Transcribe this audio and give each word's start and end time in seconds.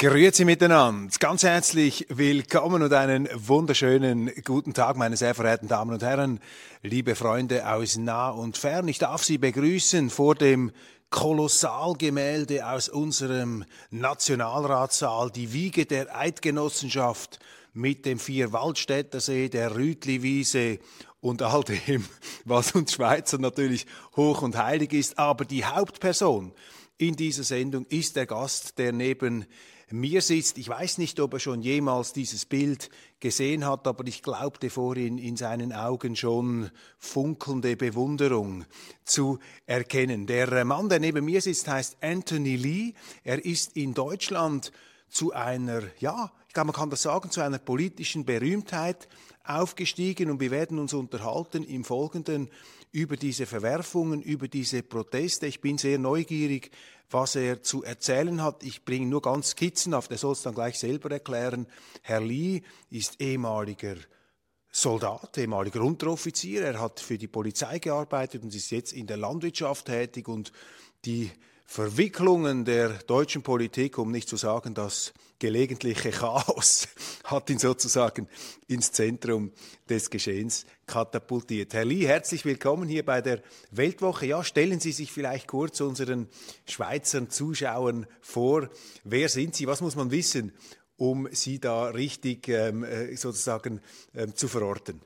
Grüezi 0.00 0.46
miteinander, 0.46 1.14
ganz 1.18 1.42
herzlich 1.42 2.06
willkommen 2.08 2.82
und 2.82 2.90
einen 2.94 3.28
wunderschönen 3.34 4.30
guten 4.46 4.72
Tag, 4.72 4.96
meine 4.96 5.18
sehr 5.18 5.34
verehrten 5.34 5.68
Damen 5.68 5.92
und 5.92 6.02
Herren, 6.02 6.40
liebe 6.82 7.14
Freunde 7.14 7.70
aus 7.70 7.98
nah 7.98 8.30
und 8.30 8.56
fern. 8.56 8.88
Ich 8.88 8.98
darf 8.98 9.22
Sie 9.22 9.36
begrüßen 9.36 10.08
vor 10.08 10.36
dem 10.36 10.72
Kolossalgemälde 11.10 12.66
aus 12.66 12.88
unserem 12.88 13.66
Nationalratssaal, 13.90 15.30
die 15.30 15.52
Wiege 15.52 15.84
der 15.84 16.16
Eidgenossenschaft 16.16 17.38
mit 17.74 18.06
dem 18.06 18.18
Vierwaldstättersee, 18.18 19.50
der 19.50 19.76
Rütliwiese 19.76 20.78
und 21.20 21.42
all 21.42 21.62
dem, 21.62 22.06
was 22.46 22.72
uns 22.72 22.94
Schweizer 22.94 23.36
natürlich 23.36 23.84
hoch 24.16 24.40
und 24.40 24.56
heilig 24.56 24.94
ist. 24.94 25.18
Aber 25.18 25.44
die 25.44 25.66
Hauptperson 25.66 26.54
in 26.96 27.16
dieser 27.16 27.44
Sendung 27.44 27.84
ist 27.90 28.16
der 28.16 28.24
Gast, 28.24 28.78
der 28.78 28.92
neben 28.92 29.44
mir 29.92 30.22
sitzt. 30.22 30.58
Ich 30.58 30.68
weiß 30.68 30.98
nicht, 30.98 31.18
ob 31.20 31.34
er 31.34 31.40
schon 31.40 31.62
jemals 31.62 32.12
dieses 32.12 32.44
Bild 32.46 32.90
gesehen 33.18 33.66
hat, 33.66 33.86
aber 33.86 34.06
ich 34.06 34.22
glaubte 34.22 34.70
vorhin 34.70 35.18
in 35.18 35.36
seinen 35.36 35.72
Augen 35.72 36.16
schon 36.16 36.70
funkelnde 36.98 37.76
Bewunderung 37.76 38.64
zu 39.04 39.38
erkennen. 39.66 40.26
Der 40.26 40.64
Mann, 40.64 40.88
der 40.88 41.00
neben 41.00 41.24
mir 41.24 41.40
sitzt, 41.40 41.68
heißt 41.68 41.98
Anthony 42.00 42.56
Lee. 42.56 42.94
Er 43.24 43.44
ist 43.44 43.76
in 43.76 43.94
Deutschland 43.94 44.72
zu 45.10 45.32
einer, 45.32 45.82
ja, 45.98 46.32
ich 46.48 46.54
glaube, 46.54 46.68
man 46.68 46.76
kann 46.76 46.90
das 46.90 47.02
sagen, 47.02 47.30
zu 47.30 47.40
einer 47.40 47.58
politischen 47.58 48.24
Berühmtheit 48.24 49.08
aufgestiegen 49.44 50.30
und 50.30 50.40
wir 50.40 50.50
werden 50.50 50.78
uns 50.78 50.94
unterhalten 50.94 51.64
im 51.64 51.84
Folgenden 51.84 52.50
über 52.92 53.16
diese 53.16 53.46
Verwerfungen, 53.46 54.22
über 54.22 54.48
diese 54.48 54.82
Proteste. 54.82 55.46
Ich 55.46 55.60
bin 55.60 55.78
sehr 55.78 55.98
neugierig, 55.98 56.70
was 57.08 57.36
er 57.36 57.62
zu 57.62 57.82
erzählen 57.82 58.42
hat. 58.42 58.62
Ich 58.62 58.84
bringe 58.84 59.06
nur 59.06 59.22
ganz 59.22 59.50
skizzenhaft, 59.50 60.10
er 60.10 60.18
soll 60.18 60.32
es 60.32 60.42
dann 60.42 60.54
gleich 60.54 60.78
selber 60.78 61.10
erklären. 61.10 61.66
Herr 62.02 62.20
Lee 62.20 62.62
ist 62.88 63.20
ehemaliger 63.20 63.96
Soldat, 64.72 65.36
ehemaliger 65.36 65.82
Unteroffizier. 65.82 66.62
Er 66.62 66.80
hat 66.80 67.00
für 67.00 67.18
die 67.18 67.26
Polizei 67.26 67.80
gearbeitet 67.80 68.42
und 68.42 68.54
ist 68.54 68.70
jetzt 68.70 68.92
in 68.92 69.06
der 69.06 69.16
Landwirtschaft 69.16 69.86
tätig 69.86 70.28
und 70.28 70.52
die 71.04 71.30
Verwicklungen 71.72 72.64
der 72.64 72.94
deutschen 73.04 73.44
Politik, 73.44 73.96
um 73.96 74.10
nicht 74.10 74.28
zu 74.28 74.34
sagen 74.34 74.74
das 74.74 75.12
gelegentliche 75.38 76.10
Chaos, 76.10 76.88
hat 77.24 77.48
ihn 77.48 77.60
sozusagen 77.60 78.26
ins 78.66 78.90
Zentrum 78.90 79.52
des 79.88 80.10
Geschehens 80.10 80.66
katapultiert. 80.84 81.72
Herr 81.72 81.84
Lee, 81.84 82.08
herzlich 82.08 82.44
willkommen 82.44 82.88
hier 82.88 83.04
bei 83.04 83.22
der 83.22 83.40
Weltwoche. 83.70 84.26
Ja, 84.26 84.42
stellen 84.42 84.80
Sie 84.80 84.90
sich 84.90 85.12
vielleicht 85.12 85.46
kurz 85.46 85.80
unseren 85.80 86.26
Schweizer 86.66 87.28
Zuschauern 87.28 88.08
vor. 88.20 88.68
Wer 89.04 89.28
sind 89.28 89.54
Sie? 89.54 89.68
Was 89.68 89.80
muss 89.80 89.94
man 89.94 90.10
wissen, 90.10 90.50
um 90.96 91.28
Sie 91.30 91.60
da 91.60 91.84
richtig 91.90 92.48
ähm, 92.48 92.82
äh, 92.82 93.14
sozusagen 93.14 93.80
ähm, 94.12 94.34
zu 94.34 94.48
verorten? 94.48 95.02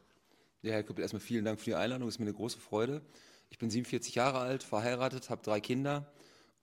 Ja, 0.62 0.72
Herr 0.72 0.82
Kuppel, 0.82 1.02
erstmal 1.02 1.20
vielen 1.20 1.44
Dank 1.44 1.58
für 1.58 1.66
die 1.66 1.74
Einladung. 1.74 2.08
Es 2.08 2.14
ist 2.14 2.20
mir 2.20 2.24
eine 2.24 2.32
große 2.32 2.58
Freude. 2.58 3.02
Ich 3.50 3.58
bin 3.58 3.68
47 3.68 4.14
Jahre 4.14 4.38
alt, 4.38 4.62
verheiratet, 4.62 5.28
habe 5.28 5.42
drei 5.42 5.60
Kinder 5.60 6.10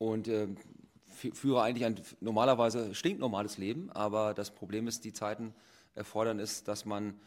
und 0.01 0.28
äh, 0.28 0.47
führe 1.07 1.62
eigentlich 1.62 1.85
ein 1.85 2.01
normalerweise 2.22 2.95
stinknormales 2.95 3.59
Leben, 3.59 3.91
aber 3.91 4.34
das 4.34 4.50
Problem 4.50 4.88
ist, 4.88 5.06
die 5.06 5.13
Zeiten 5.13 5.53
erfordern 5.94 6.39
es, 6.39 6.63
dass 6.63 6.85
man 6.85 7.19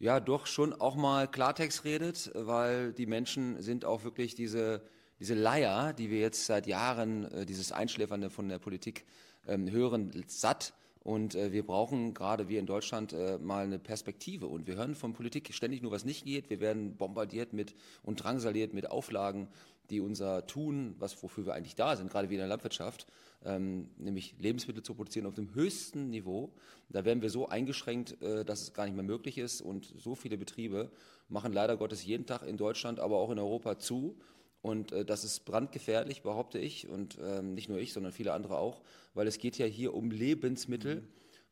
ja 0.00 0.18
doch 0.18 0.46
schon 0.46 0.72
auch 0.72 0.96
mal 0.96 1.28
Klartext 1.28 1.84
redet, 1.84 2.32
weil 2.34 2.92
die 2.92 3.06
Menschen 3.06 3.62
sind 3.62 3.84
auch 3.84 4.02
wirklich 4.02 4.34
diese, 4.34 4.82
diese 5.20 5.34
Leier, 5.34 5.92
die 5.92 6.10
wir 6.10 6.18
jetzt 6.18 6.46
seit 6.46 6.66
Jahren, 6.66 7.30
äh, 7.30 7.46
dieses 7.46 7.70
Einschläfernde 7.70 8.28
von 8.28 8.48
der 8.48 8.58
Politik 8.58 9.04
ähm, 9.46 9.70
hören, 9.70 10.10
satt. 10.26 10.72
Und 11.06 11.36
äh, 11.36 11.52
wir 11.52 11.64
brauchen 11.64 12.14
gerade 12.14 12.48
wir 12.48 12.58
in 12.58 12.66
Deutschland 12.66 13.12
äh, 13.12 13.38
mal 13.38 13.62
eine 13.62 13.78
Perspektive. 13.78 14.48
Und 14.48 14.66
wir 14.66 14.74
hören 14.74 14.96
von 14.96 15.12
Politik 15.12 15.54
ständig 15.54 15.80
nur, 15.80 15.92
was 15.92 16.04
nicht 16.04 16.24
geht. 16.24 16.50
Wir 16.50 16.58
werden 16.58 16.96
bombardiert 16.96 17.52
mit 17.52 17.76
und 18.02 18.24
drangsaliert 18.24 18.74
mit 18.74 18.90
Auflagen, 18.90 19.46
die 19.90 20.00
unser 20.00 20.46
Tun, 20.46 20.94
was 20.98 21.22
wofür 21.22 21.46
wir 21.46 21.54
eigentlich 21.54 21.74
da 21.74 21.96
sind, 21.96 22.10
gerade 22.10 22.30
wie 22.30 22.34
in 22.34 22.40
der 22.40 22.48
Landwirtschaft, 22.48 23.06
ähm, 23.44 23.88
nämlich 23.96 24.34
Lebensmittel 24.38 24.82
zu 24.82 24.94
produzieren 24.94 25.26
auf 25.26 25.34
dem 25.34 25.54
höchsten 25.54 26.10
Niveau. 26.10 26.52
Da 26.88 27.04
werden 27.04 27.22
wir 27.22 27.30
so 27.30 27.48
eingeschränkt, 27.48 28.20
äh, 28.22 28.44
dass 28.44 28.62
es 28.62 28.74
gar 28.74 28.84
nicht 28.84 28.94
mehr 28.94 29.04
möglich 29.04 29.38
ist. 29.38 29.60
Und 29.60 29.92
so 29.96 30.14
viele 30.14 30.38
Betriebe 30.38 30.90
machen 31.28 31.52
leider 31.52 31.76
Gottes 31.76 32.04
jeden 32.04 32.26
Tag 32.26 32.42
in 32.46 32.56
Deutschland, 32.56 33.00
aber 33.00 33.16
auch 33.16 33.30
in 33.30 33.38
Europa 33.38 33.78
zu. 33.78 34.16
Und 34.62 34.92
äh, 34.92 35.04
das 35.04 35.24
ist 35.24 35.44
brandgefährlich, 35.44 36.22
behaupte 36.22 36.58
ich. 36.58 36.88
Und 36.88 37.18
ähm, 37.22 37.54
nicht 37.54 37.68
nur 37.68 37.78
ich, 37.78 37.92
sondern 37.92 38.12
viele 38.12 38.32
andere 38.32 38.58
auch, 38.58 38.82
weil 39.14 39.26
es 39.26 39.38
geht 39.38 39.58
ja 39.58 39.66
hier 39.66 39.94
um 39.94 40.10
Lebensmittel. 40.10 40.96
Mhm. 40.96 41.08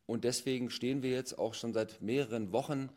Und 0.07 0.23
deswegen 0.23 0.69
stehen 0.69 1.01
wir 1.01 1.11
jetzt 1.11 1.39
auch 1.39 1.53
schon 1.53 1.73
seit 1.73 2.01
mehreren 2.01 2.51
Wochen 2.51 2.89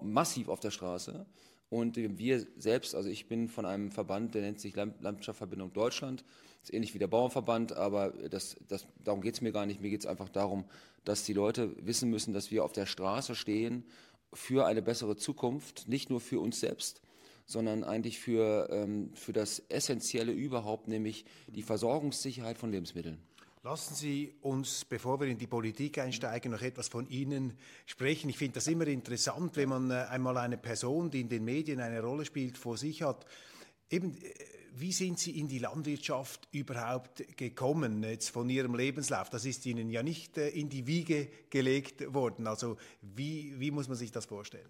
massiv 0.00 0.48
auf 0.48 0.60
der 0.60 0.70
Straße. 0.70 1.26
Und 1.74 1.96
wir 1.96 2.46
selbst, 2.56 2.94
also 2.94 3.08
ich 3.08 3.26
bin 3.26 3.48
von 3.48 3.66
einem 3.66 3.90
Verband, 3.90 4.36
der 4.36 4.42
nennt 4.42 4.60
sich 4.60 4.76
Landwirtschaftsverbindung 4.76 5.72
Deutschland. 5.72 6.24
Ist 6.62 6.72
ähnlich 6.72 6.94
wie 6.94 7.00
der 7.00 7.08
Bauernverband, 7.08 7.72
aber 7.72 8.10
das, 8.30 8.54
das, 8.68 8.86
darum 9.02 9.20
geht 9.20 9.34
es 9.34 9.40
mir 9.40 9.50
gar 9.50 9.66
nicht. 9.66 9.80
Mir 9.80 9.90
geht 9.90 9.98
es 9.98 10.06
einfach 10.06 10.28
darum, 10.28 10.66
dass 11.04 11.24
die 11.24 11.32
Leute 11.32 11.74
wissen 11.84 12.10
müssen, 12.10 12.32
dass 12.32 12.52
wir 12.52 12.62
auf 12.62 12.70
der 12.70 12.86
Straße 12.86 13.34
stehen 13.34 13.82
für 14.32 14.66
eine 14.66 14.82
bessere 14.82 15.16
Zukunft, 15.16 15.88
nicht 15.88 16.10
nur 16.10 16.20
für 16.20 16.38
uns 16.38 16.60
selbst, 16.60 17.02
sondern 17.44 17.82
eigentlich 17.82 18.20
für, 18.20 18.68
ähm, 18.70 19.10
für 19.14 19.32
das 19.32 19.58
Essentielle 19.68 20.30
überhaupt, 20.30 20.86
nämlich 20.86 21.24
die 21.48 21.62
Versorgungssicherheit 21.62 22.56
von 22.56 22.70
Lebensmitteln. 22.70 23.18
Lassen 23.64 23.94
Sie 23.94 24.34
uns, 24.42 24.84
bevor 24.84 25.18
wir 25.20 25.26
in 25.26 25.38
die 25.38 25.46
Politik 25.46 25.96
einsteigen, 25.96 26.52
noch 26.52 26.60
etwas 26.60 26.88
von 26.88 27.08
Ihnen 27.08 27.56
sprechen. 27.86 28.28
Ich 28.28 28.36
finde 28.36 28.56
das 28.56 28.66
immer 28.66 28.86
interessant, 28.86 29.56
wenn 29.56 29.70
man 29.70 29.90
äh, 29.90 30.04
einmal 30.10 30.36
eine 30.36 30.58
Person, 30.58 31.10
die 31.10 31.22
in 31.22 31.30
den 31.30 31.46
Medien 31.46 31.80
eine 31.80 32.02
Rolle 32.02 32.26
spielt, 32.26 32.58
vor 32.58 32.76
sich 32.76 33.00
hat. 33.00 33.24
Eben, 33.88 34.18
äh, 34.18 34.34
wie 34.74 34.92
sind 34.92 35.18
Sie 35.18 35.38
in 35.38 35.48
die 35.48 35.60
Landwirtschaft 35.60 36.46
überhaupt 36.52 37.38
gekommen, 37.38 38.02
jetzt 38.02 38.28
von 38.28 38.50
Ihrem 38.50 38.74
Lebenslauf? 38.74 39.30
Das 39.30 39.46
ist 39.46 39.64
Ihnen 39.64 39.88
ja 39.88 40.02
nicht 40.02 40.36
äh, 40.36 40.50
in 40.50 40.68
die 40.68 40.86
Wiege 40.86 41.30
gelegt 41.48 42.12
worden. 42.12 42.46
Also 42.46 42.76
wie, 43.00 43.58
wie 43.58 43.70
muss 43.70 43.88
man 43.88 43.96
sich 43.96 44.12
das 44.12 44.26
vorstellen? 44.26 44.68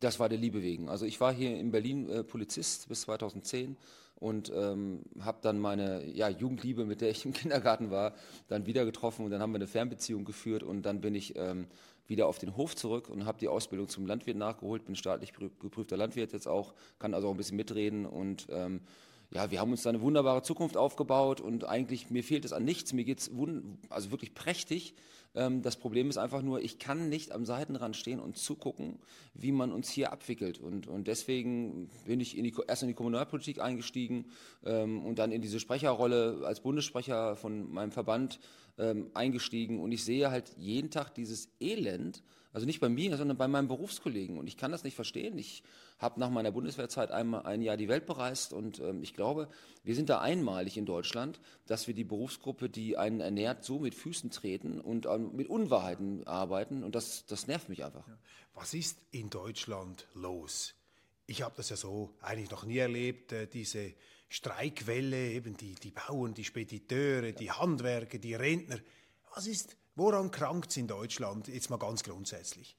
Das 0.00 0.18
war 0.18 0.28
der 0.28 0.38
Liebe 0.38 0.62
wegen. 0.62 0.88
Also 0.88 1.06
ich 1.06 1.20
war 1.20 1.32
hier 1.32 1.56
in 1.56 1.70
Berlin 1.70 2.08
äh, 2.10 2.24
Polizist 2.24 2.88
bis 2.88 3.02
2010 3.02 3.76
und 4.16 4.52
ähm, 4.54 5.02
habe 5.20 5.38
dann 5.42 5.58
meine 5.58 6.04
ja, 6.06 6.28
Jugendliebe, 6.28 6.84
mit 6.84 7.00
der 7.00 7.10
ich 7.10 7.24
im 7.24 7.32
Kindergarten 7.32 7.90
war, 7.90 8.14
dann 8.48 8.66
wieder 8.66 8.84
getroffen 8.84 9.24
und 9.24 9.30
dann 9.30 9.40
haben 9.40 9.52
wir 9.52 9.56
eine 9.56 9.66
Fernbeziehung 9.66 10.24
geführt 10.24 10.62
und 10.62 10.82
dann 10.82 11.00
bin 11.00 11.14
ich 11.14 11.36
ähm, 11.36 11.66
wieder 12.06 12.26
auf 12.26 12.38
den 12.38 12.56
Hof 12.56 12.76
zurück 12.76 13.08
und 13.08 13.24
habe 13.24 13.38
die 13.38 13.48
Ausbildung 13.48 13.88
zum 13.88 14.06
Landwirt 14.06 14.36
nachgeholt, 14.36 14.84
bin 14.84 14.94
staatlich 14.94 15.32
geprüfter 15.32 15.96
Landwirt 15.96 16.32
jetzt 16.32 16.48
auch, 16.48 16.74
kann 16.98 17.14
also 17.14 17.28
auch 17.28 17.32
ein 17.32 17.36
bisschen 17.36 17.56
mitreden 17.56 18.06
und 18.06 18.46
ähm, 18.50 18.80
ja, 19.34 19.50
wir 19.50 19.60
haben 19.60 19.72
uns 19.72 19.82
da 19.82 19.90
eine 19.90 20.00
wunderbare 20.00 20.42
Zukunft 20.42 20.76
aufgebaut 20.76 21.40
und 21.40 21.64
eigentlich 21.64 22.10
mir 22.10 22.22
fehlt 22.22 22.44
es 22.44 22.52
an 22.52 22.64
nichts, 22.64 22.92
mir 22.92 23.04
geht 23.04 23.18
es 23.18 23.30
also 23.90 24.10
wirklich 24.10 24.34
prächtig 24.34 24.94
Ähm, 25.34 25.62
das 25.62 25.76
Problem 25.76 26.08
ist 26.10 26.16
einfach 26.16 26.42
nur, 26.42 26.62
ich 26.62 26.78
kann 26.78 27.08
nicht 27.08 27.32
am 27.32 27.44
Seitenrand 27.44 27.96
stehen 27.96 28.20
und 28.20 28.36
zugucken, 28.38 28.98
wie 29.34 29.52
man 29.52 29.72
uns 29.72 29.90
hier 29.90 30.12
abwickelt. 30.12 30.58
Und, 30.58 30.86
und 30.86 31.08
deswegen 31.08 31.90
bin 32.06 32.20
ich 32.20 32.38
in 32.38 32.44
die, 32.44 32.54
erst 32.66 32.82
in 32.82 32.88
die 32.88 32.94
Kommunalpolitik 32.94 33.60
eingestiegen 33.60 34.26
ähm, 34.64 35.04
und 35.04 35.18
dann 35.18 35.32
in 35.32 35.42
diese 35.42 35.60
Sprecherrolle 35.60 36.42
als 36.44 36.60
Bundessprecher 36.60 37.36
von 37.36 37.70
meinem 37.72 37.92
Verband 37.92 38.38
ähm, 38.78 39.10
eingestiegen. 39.14 39.80
Und 39.80 39.92
ich 39.92 40.04
sehe 40.04 40.30
halt 40.30 40.54
jeden 40.56 40.90
Tag 40.90 41.14
dieses 41.14 41.48
Elend, 41.60 42.22
also 42.54 42.66
nicht 42.66 42.78
bei 42.80 42.88
mir, 42.88 43.16
sondern 43.16 43.36
bei 43.36 43.48
meinen 43.48 43.66
Berufskollegen. 43.66 44.38
Und 44.38 44.46
ich 44.46 44.56
kann 44.56 44.70
das 44.70 44.84
nicht 44.84 44.94
verstehen. 44.94 45.36
Ich 45.36 45.64
habe 45.98 46.20
nach 46.20 46.30
meiner 46.30 46.52
Bundeswehrzeit 46.52 47.10
einmal 47.10 47.42
ein 47.46 47.62
Jahr 47.62 47.76
die 47.76 47.88
Welt 47.88 48.06
bereist 48.06 48.52
und 48.52 48.78
ähm, 48.78 49.02
ich 49.02 49.12
glaube, 49.12 49.48
wir 49.82 49.96
sind 49.96 50.08
da 50.08 50.20
einmalig 50.20 50.76
in 50.76 50.86
Deutschland, 50.86 51.40
dass 51.66 51.88
wir 51.88 51.94
die 51.94 52.04
Berufsgruppe, 52.04 52.70
die 52.70 52.96
einen 52.96 53.20
ernährt, 53.20 53.64
so 53.64 53.80
mit 53.80 53.96
Füßen 53.96 54.30
treten 54.30 54.80
und 54.80 55.06
ähm, 55.06 55.34
mit 55.34 55.48
Unwahrheiten 55.48 56.24
arbeiten. 56.28 56.84
Und 56.84 56.94
das, 56.94 57.26
das 57.26 57.48
nervt 57.48 57.68
mich 57.68 57.84
einfach. 57.84 58.06
Was 58.54 58.72
ist 58.72 58.98
in 59.10 59.30
Deutschland 59.30 60.06
los? 60.14 60.74
Ich 61.26 61.42
habe 61.42 61.54
das 61.56 61.70
ja 61.70 61.76
so 61.76 62.14
eigentlich 62.20 62.52
noch 62.52 62.64
nie 62.64 62.78
erlebt, 62.78 63.32
äh, 63.32 63.48
diese 63.48 63.94
Streikwelle, 64.28 65.32
eben 65.32 65.56
die, 65.56 65.74
die 65.74 65.90
Bauern, 65.90 66.34
die 66.34 66.44
Spediteure, 66.44 67.32
die 67.32 67.50
Handwerker, 67.50 68.18
die 68.18 68.34
Rentner. 68.34 68.78
Was 69.34 69.48
ist 69.48 69.76
Woran 69.96 70.30
krankt 70.30 70.70
es 70.70 70.76
in 70.76 70.88
Deutschland 70.88 71.48
jetzt 71.48 71.70
mal 71.70 71.78
ganz 71.78 72.02
grundsätzlich? 72.02 72.76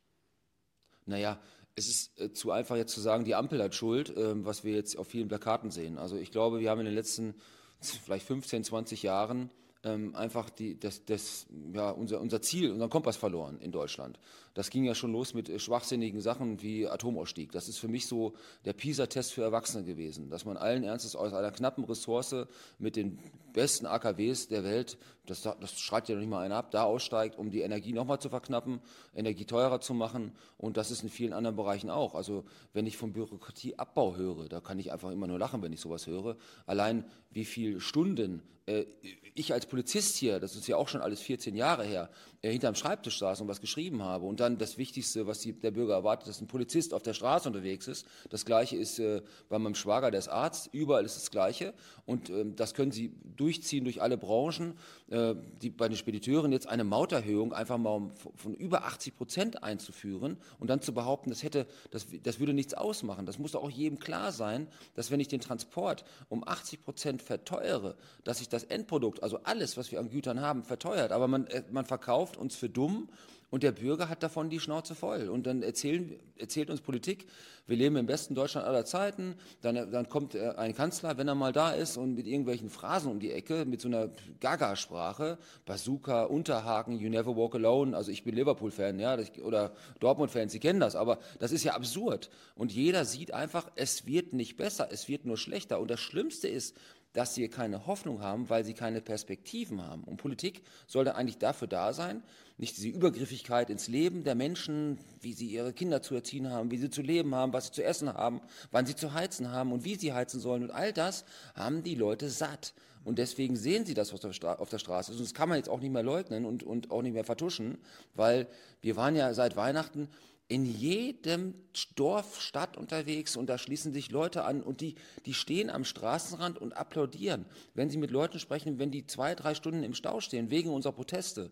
Naja, 1.05 1.39
es 1.75 1.87
ist 1.87 2.19
äh, 2.19 2.33
zu 2.33 2.51
einfach 2.51 2.75
jetzt 2.75 2.93
zu 2.93 3.01
sagen, 3.01 3.25
die 3.25 3.35
Ampel 3.35 3.61
hat 3.61 3.75
Schuld, 3.75 4.09
äh, 4.09 4.45
was 4.45 4.63
wir 4.63 4.73
jetzt 4.73 4.97
auf 4.97 5.07
vielen 5.07 5.27
Plakaten 5.27 5.71
sehen. 5.71 5.97
Also 5.97 6.17
ich 6.17 6.31
glaube, 6.31 6.59
wir 6.59 6.69
haben 6.69 6.79
in 6.79 6.85
den 6.85 6.95
letzten 6.95 7.35
vielleicht 7.79 8.25
15, 8.25 8.63
20 8.63 9.03
Jahren 9.03 9.51
ähm, 9.83 10.15
einfach 10.15 10.49
die, 10.49 10.79
das, 10.79 11.05
das, 11.05 11.45
ja, 11.73 11.91
unser, 11.91 12.19
unser 12.19 12.41
Ziel, 12.41 12.71
unseren 12.71 12.89
Kompass 12.89 13.17
verloren 13.17 13.59
in 13.59 13.71
Deutschland. 13.71 14.19
Das 14.55 14.69
ging 14.69 14.85
ja 14.85 14.95
schon 14.95 15.11
los 15.11 15.33
mit 15.33 15.49
äh, 15.49 15.59
schwachsinnigen 15.59 16.21
Sachen 16.21 16.61
wie 16.61 16.87
Atomausstieg. 16.87 17.51
Das 17.51 17.67
ist 17.67 17.77
für 17.77 17.89
mich 17.89 18.07
so 18.07 18.33
der 18.63 18.73
PISA-Test 18.73 19.33
für 19.33 19.43
Erwachsene 19.43 19.83
gewesen, 19.83 20.29
dass 20.29 20.45
man 20.45 20.57
allen 20.57 20.83
Ernstes 20.83 21.15
aus 21.15 21.33
einer 21.33 21.51
knappen 21.51 21.83
Ressource 21.83 22.47
mit 22.79 22.95
den 22.95 23.19
besten 23.53 23.85
AKWs 23.85 24.47
der 24.47 24.63
Welt, 24.63 24.97
das, 25.25 25.41
das 25.41 25.79
schreit 25.79 26.07
ja 26.07 26.15
noch 26.15 26.21
nicht 26.21 26.29
mal 26.29 26.43
einer 26.43 26.55
ab, 26.55 26.71
da 26.71 26.83
aussteigt, 26.83 27.37
um 27.37 27.51
die 27.51 27.61
Energie 27.61 27.91
nochmal 27.91 28.19
zu 28.19 28.29
verknappen, 28.29 28.79
Energie 29.13 29.45
teurer 29.45 29.81
zu 29.81 29.93
machen. 29.93 30.31
Und 30.57 30.77
das 30.77 30.89
ist 30.89 31.03
in 31.03 31.09
vielen 31.09 31.33
anderen 31.33 31.57
Bereichen 31.57 31.89
auch. 31.89 32.15
Also 32.15 32.45
wenn 32.73 32.87
ich 32.87 32.95
vom 32.95 33.11
Bürokratieabbau 33.11 34.15
höre, 34.15 34.47
da 34.47 34.61
kann 34.61 34.79
ich 34.79 34.91
einfach 34.91 35.11
immer 35.11 35.27
nur 35.27 35.37
lachen, 35.37 35.61
wenn 35.61 35.73
ich 35.73 35.81
sowas 35.81 36.07
höre. 36.07 36.37
Allein 36.65 37.03
wie 37.31 37.45
viele 37.45 37.81
Stunden 37.81 38.41
äh, 38.65 38.85
ich 39.33 39.53
als 39.53 39.65
Polizist 39.65 40.15
hier, 40.15 40.39
das 40.39 40.55
ist 40.55 40.67
ja 40.67 40.77
auch 40.77 40.87
schon 40.87 41.01
alles 41.01 41.19
14 41.21 41.55
Jahre 41.55 41.83
her, 41.83 42.09
äh, 42.41 42.51
hinterm 42.51 42.75
Schreibtisch 42.75 43.19
saß 43.19 43.41
und 43.41 43.47
was 43.47 43.61
geschrieben 43.61 44.01
habe. 44.01 44.25
Und 44.25 44.39
dann 44.45 44.57
das 44.57 44.77
Wichtigste, 44.77 45.27
was 45.27 45.39
die, 45.39 45.53
der 45.53 45.71
Bürger 45.71 45.95
erwartet, 45.95 46.29
dass 46.29 46.41
ein 46.41 46.47
Polizist 46.47 46.93
auf 46.93 47.03
der 47.03 47.13
Straße 47.13 47.47
unterwegs 47.47 47.87
ist. 47.87 48.05
Das 48.29 48.45
Gleiche 48.45 48.77
ist 48.77 48.99
äh, 48.99 49.21
bei 49.49 49.59
meinem 49.59 49.75
Schwager, 49.75 50.11
der 50.11 50.19
ist 50.19 50.27
Arzt. 50.27 50.69
Überall 50.71 51.05
ist 51.05 51.15
das 51.17 51.31
Gleiche. 51.31 51.73
Und 52.05 52.29
ähm, 52.29 52.55
das 52.55 52.73
können 52.73 52.91
Sie 52.91 53.11
durchziehen 53.35 53.83
durch 53.83 54.01
alle 54.01 54.17
Branchen. 54.17 54.77
Äh, 55.09 55.35
die, 55.61 55.69
bei 55.69 55.87
den 55.87 55.97
Spediteuren 55.97 56.51
jetzt 56.51 56.67
eine 56.67 56.83
Mauterhöhung 56.83 57.53
einfach 57.53 57.77
mal 57.77 57.91
um, 57.91 58.11
von 58.11 58.53
über 58.53 58.85
80 58.85 59.15
Prozent 59.15 59.63
einzuführen 59.63 60.37
und 60.59 60.69
dann 60.69 60.81
zu 60.81 60.93
behaupten, 60.93 61.29
das 61.29 61.43
hätte, 61.43 61.65
das, 61.91 62.07
das 62.23 62.39
würde 62.39 62.53
nichts 62.53 62.73
ausmachen. 62.73 63.25
Das 63.25 63.39
muss 63.39 63.53
doch 63.53 63.63
auch 63.63 63.69
jedem 63.69 63.99
klar 63.99 64.31
sein, 64.31 64.67
dass 64.95 65.11
wenn 65.11 65.19
ich 65.19 65.27
den 65.27 65.41
Transport 65.41 66.05
um 66.29 66.47
80 66.47 66.83
Prozent 66.83 67.21
verteuere, 67.21 67.95
dass 68.23 68.41
ich 68.41 68.49
das 68.49 68.63
Endprodukt, 68.63 69.23
also 69.23 69.39
alles, 69.43 69.77
was 69.77 69.91
wir 69.91 69.99
an 69.99 70.09
Gütern 70.09 70.41
haben, 70.41 70.63
verteuert. 70.63 71.11
Aber 71.11 71.27
man, 71.27 71.47
äh, 71.47 71.63
man 71.71 71.85
verkauft 71.85 72.37
uns 72.37 72.55
für 72.55 72.69
dumm 72.69 73.09
und 73.49 73.63
der 73.63 73.71
Bürger 73.71 74.09
hat 74.09 74.23
davon 74.23 74.49
die 74.49 74.59
Schnauze 74.59 74.95
voll. 74.95 75.29
Und 75.29 75.45
dann 75.45 75.61
erzählen, 75.61 76.19
erzählt 76.37 76.69
uns 76.69 76.81
Politik, 76.81 77.27
wir 77.67 77.77
leben 77.77 77.95
im 77.95 78.05
besten 78.05 78.35
Deutschland 78.35 78.67
aller 78.67 78.85
Zeiten. 78.85 79.35
Dann, 79.61 79.91
dann 79.91 80.07
kommt 80.07 80.35
äh, 80.35 80.49
ein 80.55 80.75
Kanzler, 80.75 81.17
wenn 81.17 81.27
er 81.27 81.35
mal 81.35 81.51
da 81.51 81.71
ist 81.71 81.97
und 81.97 82.13
mit 82.13 82.27
irgendwelchen 82.27 82.69
Phrasen 82.69 83.11
um 83.11 83.19
die 83.19 83.31
Ecke, 83.31 83.65
mit 83.65 83.81
so 83.81 83.87
einer 83.87 84.09
Gaga-Sprache, 84.39 85.37
Bazooka, 85.65 86.23
Unterhaken, 86.23 86.99
You 86.99 87.09
Never 87.09 87.35
Walk 87.35 87.55
Alone. 87.55 87.95
Also 87.95 88.11
ich 88.11 88.23
bin 88.23 88.35
Liverpool-Fan, 88.35 88.99
ja, 88.99 89.17
oder 89.43 89.73
Dortmund-Fans, 89.99 90.51
Sie 90.51 90.59
kennen 90.59 90.79
das. 90.79 90.95
Aber 90.95 91.19
das 91.39 91.51
ist 91.51 91.63
ja 91.63 91.73
absurd. 91.73 92.29
Und 92.55 92.71
jeder 92.71 93.05
sieht 93.05 93.33
einfach, 93.33 93.71
es 93.75 94.05
wird 94.05 94.33
nicht 94.33 94.57
besser, 94.57 94.89
es 94.91 95.07
wird 95.07 95.25
nur 95.25 95.37
schlechter. 95.37 95.79
Und 95.79 95.89
das 95.89 95.99
Schlimmste 95.99 96.47
ist, 96.47 96.75
dass 97.15 97.33
sie 97.33 97.47
keine 97.47 97.87
Hoffnung 97.87 98.21
haben, 98.21 98.49
weil 98.49 98.65
sie 98.65 98.73
keine 98.73 99.01
Perspektiven 99.01 99.81
haben. 99.81 100.03
Und 100.03 100.17
Politik 100.17 100.61
sollte 100.85 101.15
eigentlich 101.15 101.37
dafür 101.37 101.67
da 101.67 101.93
sein, 101.93 102.21
nicht 102.57 102.75
diese 102.77 102.89
Übergriffigkeit 102.89 103.69
ins 103.69 103.87
Leben 103.87 104.23
der 104.23 104.35
Menschen, 104.35 104.99
wie 105.21 105.33
sie 105.33 105.47
ihre 105.47 105.73
Kinder 105.73 106.01
zu 106.01 106.13
erziehen 106.13 106.51
haben, 106.51 106.71
wie 106.71 106.77
sie 106.77 106.89
zu 106.89 107.01
leben 107.01 107.33
haben, 107.33 107.53
was 107.53 107.67
sie 107.67 107.71
zu 107.71 107.83
essen 107.83 108.13
haben, 108.13 108.41
wann 108.71 108.85
sie 108.85 108.95
zu 108.95 109.13
heizen 109.13 109.51
haben 109.51 109.71
und 109.71 109.85
wie 109.85 109.95
sie 109.95 110.13
heizen 110.13 110.39
sollen. 110.41 110.63
Und 110.63 110.71
all 110.71 110.91
das 110.91 111.23
haben 111.55 111.83
die 111.83 111.95
Leute 111.95 112.29
satt. 112.29 112.73
Und 113.05 113.17
deswegen 113.19 113.55
sehen 113.55 113.85
sie 113.85 113.93
das, 113.93 114.11
was 114.11 114.25
auf 114.43 114.69
der 114.69 114.79
Straße 114.79 115.11
ist. 115.11 115.19
Und 115.19 115.25
das 115.25 115.33
kann 115.33 115.47
man 115.47 115.57
jetzt 115.57 115.69
auch 115.69 115.79
nicht 115.79 115.91
mehr 115.91 116.03
leugnen 116.03 116.43
und, 116.43 116.63
und 116.63 116.91
auch 116.91 117.01
nicht 117.01 117.13
mehr 117.13 117.23
vertuschen, 117.23 117.77
weil 118.13 118.47
wir 118.81 118.95
waren 118.97 119.15
ja 119.15 119.33
seit 119.33 119.55
Weihnachten 119.55 120.09
in 120.47 120.65
jedem 120.65 121.55
Dorf, 121.95 122.41
Stadt 122.41 122.77
unterwegs 122.77 123.35
und 123.35 123.47
da 123.47 123.57
schließen 123.57 123.93
sich 123.93 124.11
Leute 124.11 124.43
an 124.43 124.61
und 124.61 124.81
die, 124.81 124.95
die 125.25 125.33
stehen 125.33 125.69
am 125.69 125.85
Straßenrand 125.85 126.59
und 126.59 126.73
applaudieren. 126.73 127.45
Wenn 127.73 127.89
sie 127.89 127.97
mit 127.97 128.11
Leuten 128.11 128.39
sprechen, 128.39 128.77
wenn 128.77 128.91
die 128.91 129.07
zwei, 129.07 129.33
drei 129.33 129.55
Stunden 129.55 129.83
im 129.83 129.95
Stau 129.95 130.21
stehen 130.21 130.51
wegen 130.51 130.69
unserer 130.69 130.93
Proteste, 130.93 131.51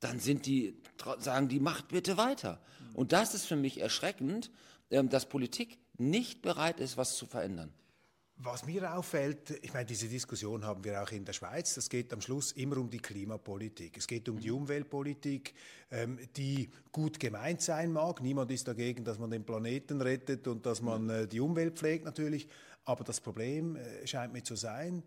dann 0.00 0.20
sind 0.20 0.46
die, 0.46 0.80
sagen 1.18 1.48
die, 1.48 1.60
macht 1.60 1.88
bitte 1.88 2.16
weiter. 2.16 2.60
Und 2.94 3.12
das 3.12 3.34
ist 3.34 3.44
für 3.44 3.56
mich 3.56 3.80
erschreckend, 3.80 4.50
ähm, 4.90 5.10
dass 5.10 5.28
Politik 5.28 5.78
nicht 5.98 6.40
bereit 6.40 6.80
ist, 6.80 6.96
was 6.96 7.16
zu 7.16 7.26
verändern. 7.26 7.72
Was 8.42 8.64
mir 8.64 8.96
auffällt, 8.96 9.50
ich 9.62 9.74
meine, 9.74 9.84
diese 9.84 10.08
Diskussion 10.08 10.64
haben 10.64 10.82
wir 10.82 11.02
auch 11.02 11.10
in 11.10 11.26
der 11.26 11.34
Schweiz, 11.34 11.74
das 11.74 11.90
geht 11.90 12.10
am 12.14 12.22
Schluss 12.22 12.52
immer 12.52 12.78
um 12.78 12.88
die 12.88 12.98
Klimapolitik. 12.98 13.98
Es 13.98 14.06
geht 14.06 14.30
um 14.30 14.40
die 14.40 14.50
Umweltpolitik, 14.50 15.52
ähm, 15.90 16.18
die 16.36 16.70
gut 16.90 17.20
gemeint 17.20 17.60
sein 17.60 17.92
mag. 17.92 18.22
Niemand 18.22 18.50
ist 18.50 18.66
dagegen, 18.66 19.04
dass 19.04 19.18
man 19.18 19.30
den 19.30 19.44
Planeten 19.44 20.00
rettet 20.00 20.48
und 20.48 20.64
dass 20.64 20.80
man 20.80 21.10
äh, 21.10 21.28
die 21.28 21.38
Umwelt 21.38 21.76
pflegt 21.76 22.06
natürlich. 22.06 22.48
Aber 22.86 23.04
das 23.04 23.20
Problem 23.20 23.76
äh, 23.76 24.06
scheint 24.06 24.32
mir 24.32 24.42
zu 24.42 24.56
sein, 24.56 25.02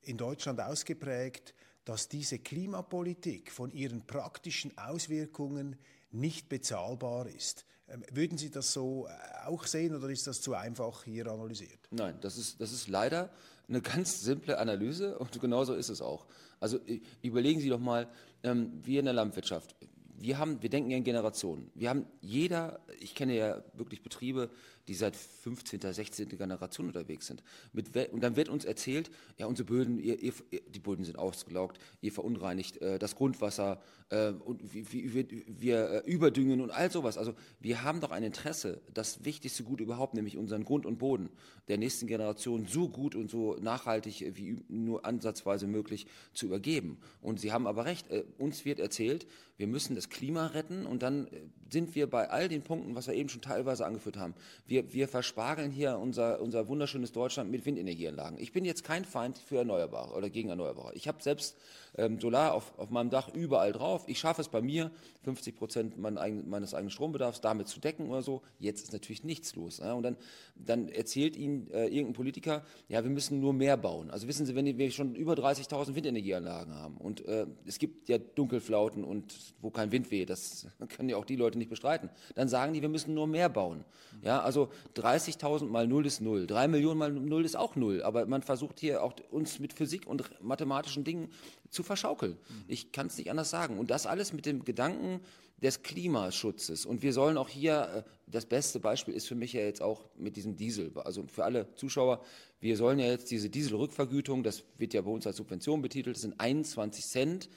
in 0.00 0.16
Deutschland 0.16 0.60
ausgeprägt, 0.60 1.54
dass 1.84 2.08
diese 2.08 2.40
Klimapolitik 2.40 3.52
von 3.52 3.70
ihren 3.70 4.04
praktischen 4.08 4.76
Auswirkungen 4.76 5.76
nicht 6.10 6.48
bezahlbar 6.48 7.28
ist. 7.28 7.64
Ähm, 7.88 8.04
würden 8.12 8.38
Sie 8.38 8.50
das 8.50 8.72
so 8.72 9.06
äh, 9.06 9.46
auch 9.46 9.66
sehen 9.66 9.94
oder 9.94 10.08
ist 10.08 10.26
das 10.26 10.40
zu 10.40 10.54
einfach 10.54 11.04
hier 11.04 11.26
analysiert? 11.26 11.78
Nein, 11.90 12.16
das 12.20 12.38
ist, 12.38 12.60
das 12.60 12.72
ist 12.72 12.88
leider 12.88 13.30
eine 13.68 13.80
ganz 13.80 14.22
simple 14.22 14.58
Analyse 14.58 15.18
und 15.18 15.40
genauso 15.40 15.74
ist 15.74 15.88
es 15.88 16.00
auch. 16.00 16.26
Also 16.60 16.78
überlegen 17.22 17.60
Sie 17.60 17.68
doch 17.68 17.80
mal, 17.80 18.08
ähm, 18.42 18.80
wir 18.82 19.00
in 19.00 19.06
der 19.06 19.14
Landwirtschaft, 19.14 19.74
wir, 20.22 20.38
haben, 20.38 20.62
wir 20.62 20.70
denken 20.70 20.90
ja 20.90 20.96
in 20.96 21.04
Generationen. 21.04 21.70
Wir 21.74 21.90
haben 21.90 22.06
jeder, 22.20 22.80
ich 23.00 23.14
kenne 23.14 23.36
ja 23.36 23.62
wirklich 23.74 24.02
Betriebe, 24.02 24.50
die 24.86 24.94
seit 24.94 25.16
15., 25.16 25.80
16. 25.80 26.28
Generation 26.28 26.86
unterwegs 26.86 27.26
sind. 27.26 27.42
Mit, 27.72 27.94
und 28.12 28.20
dann 28.20 28.36
wird 28.36 28.48
uns 28.48 28.64
erzählt, 28.64 29.10
ja, 29.38 29.46
unsere 29.46 29.66
Böden, 29.66 29.98
ihr, 29.98 30.20
ihr, 30.22 30.32
die 30.68 30.78
Böden 30.78 31.04
sind 31.04 31.18
ausgelaugt, 31.18 31.78
ihr 32.00 32.12
verunreinigt 32.12 32.80
äh, 32.80 32.98
das 32.98 33.16
Grundwasser 33.16 33.74
äh, 33.74 34.01
und 34.44 34.60
wir, 34.72 35.26
wir, 35.46 35.90
äh, 35.90 36.10
überdüngen 36.10 36.60
und 36.60 36.70
all 36.70 36.90
sowas. 36.90 37.16
Also 37.16 37.34
wir 37.60 37.82
haben 37.82 38.00
doch 38.00 38.10
ein 38.10 38.22
Interesse, 38.22 38.80
das 38.92 39.24
wichtigste 39.24 39.64
Gut 39.64 39.80
überhaupt, 39.80 40.14
nämlich 40.14 40.36
unseren 40.36 40.64
Grund 40.64 40.84
und 40.84 40.98
Boden 40.98 41.30
der 41.68 41.78
nächsten 41.78 42.06
Generation 42.06 42.66
so 42.66 42.88
gut 42.88 43.14
und 43.14 43.30
so 43.30 43.56
nachhaltig 43.60 44.32
wie 44.36 44.58
nur 44.68 45.06
ansatzweise 45.06 45.66
möglich 45.66 46.06
zu 46.34 46.46
übergeben. 46.46 46.98
Und 47.20 47.40
Sie 47.40 47.52
haben 47.52 47.66
aber 47.66 47.84
recht, 47.84 48.10
äh, 48.10 48.24
uns 48.38 48.64
wird 48.64 48.80
erzählt, 48.80 49.26
wir 49.56 49.66
müssen 49.66 49.94
das 49.94 50.08
Klima 50.08 50.48
retten 50.48 50.86
und 50.86 51.02
dann 51.02 51.28
äh, 51.28 51.40
sind 51.70 51.94
wir 51.94 52.10
bei 52.10 52.28
all 52.28 52.48
den 52.48 52.62
Punkten, 52.62 52.94
was 52.94 53.06
wir 53.06 53.14
eben 53.14 53.28
schon 53.28 53.42
teilweise 53.42 53.86
angeführt 53.86 54.16
haben. 54.16 54.34
Wir, 54.66 54.92
wir 54.92 55.08
verspargeln 55.08 55.70
hier 55.70 55.98
unser, 55.98 56.40
unser 56.40 56.68
wunderschönes 56.68 57.12
Deutschland 57.12 57.50
mit 57.50 57.64
Windenergieanlagen. 57.64 58.38
Ich 58.38 58.52
bin 58.52 58.64
jetzt 58.64 58.84
kein 58.84 59.04
Feind 59.04 59.38
für 59.38 59.58
Erneuerbare 59.58 60.14
oder 60.14 60.30
gegen 60.30 60.48
Erneuerbare. 60.48 60.94
Ich 60.94 61.08
habe 61.08 61.22
selbst 61.22 61.56
ähm, 61.96 62.20
Solar 62.20 62.54
auf, 62.54 62.78
auf 62.78 62.90
meinem 62.90 63.10
Dach 63.10 63.28
überall 63.34 63.72
drauf. 63.72 64.04
Ich 64.06 64.18
schaffe 64.18 64.40
es 64.40 64.48
bei 64.48 64.62
mir, 64.62 64.90
50 65.24 65.56
Prozent 65.56 65.98
mein 65.98 66.14
meines 66.48 66.74
eigenen 66.74 66.90
Strombedarfs 66.90 67.40
damit 67.40 67.68
zu 67.68 67.80
decken 67.80 68.08
oder 68.08 68.22
so. 68.22 68.42
Jetzt 68.58 68.84
ist 68.84 68.92
natürlich 68.92 69.24
nichts 69.24 69.54
los. 69.54 69.78
Ja? 69.78 69.92
Und 69.92 70.02
dann, 70.02 70.16
dann 70.56 70.88
erzählt 70.88 71.36
Ihnen 71.36 71.70
äh, 71.70 71.86
irgendein 71.86 72.14
Politiker, 72.14 72.64
ja, 72.88 73.02
wir 73.02 73.10
müssen 73.10 73.40
nur 73.40 73.52
mehr 73.52 73.76
bauen. 73.76 74.10
Also 74.10 74.28
wissen 74.28 74.46
Sie, 74.46 74.54
wenn 74.54 74.66
wir 74.66 74.90
schon 74.90 75.14
über 75.14 75.34
30.000 75.34 75.94
Windenergieanlagen 75.94 76.74
haben 76.74 76.96
und 76.96 77.24
äh, 77.26 77.46
es 77.66 77.78
gibt 77.78 78.08
ja 78.08 78.18
Dunkelflauten 78.18 79.04
und 79.04 79.34
wo 79.60 79.70
kein 79.70 79.92
Wind 79.92 80.10
weht, 80.10 80.30
das 80.30 80.66
können 80.88 81.08
ja 81.08 81.16
auch 81.16 81.24
die 81.24 81.36
Leute 81.36 81.58
nicht 81.58 81.70
bestreiten, 81.70 82.10
dann 82.34 82.48
sagen 82.48 82.72
die, 82.72 82.82
wir 82.82 82.88
müssen 82.88 83.14
nur 83.14 83.26
mehr 83.26 83.48
bauen. 83.48 83.84
Ja, 84.22 84.40
Also 84.40 84.70
30.000 84.96 85.66
mal 85.66 85.86
0 85.86 86.06
ist 86.06 86.20
0, 86.20 86.46
3 86.46 86.68
Millionen 86.68 86.98
mal 86.98 87.10
0 87.10 87.44
ist 87.44 87.56
auch 87.56 87.76
0. 87.76 88.02
Aber 88.02 88.26
man 88.26 88.42
versucht 88.42 88.80
hier 88.80 89.02
auch 89.02 89.14
uns 89.30 89.58
mit 89.58 89.72
Physik 89.72 90.06
und 90.06 90.30
mathematischen 90.42 91.04
Dingen 91.04 91.30
zu 91.72 91.82
verschaukeln. 91.82 92.38
Ich 92.68 92.92
kann 92.92 93.08
es 93.08 93.16
nicht 93.16 93.30
anders 93.30 93.50
sagen. 93.50 93.78
Und 93.78 93.90
das 93.90 94.06
alles 94.06 94.32
mit 94.32 94.46
dem 94.46 94.64
Gedanken 94.64 95.20
des 95.62 95.82
Klimaschutzes. 95.82 96.84
Und 96.84 97.02
wir 97.02 97.12
sollen 97.12 97.36
auch 97.36 97.48
hier, 97.48 98.04
äh, 98.06 98.10
das 98.26 98.46
beste 98.46 98.80
Beispiel 98.80 99.14
ist 99.14 99.26
für 99.26 99.34
mich 99.34 99.52
ja 99.52 99.60
jetzt 99.60 99.80
auch 99.80 100.04
mit 100.16 100.36
diesem 100.36 100.56
Diesel. 100.56 100.92
Also 101.04 101.24
für 101.26 101.44
alle 101.44 101.72
Zuschauer, 101.76 102.22
wir 102.60 102.76
sollen 102.76 102.98
ja 102.98 103.06
jetzt 103.06 103.30
diese 103.30 103.48
Dieselrückvergütung, 103.48 104.42
das 104.42 104.64
wird 104.78 104.92
ja 104.92 105.00
bei 105.02 105.10
uns 105.10 105.26
als 105.26 105.36
Subvention 105.36 105.80
betitelt, 105.80 106.16
das 106.16 106.22
sind 106.22 106.38
21 106.38 107.06
Cent. 107.06 107.48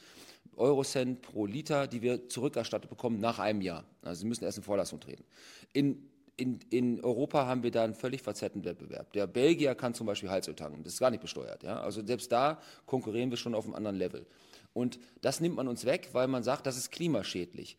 Eurocent 0.57 1.21
pro 1.21 1.45
Liter, 1.47 1.85
die 1.85 2.01
wir 2.01 2.29
zurückerstattet 2.29 2.89
bekommen 2.89 3.19
nach 3.19 3.39
einem 3.39 3.59
Jahr. 3.59 3.83
Also 4.01 4.21
sie 4.21 4.27
müssen 4.27 4.45
erst 4.45 4.57
in 4.57 4.63
Vorlassung 4.63 5.01
treten. 5.01 5.25
In, 5.73 6.09
in, 6.37 6.59
in 6.69 7.03
Europa 7.03 7.45
haben 7.45 7.63
wir 7.63 7.71
da 7.71 7.83
einen 7.83 7.95
völlig 7.95 8.21
verzerrten 8.21 8.65
Wettbewerb. 8.65 9.13
Der 9.13 9.27
Belgier 9.27 9.75
kann 9.75 9.93
zum 9.93 10.07
Beispiel 10.07 10.29
Heizöl 10.29 10.55
tanken, 10.55 10.83
das 10.83 10.93
ist 10.93 10.99
gar 10.99 11.11
nicht 11.11 11.21
besteuert. 11.21 11.63
Ja? 11.63 11.79
Also 11.79 12.05
selbst 12.05 12.31
da 12.31 12.59
konkurrieren 12.85 13.29
wir 13.29 13.37
schon 13.37 13.55
auf 13.55 13.65
einem 13.65 13.75
anderen 13.75 13.95
Level. 13.95 14.25
Und 14.73 14.99
das 15.21 15.39
nimmt 15.39 15.55
man 15.55 15.67
uns 15.67 15.85
weg, 15.85 16.09
weil 16.11 16.27
man 16.27 16.43
sagt, 16.43 16.65
das 16.67 16.77
ist 16.77 16.91
klimaschädlich. 16.91 17.77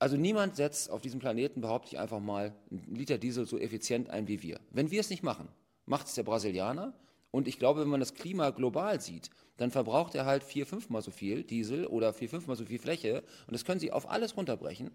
Also 0.00 0.16
niemand 0.16 0.56
setzt 0.56 0.90
auf 0.90 1.00
diesem 1.00 1.20
Planeten, 1.20 1.60
behaupte 1.60 1.88
ich 1.92 1.98
einfach 1.98 2.20
mal, 2.20 2.52
einen 2.70 2.96
Liter 2.96 3.18
Diesel 3.18 3.46
so 3.46 3.58
effizient 3.58 4.10
ein 4.10 4.26
wie 4.26 4.42
wir. 4.42 4.60
Wenn 4.70 4.90
wir 4.90 5.00
es 5.00 5.10
nicht 5.10 5.22
machen, 5.22 5.48
macht 5.86 6.08
es 6.08 6.14
der 6.14 6.24
Brasilianer 6.24 6.94
und 7.30 7.48
ich 7.48 7.58
glaube, 7.58 7.80
wenn 7.80 7.88
man 7.88 8.00
das 8.00 8.14
Klima 8.14 8.50
global 8.50 9.00
sieht, 9.00 9.30
dann 9.56 9.70
verbraucht 9.70 10.14
er 10.14 10.24
halt 10.24 10.42
vier, 10.42 10.66
fünfmal 10.66 11.02
so 11.02 11.10
viel 11.10 11.42
Diesel 11.42 11.86
oder 11.86 12.12
vier, 12.12 12.28
fünfmal 12.28 12.56
so 12.56 12.64
viel 12.64 12.78
Fläche. 12.78 13.22
Und 13.46 13.52
das 13.52 13.64
können 13.64 13.80
Sie 13.80 13.90
auf 13.90 14.08
alles 14.10 14.36
runterbrechen. 14.36 14.90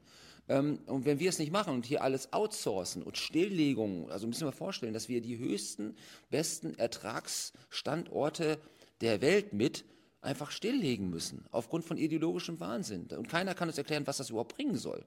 Ähm, 0.49 0.79
und 0.87 1.05
wenn 1.05 1.19
wir 1.19 1.29
es 1.29 1.39
nicht 1.39 1.51
machen 1.51 1.73
und 1.73 1.85
hier 1.85 2.03
alles 2.03 2.33
outsourcen 2.33 3.03
und 3.03 3.17
Stilllegungen, 3.17 4.11
also 4.11 4.27
müssen 4.27 4.45
wir 4.45 4.51
vorstellen, 4.51 4.93
dass 4.93 5.07
wir 5.07 5.21
die 5.21 5.37
höchsten, 5.37 5.95
besten 6.29 6.77
Ertragsstandorte 6.77 8.57
der 8.99 9.21
Welt 9.21 9.53
mit 9.53 9.85
einfach 10.21 10.51
stilllegen 10.51 11.09
müssen, 11.09 11.45
aufgrund 11.51 11.85
von 11.85 11.97
ideologischem 11.97 12.59
Wahnsinn. 12.59 13.07
Und 13.15 13.29
keiner 13.29 13.53
kann 13.53 13.69
uns 13.69 13.77
erklären, 13.77 14.05
was 14.05 14.17
das 14.17 14.31
überhaupt 14.31 14.55
bringen 14.55 14.75
soll. 14.75 15.05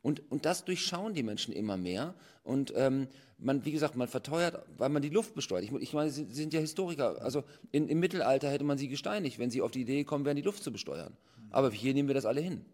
Und, 0.00 0.30
und 0.30 0.44
das 0.44 0.64
durchschauen 0.64 1.14
die 1.14 1.22
Menschen 1.22 1.52
immer 1.52 1.76
mehr. 1.76 2.14
Und 2.42 2.72
ähm, 2.76 3.08
man, 3.38 3.64
wie 3.64 3.72
gesagt, 3.72 3.96
man 3.96 4.06
verteuert, 4.06 4.64
weil 4.76 4.90
man 4.90 5.02
die 5.02 5.08
Luft 5.08 5.34
besteuert. 5.34 5.64
Ich, 5.64 5.72
ich 5.72 5.92
meine, 5.92 6.10
sie 6.10 6.26
sind 6.30 6.52
ja 6.52 6.60
Historiker. 6.60 7.20
Also 7.22 7.42
in, 7.72 7.88
im 7.88 8.00
Mittelalter 8.00 8.50
hätte 8.50 8.64
man 8.64 8.78
sie 8.78 8.88
gesteinigt, 8.88 9.38
wenn 9.38 9.50
sie 9.50 9.62
auf 9.62 9.70
die 9.70 9.80
Idee 9.80 10.04
kommen 10.04 10.24
wären, 10.24 10.36
die 10.36 10.42
Luft 10.42 10.62
zu 10.62 10.72
besteuern. 10.72 11.16
Aber 11.50 11.70
hier 11.70 11.94
nehmen 11.94 12.08
wir 12.08 12.14
das 12.14 12.26
alle 12.26 12.40
hin. 12.40 12.64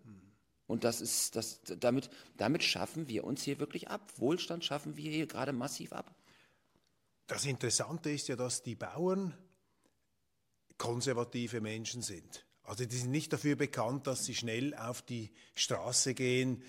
Und 0.70 0.84
das 0.84 1.00
ist, 1.00 1.34
das, 1.34 1.60
damit, 1.64 2.10
damit 2.36 2.62
schaffen 2.62 3.08
wir 3.08 3.24
uns 3.24 3.42
hier 3.42 3.58
wirklich 3.58 3.88
ab. 3.88 4.12
Wohlstand 4.18 4.64
schaffen 4.64 4.96
wir 4.96 5.10
hier 5.10 5.26
gerade 5.26 5.52
massiv 5.52 5.92
ab. 5.92 6.14
Das 7.26 7.44
Interessante 7.44 8.10
ist 8.10 8.28
ja, 8.28 8.36
dass 8.36 8.62
die 8.62 8.76
Bauern 8.76 9.36
konservative 10.78 11.60
Menschen 11.60 12.02
sind. 12.02 12.46
Also 12.62 12.84
die 12.86 12.96
sind 12.96 13.10
nicht 13.10 13.32
dafür 13.32 13.56
bekannt, 13.56 14.06
dass 14.06 14.24
sie 14.24 14.34
schnell 14.36 14.74
auf 14.76 15.02
die 15.02 15.32
Straße 15.56 16.14
gehen, 16.14 16.62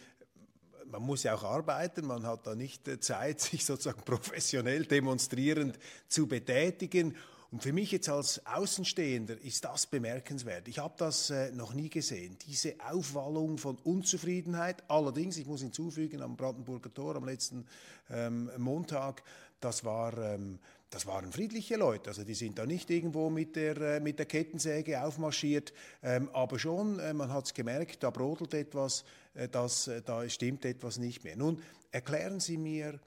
man 0.91 1.03
muss 1.03 1.23
ja 1.23 1.35
auch 1.35 1.43
arbeiten, 1.43 2.05
man 2.05 2.25
hat 2.25 2.45
da 2.45 2.55
nicht 2.55 3.03
Zeit, 3.03 3.39
sich 3.41 3.65
sozusagen 3.65 4.01
professionell 4.03 4.85
demonstrierend 4.85 5.79
zu 6.07 6.27
betätigen. 6.27 7.15
Und 7.51 7.61
für 7.61 7.73
mich 7.73 7.91
jetzt 7.91 8.07
als 8.07 8.45
Außenstehender 8.45 9.39
ist 9.41 9.65
das 9.65 9.85
bemerkenswert. 9.85 10.69
Ich 10.69 10.79
habe 10.79 10.93
das 10.97 11.29
äh, 11.29 11.51
noch 11.51 11.73
nie 11.73 11.89
gesehen, 11.89 12.37
diese 12.47 12.75
Aufwallung 12.89 13.57
von 13.57 13.77
Unzufriedenheit. 13.83 14.83
Allerdings, 14.89 15.37
ich 15.37 15.45
muss 15.45 15.61
hinzufügen, 15.61 16.21
am 16.21 16.37
Brandenburger 16.37 16.93
Tor 16.93 17.17
am 17.17 17.25
letzten 17.25 17.65
ähm, 18.09 18.49
Montag, 18.57 19.23
das 19.59 19.83
war 19.83 20.17
ähm, 20.17 20.59
das 20.91 21.05
waren 21.05 21.31
friedliche 21.31 21.77
Leute, 21.77 22.09
also 22.09 22.25
die 22.25 22.33
sind 22.33 22.57
da 22.59 22.65
nicht 22.65 22.89
irgendwo 22.89 23.29
mit 23.29 23.55
der, 23.55 23.77
äh, 23.77 23.99
mit 24.01 24.19
der 24.19 24.25
Kettensäge 24.25 25.01
aufmarschiert, 25.01 25.73
ähm, 26.03 26.29
aber 26.33 26.59
schon, 26.59 26.99
äh, 26.99 27.13
man 27.13 27.31
hat 27.31 27.45
es 27.45 27.53
gemerkt, 27.53 28.03
da 28.03 28.09
brodelt 28.09 28.53
etwas, 28.53 29.05
äh, 29.33 29.47
das, 29.47 29.87
äh, 29.87 30.01
da 30.01 30.27
stimmt 30.27 30.65
etwas 30.65 30.97
nicht 30.97 31.23
mehr. 31.23 31.37
Nun, 31.37 31.61
erklären 31.91 32.41
Sie 32.41 32.57
mir, 32.57 32.99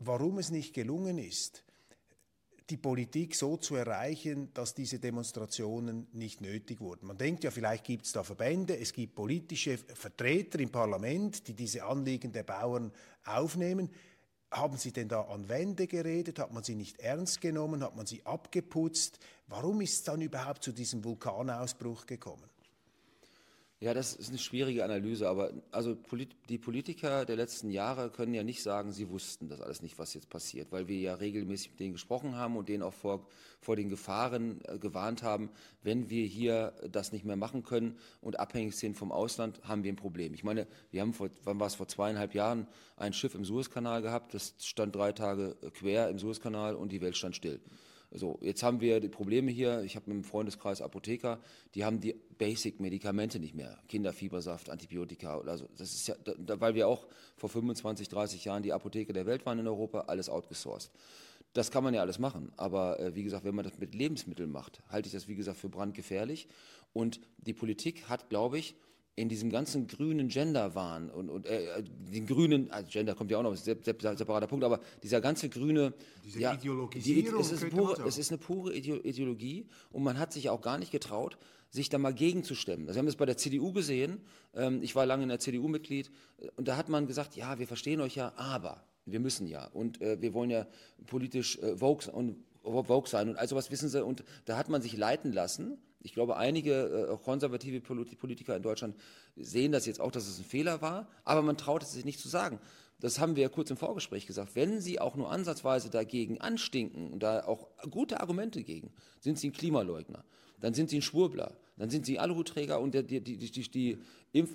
warum 0.00 0.38
es 0.38 0.50
nicht 0.50 0.74
gelungen 0.74 1.18
ist, 1.18 1.63
die 2.70 2.76
Politik 2.78 3.34
so 3.34 3.56
zu 3.58 3.74
erreichen, 3.76 4.52
dass 4.54 4.74
diese 4.74 4.98
Demonstrationen 4.98 6.06
nicht 6.12 6.40
nötig 6.40 6.80
wurden. 6.80 7.06
Man 7.06 7.18
denkt 7.18 7.44
ja, 7.44 7.50
vielleicht 7.50 7.84
gibt 7.84 8.06
es 8.06 8.12
da 8.12 8.22
Verbände, 8.22 8.78
es 8.78 8.92
gibt 8.92 9.14
politische 9.14 9.76
Vertreter 9.76 10.58
im 10.60 10.70
Parlament, 10.70 11.46
die 11.46 11.54
diese 11.54 11.84
Anliegen 11.84 12.32
der 12.32 12.42
Bauern 12.42 12.90
aufnehmen. 13.24 13.90
Haben 14.50 14.78
Sie 14.78 14.92
denn 14.92 15.08
da 15.08 15.22
an 15.22 15.48
Wände 15.48 15.86
geredet? 15.86 16.38
Hat 16.38 16.52
man 16.52 16.62
sie 16.62 16.76
nicht 16.76 17.00
ernst 17.00 17.40
genommen? 17.40 17.82
Hat 17.82 17.96
man 17.96 18.06
sie 18.06 18.24
abgeputzt? 18.24 19.18
Warum 19.48 19.80
ist 19.80 19.94
es 19.94 20.02
dann 20.04 20.20
überhaupt 20.20 20.62
zu 20.62 20.72
diesem 20.72 21.02
Vulkanausbruch 21.04 22.06
gekommen? 22.06 22.48
Ja, 23.84 23.92
das 23.92 24.14
ist 24.14 24.30
eine 24.30 24.38
schwierige 24.38 24.82
Analyse, 24.82 25.28
aber 25.28 25.52
also 25.70 25.94
die 26.48 26.56
Politiker 26.56 27.26
der 27.26 27.36
letzten 27.36 27.68
Jahre 27.68 28.08
können 28.08 28.32
ja 28.32 28.42
nicht 28.42 28.62
sagen, 28.62 28.92
sie 28.92 29.10
wussten 29.10 29.50
das 29.50 29.60
alles 29.60 29.82
nicht, 29.82 29.98
was 29.98 30.14
jetzt 30.14 30.30
passiert, 30.30 30.72
weil 30.72 30.88
wir 30.88 30.98
ja 30.98 31.12
regelmäßig 31.16 31.72
mit 31.72 31.80
denen 31.80 31.92
gesprochen 31.92 32.34
haben 32.34 32.56
und 32.56 32.70
denen 32.70 32.82
auch 32.82 32.94
vor, 32.94 33.26
vor 33.60 33.76
den 33.76 33.90
Gefahren 33.90 34.62
äh, 34.64 34.78
gewarnt 34.78 35.22
haben, 35.22 35.50
wenn 35.82 36.08
wir 36.08 36.24
hier 36.24 36.72
das 36.90 37.12
nicht 37.12 37.26
mehr 37.26 37.36
machen 37.36 37.62
können 37.62 37.98
und 38.22 38.40
abhängig 38.40 38.74
sind 38.74 38.96
vom 38.96 39.12
Ausland, 39.12 39.60
haben 39.64 39.84
wir 39.84 39.92
ein 39.92 39.96
Problem. 39.96 40.32
Ich 40.32 40.44
meine, 40.44 40.66
wir 40.90 41.02
haben 41.02 41.12
vor, 41.12 41.28
wann 41.42 41.60
war 41.60 41.66
es, 41.66 41.74
vor 41.74 41.86
zweieinhalb 41.86 42.32
Jahren 42.32 42.66
ein 42.96 43.12
Schiff 43.12 43.34
im 43.34 43.44
Suezkanal 43.44 44.00
gehabt, 44.00 44.32
das 44.32 44.54
stand 44.60 44.96
drei 44.96 45.12
Tage 45.12 45.58
quer 45.74 46.08
im 46.08 46.18
Suezkanal 46.18 46.74
und 46.74 46.90
die 46.90 47.02
Welt 47.02 47.18
stand 47.18 47.36
still. 47.36 47.60
So, 48.16 48.38
jetzt 48.42 48.62
haben 48.62 48.80
wir 48.80 49.00
die 49.00 49.08
Probleme 49.08 49.50
hier. 49.50 49.82
Ich 49.82 49.96
habe 49.96 50.08
mit 50.08 50.22
dem 50.22 50.24
Freundeskreis 50.24 50.80
Apotheker, 50.80 51.40
die 51.74 51.84
haben 51.84 52.00
die 52.00 52.14
Basic-Medikamente 52.38 53.40
nicht 53.40 53.56
mehr. 53.56 53.76
Kinderfiebersaft, 53.88 54.70
Antibiotika. 54.70 55.40
Also 55.40 55.68
das 55.76 55.92
ist 55.92 56.06
ja, 56.06 56.14
da, 56.22 56.60
weil 56.60 56.76
wir 56.76 56.86
auch 56.86 57.08
vor 57.36 57.48
25, 57.48 58.08
30 58.08 58.44
Jahren 58.44 58.62
die 58.62 58.72
Apotheke 58.72 59.12
der 59.12 59.26
Welt 59.26 59.44
waren 59.46 59.58
in 59.58 59.66
Europa, 59.66 60.04
alles 60.06 60.28
outgesourced. 60.28 60.92
Das 61.54 61.72
kann 61.72 61.82
man 61.82 61.92
ja 61.92 62.02
alles 62.02 62.20
machen. 62.20 62.52
Aber 62.56 63.00
äh, 63.00 63.16
wie 63.16 63.24
gesagt, 63.24 63.44
wenn 63.44 63.54
man 63.56 63.64
das 63.64 63.78
mit 63.78 63.96
Lebensmitteln 63.96 64.52
macht, 64.52 64.80
halte 64.90 65.08
ich 65.08 65.12
das, 65.12 65.26
wie 65.26 65.34
gesagt, 65.34 65.58
für 65.58 65.68
brandgefährlich. 65.68 66.46
Und 66.92 67.20
die 67.38 67.52
Politik 67.52 68.08
hat, 68.08 68.28
glaube 68.28 68.58
ich, 68.58 68.76
in 69.16 69.28
diesem 69.28 69.50
ganzen 69.50 69.86
grünen 69.86 70.28
Gender-Wahn 70.28 71.08
und, 71.08 71.30
und 71.30 71.46
äh, 71.46 71.82
den 71.84 72.26
grünen, 72.26 72.70
also 72.70 72.88
Gender 72.90 73.14
kommt 73.14 73.30
ja 73.30 73.38
auch 73.38 73.42
noch, 73.42 73.52
ist 73.52 73.68
ein 73.68 73.78
separater 73.82 74.48
Punkt, 74.48 74.64
aber 74.64 74.80
dieser 75.02 75.20
ganze 75.20 75.48
grüne, 75.48 75.94
Diese 76.24 76.40
ja, 76.40 76.56
die, 76.56 77.26
es, 77.38 77.52
ist 77.52 77.70
pure, 77.70 78.02
es 78.06 78.18
ist 78.18 78.32
eine 78.32 78.38
pure 78.38 78.74
Ideologie 78.74 79.66
und 79.92 80.02
man 80.02 80.18
hat 80.18 80.32
sich 80.32 80.50
auch 80.50 80.60
gar 80.60 80.78
nicht 80.78 80.90
getraut, 80.90 81.38
sich 81.70 81.88
da 81.88 81.98
mal 81.98 82.14
gegenzustemmen. 82.14 82.88
Also 82.88 82.96
wir 82.96 82.98
haben 83.00 83.06
das 83.06 83.16
bei 83.16 83.26
der 83.26 83.36
CDU 83.36 83.72
gesehen, 83.72 84.20
ähm, 84.54 84.82
ich 84.82 84.96
war 84.96 85.06
lange 85.06 85.22
in 85.22 85.28
der 85.28 85.38
CDU 85.38 85.68
Mitglied 85.68 86.10
äh, 86.38 86.48
und 86.56 86.66
da 86.66 86.76
hat 86.76 86.88
man 86.88 87.06
gesagt, 87.06 87.36
ja, 87.36 87.58
wir 87.58 87.68
verstehen 87.68 88.00
euch 88.00 88.16
ja, 88.16 88.32
aber 88.36 88.84
wir 89.06 89.20
müssen 89.20 89.46
ja 89.46 89.66
und 89.66 90.00
äh, 90.00 90.20
wir 90.20 90.34
wollen 90.34 90.50
ja 90.50 90.66
politisch 91.06 91.58
äh, 91.58 91.76
Vogue 91.76 92.12
und 92.12 92.36
Vogue 92.62 93.08
sein 93.08 93.28
und 93.28 93.36
all 93.36 93.46
sowas 93.46 93.70
wissen 93.70 93.88
sie 93.88 94.02
und 94.02 94.24
da 94.46 94.56
hat 94.56 94.68
man 94.68 94.82
sich 94.82 94.96
leiten 94.96 95.32
lassen 95.32 95.78
ich 96.04 96.12
glaube, 96.12 96.36
einige 96.36 97.08
äh, 97.10 97.24
konservative 97.24 97.80
Politiker 97.80 98.54
in 98.54 98.62
Deutschland 98.62 98.94
sehen 99.36 99.72
das 99.72 99.86
jetzt 99.86 100.00
auch, 100.00 100.12
dass 100.12 100.28
es 100.28 100.38
ein 100.38 100.44
Fehler 100.44 100.82
war, 100.82 101.08
aber 101.24 101.40
man 101.40 101.56
traut 101.56 101.82
es 101.82 101.92
sich 101.92 102.04
nicht 102.04 102.20
zu 102.20 102.28
sagen. 102.28 102.60
Das 103.00 103.18
haben 103.18 103.36
wir 103.36 103.42
ja 103.42 103.48
kurz 103.48 103.70
im 103.70 103.78
Vorgespräch 103.78 104.26
gesagt. 104.26 104.54
Wenn 104.54 104.80
Sie 104.80 105.00
auch 105.00 105.16
nur 105.16 105.32
ansatzweise 105.32 105.88
dagegen 105.90 106.40
anstinken 106.40 107.10
und 107.10 107.22
da 107.22 107.44
auch 107.44 107.68
gute 107.90 108.20
Argumente 108.20 108.62
gegen, 108.62 108.92
sind 109.18 109.38
Sie 109.38 109.48
ein 109.48 109.52
Klimaleugner, 109.52 110.24
dann 110.60 110.74
sind 110.74 110.90
Sie 110.90 110.98
ein 110.98 111.02
Schwurbler, 111.02 111.56
dann 111.78 111.88
sind 111.88 112.04
Sie 112.04 112.18
Aluhutträger 112.18 112.80
und 112.80 112.92
der, 112.92 113.02
die, 113.02 113.22
die, 113.22 113.38
die, 113.38 113.70
die, 113.70 113.98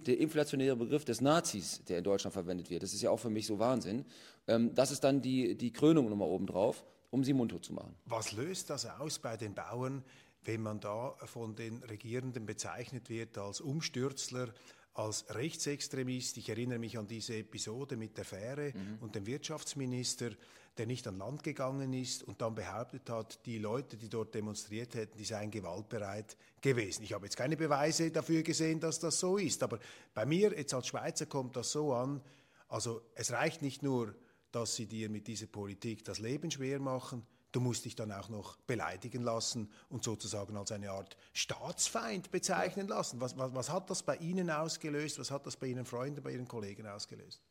der 0.05 0.19
inflationäre 0.19 0.75
Begriff 0.75 1.03
des 1.03 1.19
Nazis, 1.19 1.83
der 1.85 1.97
in 1.97 2.03
Deutschland 2.03 2.33
verwendet 2.33 2.69
wird, 2.69 2.83
das 2.83 2.93
ist 2.93 3.01
ja 3.01 3.09
auch 3.09 3.19
für 3.19 3.31
mich 3.31 3.47
so 3.47 3.57
Wahnsinn. 3.57 4.05
Ähm, 4.47 4.73
das 4.75 4.91
ist 4.91 5.03
dann 5.03 5.21
die, 5.21 5.55
die 5.55 5.73
Krönung 5.73 6.09
nochmal 6.09 6.29
obendrauf, 6.29 6.85
um 7.09 7.23
Sie 7.23 7.33
mundtot 7.33 7.65
zu 7.65 7.73
machen. 7.73 7.95
Was 8.05 8.33
löst 8.33 8.69
das 8.69 8.85
aus 8.85 9.17
bei 9.17 9.35
den 9.35 9.55
Bauern, 9.55 10.03
wenn 10.43 10.61
man 10.61 10.79
da 10.79 11.15
von 11.25 11.55
den 11.55 11.83
Regierenden 11.83 12.45
bezeichnet 12.45 13.09
wird 13.09 13.37
als 13.37 13.61
Umstürzler, 13.61 14.53
als 14.93 15.25
Rechtsextremist. 15.33 16.37
Ich 16.37 16.49
erinnere 16.49 16.79
mich 16.79 16.97
an 16.97 17.07
diese 17.07 17.37
Episode 17.37 17.95
mit 17.95 18.17
der 18.17 18.25
Fähre 18.25 18.73
mhm. 18.73 18.97
und 18.99 19.15
dem 19.15 19.25
Wirtschaftsminister, 19.25 20.31
der 20.77 20.87
nicht 20.87 21.07
an 21.07 21.17
Land 21.17 21.43
gegangen 21.43 21.93
ist 21.93 22.23
und 22.23 22.41
dann 22.41 22.55
behauptet 22.55 23.09
hat, 23.09 23.45
die 23.45 23.59
Leute, 23.59 23.97
die 23.97 24.09
dort 24.09 24.33
demonstriert 24.33 24.95
hätten, 24.95 25.17
die 25.17 25.25
seien 25.25 25.51
gewaltbereit 25.51 26.37
gewesen. 26.61 27.03
Ich 27.03 27.13
habe 27.13 27.25
jetzt 27.25 27.37
keine 27.37 27.57
Beweise 27.57 28.11
dafür 28.11 28.43
gesehen, 28.43 28.79
dass 28.79 28.99
das 28.99 29.19
so 29.19 29.37
ist, 29.37 29.61
aber 29.63 29.79
bei 30.13 30.25
mir 30.25 30.57
jetzt 30.57 30.73
als 30.73 30.87
Schweizer 30.87 31.25
kommt 31.25 31.55
das 31.55 31.71
so 31.71 31.93
an, 31.93 32.21
also 32.67 33.01
es 33.15 33.31
reicht 33.31 33.61
nicht 33.61 33.83
nur, 33.83 34.15
dass 34.51 34.75
sie 34.75 34.85
dir 34.85 35.09
mit 35.09 35.27
dieser 35.27 35.47
Politik 35.47 36.03
das 36.05 36.19
Leben 36.19 36.49
schwer 36.51 36.79
machen, 36.79 37.25
Du 37.51 37.59
musst 37.59 37.85
dich 37.85 37.95
dann 37.95 38.11
auch 38.11 38.29
noch 38.29 38.57
beleidigen 38.67 39.23
lassen 39.23 39.69
und 39.89 40.03
sozusagen 40.03 40.55
als 40.55 40.71
eine 40.71 40.91
Art 40.91 41.17
Staatsfeind 41.33 42.29
bezeichnen 42.29 42.87
lassen. 42.87 43.19
Was, 43.21 43.37
was, 43.37 43.53
was 43.55 43.71
hat 43.71 43.89
das 43.89 44.03
bei 44.03 44.17
Ihnen 44.17 44.51
ausgelöst? 44.51 45.17
Was 45.17 45.31
hat 45.31 45.47
das 45.47 45.57
bei 45.57 45.67
Ihren 45.67 45.85
Freunden, 45.85 46.21
bei 46.21 46.31
Ihren 46.31 46.47
Kollegen 46.47 46.85
ausgelöst? 46.85 47.41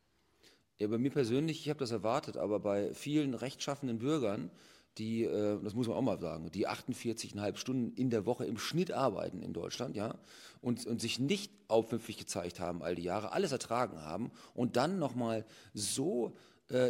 Ja, 0.79 0.87
bei 0.87 0.99
mir 0.99 1.11
persönlich, 1.11 1.61
ich 1.61 1.69
habe 1.69 1.81
das 1.81 1.91
erwartet, 1.91 2.37
aber 2.37 2.61
bei 2.61 2.95
vielen 2.95 3.35
rechtschaffenden 3.35 3.99
Bürgern, 3.99 4.53
die, 4.99 5.25
äh, 5.25 5.61
das 5.63 5.75
muss 5.75 5.89
man 5.89 5.97
auch 5.97 6.03
mal 6.03 6.21
sagen, 6.21 6.51
die 6.53 6.69
48,5 6.69 7.57
Stunden 7.57 7.93
in 7.97 8.11
der 8.11 8.27
Woche 8.27 8.45
im 8.47 8.59
Schnitt 8.59 8.93
arbeiten 8.93 9.43
in 9.43 9.53
Deutschland, 9.53 9.97
ja, 9.97 10.15
und, 10.61 10.87
und 10.87 11.01
sich 11.01 11.19
nicht 11.19 11.53
aufmüpfig 11.67 12.17
gezeigt 12.17 12.61
haben 12.61 12.83
all 12.83 12.95
die 12.95 13.03
Jahre, 13.03 13.33
alles 13.33 13.51
ertragen 13.51 14.03
haben 14.03 14.31
und 14.55 14.77
dann 14.77 15.01
nochmal 15.01 15.45
so 15.75 16.37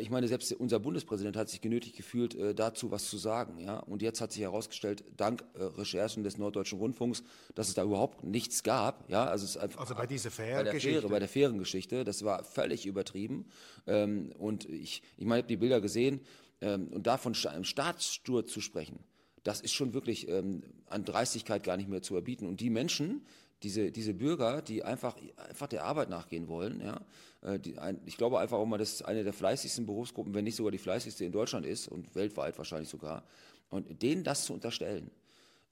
ich 0.01 0.11
meine, 0.11 0.27
selbst 0.27 0.53
unser 0.55 0.81
Bundespräsident 0.81 1.37
hat 1.37 1.49
sich 1.49 1.61
genötigt 1.61 1.97
gefühlt, 1.97 2.35
äh, 2.35 2.55
dazu 2.55 2.91
was 2.91 3.09
zu 3.09 3.17
sagen. 3.17 3.59
Ja? 3.61 3.79
Und 3.79 4.03
jetzt 4.03 4.21
hat 4.21 4.33
sich 4.33 4.43
herausgestellt, 4.43 5.05
dank 5.17 5.45
äh, 5.55 5.63
Recherchen 5.63 6.25
des 6.25 6.37
Norddeutschen 6.37 6.79
Rundfunks, 6.79 7.23
dass 7.55 7.69
es 7.69 7.75
da 7.75 7.85
überhaupt 7.85 8.25
nichts 8.25 8.63
gab. 8.63 9.09
Ja? 9.09 9.25
Also, 9.27 9.45
es 9.45 9.57
einfach, 9.57 9.81
also 9.81 9.95
bei 9.95 10.07
dieser 10.07 10.31
Fährengeschichte? 10.31 11.03
Bei, 11.03 11.09
bei 11.09 11.19
der 11.21 11.29
Fährengeschichte. 11.29 12.05
Das 12.05 12.25
war 12.25 12.43
völlig 12.45 12.87
übertrieben. 12.87 13.47
Ähm, 13.87 14.33
und 14.39 14.69
ich, 14.69 15.03
ich 15.17 15.25
meine, 15.25 15.41
ich 15.41 15.45
habe 15.45 15.49
die 15.49 15.57
Bilder 15.57 15.81
gesehen. 15.81 16.21
Ähm, 16.61 16.89
und 16.89 17.07
davon 17.07 17.37
einem 17.49 17.65
Staatssturz 17.65 18.53
zu 18.53 18.61
sprechen, 18.61 18.99
das 19.45 19.61
ist 19.61 19.73
schon 19.73 19.95
wirklich 19.95 20.29
ähm, 20.29 20.63
an 20.87 21.05
Dreistigkeit 21.05 21.63
gar 21.63 21.77
nicht 21.77 21.89
mehr 21.89 22.03
zu 22.03 22.17
erbieten. 22.17 22.47
Und 22.47 22.61
die 22.61 22.71
Menschen, 22.71 23.25
diese, 23.63 23.91
diese 23.91 24.15
Bürger, 24.15 24.63
die 24.63 24.85
einfach, 24.85 25.17
einfach 25.37 25.67
der 25.67 25.85
Arbeit 25.85 26.11
nachgehen 26.11 26.49
wollen, 26.49 26.81
ja, 26.81 27.01
äh, 27.43 27.59
die, 27.59 27.79
ein, 27.79 28.01
ich 28.07 28.17
glaube 28.17 28.39
einfach 28.39 28.59
auch 28.59 28.67
mal, 28.67 28.79
dass 28.79 29.03
eine 29.03 29.25
der 29.25 29.33
fleißigsten 29.33 29.87
Berufsgruppen, 29.87 30.35
wenn 30.35 30.45
nicht 30.45 30.57
sogar 30.57 30.73
die 30.73 30.79
fleißigste 30.79 31.25
in 31.25 31.33
Deutschland 31.33 31.67
ist 31.67 31.89
und 31.89 32.15
weltweit 32.15 32.57
wahrscheinlich 32.59 32.89
sogar. 32.89 33.25
Und 33.71 34.03
denen 34.03 34.25
das 34.25 34.45
zu 34.45 34.55
unterstellen, 34.55 35.11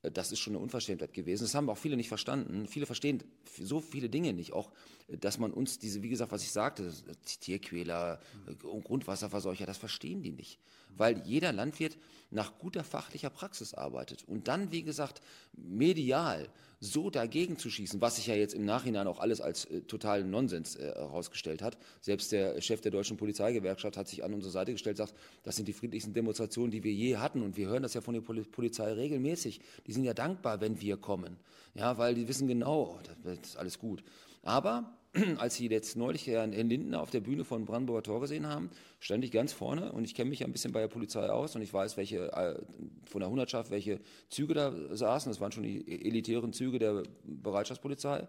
äh, 0.03 0.11
das 0.11 0.33
ist 0.33 0.41
schon 0.41 0.55
eine 0.55 0.63
Unverschämtheit 0.63 1.13
gewesen. 1.13 1.45
Das 1.45 1.55
haben 1.55 1.71
auch 1.71 1.79
viele 1.79 1.97
nicht 1.97 2.09
verstanden. 2.09 2.67
Viele 2.67 2.87
verstehen 2.87 3.23
so 3.59 3.81
viele 3.81 4.09
Dinge 4.09 4.33
nicht. 4.33 4.53
Auch, 4.53 4.71
äh, 5.09 5.17
dass 5.17 5.39
man 5.39 5.53
uns 5.53 5.79
diese, 5.79 6.03
wie 6.03 6.09
gesagt, 6.09 6.33
was 6.33 6.43
ich 6.43 6.51
sagte, 6.51 6.93
Tierquäler, 7.41 8.21
Grundwasserverseucher, 8.59 9.67
das 9.67 9.79
verstehen 9.79 10.23
die 10.23 10.33
nicht. 10.33 10.59
Weil 10.97 11.23
jeder 11.27 11.53
Landwirt 11.53 11.99
nach 12.31 12.59
guter 12.59 12.85
fachlicher 12.85 13.31
Praxis 13.31 13.75
arbeitet. 13.75 14.25
Und 14.27 14.49
dann, 14.49 14.73
wie 14.73 14.83
gesagt, 14.83 15.21
medial 15.53 16.49
so 16.81 17.11
dagegen 17.11 17.59
zu 17.59 17.71
schießen, 17.71 18.01
was 18.01 18.17
sich 18.17 18.27
ja 18.27 18.35
jetzt 18.35 18.55
im 18.55 18.65
Nachhinein 18.65 19.07
auch 19.07 19.19
alles 19.19 19.41
als 19.41 19.65
äh, 19.67 19.81
totalen 19.83 20.31
Nonsens 20.31 20.77
äh, 20.77 20.93
herausgestellt 20.95 21.63
hat. 21.63 21.79
Selbst 22.01 22.33
der 22.33 22.61
Chef 22.61 22.81
der 22.81 22.93
deutschen 22.93 23.17
Polizeigewerkschaft 23.17 23.97
hat 23.97 24.09
sich 24.09 24.25
an 24.25 24.35
unsere 24.35 24.53
Seite 24.53 24.73
gestellt, 24.73 24.99
sagt, 24.99 25.15
das 25.43 25.57
sind 25.57 25.67
die 25.69 25.73
friedlichsten 25.73 26.13
Demonstrationen, 26.13 26.71
die 26.71 26.85
wir 26.85 26.93
je 26.93 27.17
hatten. 27.17 27.43
Und 27.43 27.57
wir 27.57 27.69
hören 27.69 27.83
das 27.83 27.95
ja 27.95 28.01
von 28.01 28.15
der 28.15 28.21
Pol 28.21 28.45
Polizei 28.45 28.93
regelmäßig. 28.93 29.61
Die 29.87 29.93
sind 29.93 30.05
ja 30.05 30.15
dankbar, 30.15 30.61
wenn 30.61 30.81
wir 30.81 30.97
kommen. 30.99 31.37
Ja, 31.75 31.99
weil 31.99 32.15
die 32.15 32.29
wissen 32.29 32.47
genau, 32.49 32.99
das 33.25 33.39
ist 33.39 33.57
alles 33.57 33.79
gut. 33.79 34.03
Aber 34.43 34.97
als 35.39 35.57
Sie 35.57 35.69
jetzt 35.69 35.97
neulich 35.97 36.27
Herrn 36.27 36.53
Lindner 36.53 37.01
auf 37.01 37.11
der 37.11 37.21
Bühne 37.21 37.45
von 37.45 37.65
Brandenburger 37.65 38.03
Tor 38.03 38.21
gesehen 38.21 38.47
haben, 38.47 38.71
stand 39.01 39.25
ich 39.25 39.31
ganz 39.31 39.53
vorne 39.53 39.93
und 39.93 40.05
ich 40.05 40.15
kenne 40.15 40.31
mich 40.31 40.41
ja 40.41 40.47
ein 40.47 40.53
bisschen 40.53 40.73
bei 40.73 40.81
der 40.81 40.89
Polizei 40.89 41.29
aus 41.29 41.57
und 41.57 41.63
ich 41.63 41.73
weiß, 41.73 41.97
welche 41.97 42.33
äh, 42.33 42.59
von 43.05 43.21
der 43.21 43.31
Hundertschaft, 43.31 43.71
welche 43.71 44.01
Züge 44.29 44.55
da 44.55 44.73
saßen. 44.95 45.31
Das 45.31 45.41
waren 45.41 45.53
schon 45.53 45.63
die 45.63 46.07
elitären 46.07 46.53
Züge 46.53 46.79
der 46.79 47.03
Bereitschaftspolizei. 47.25 48.27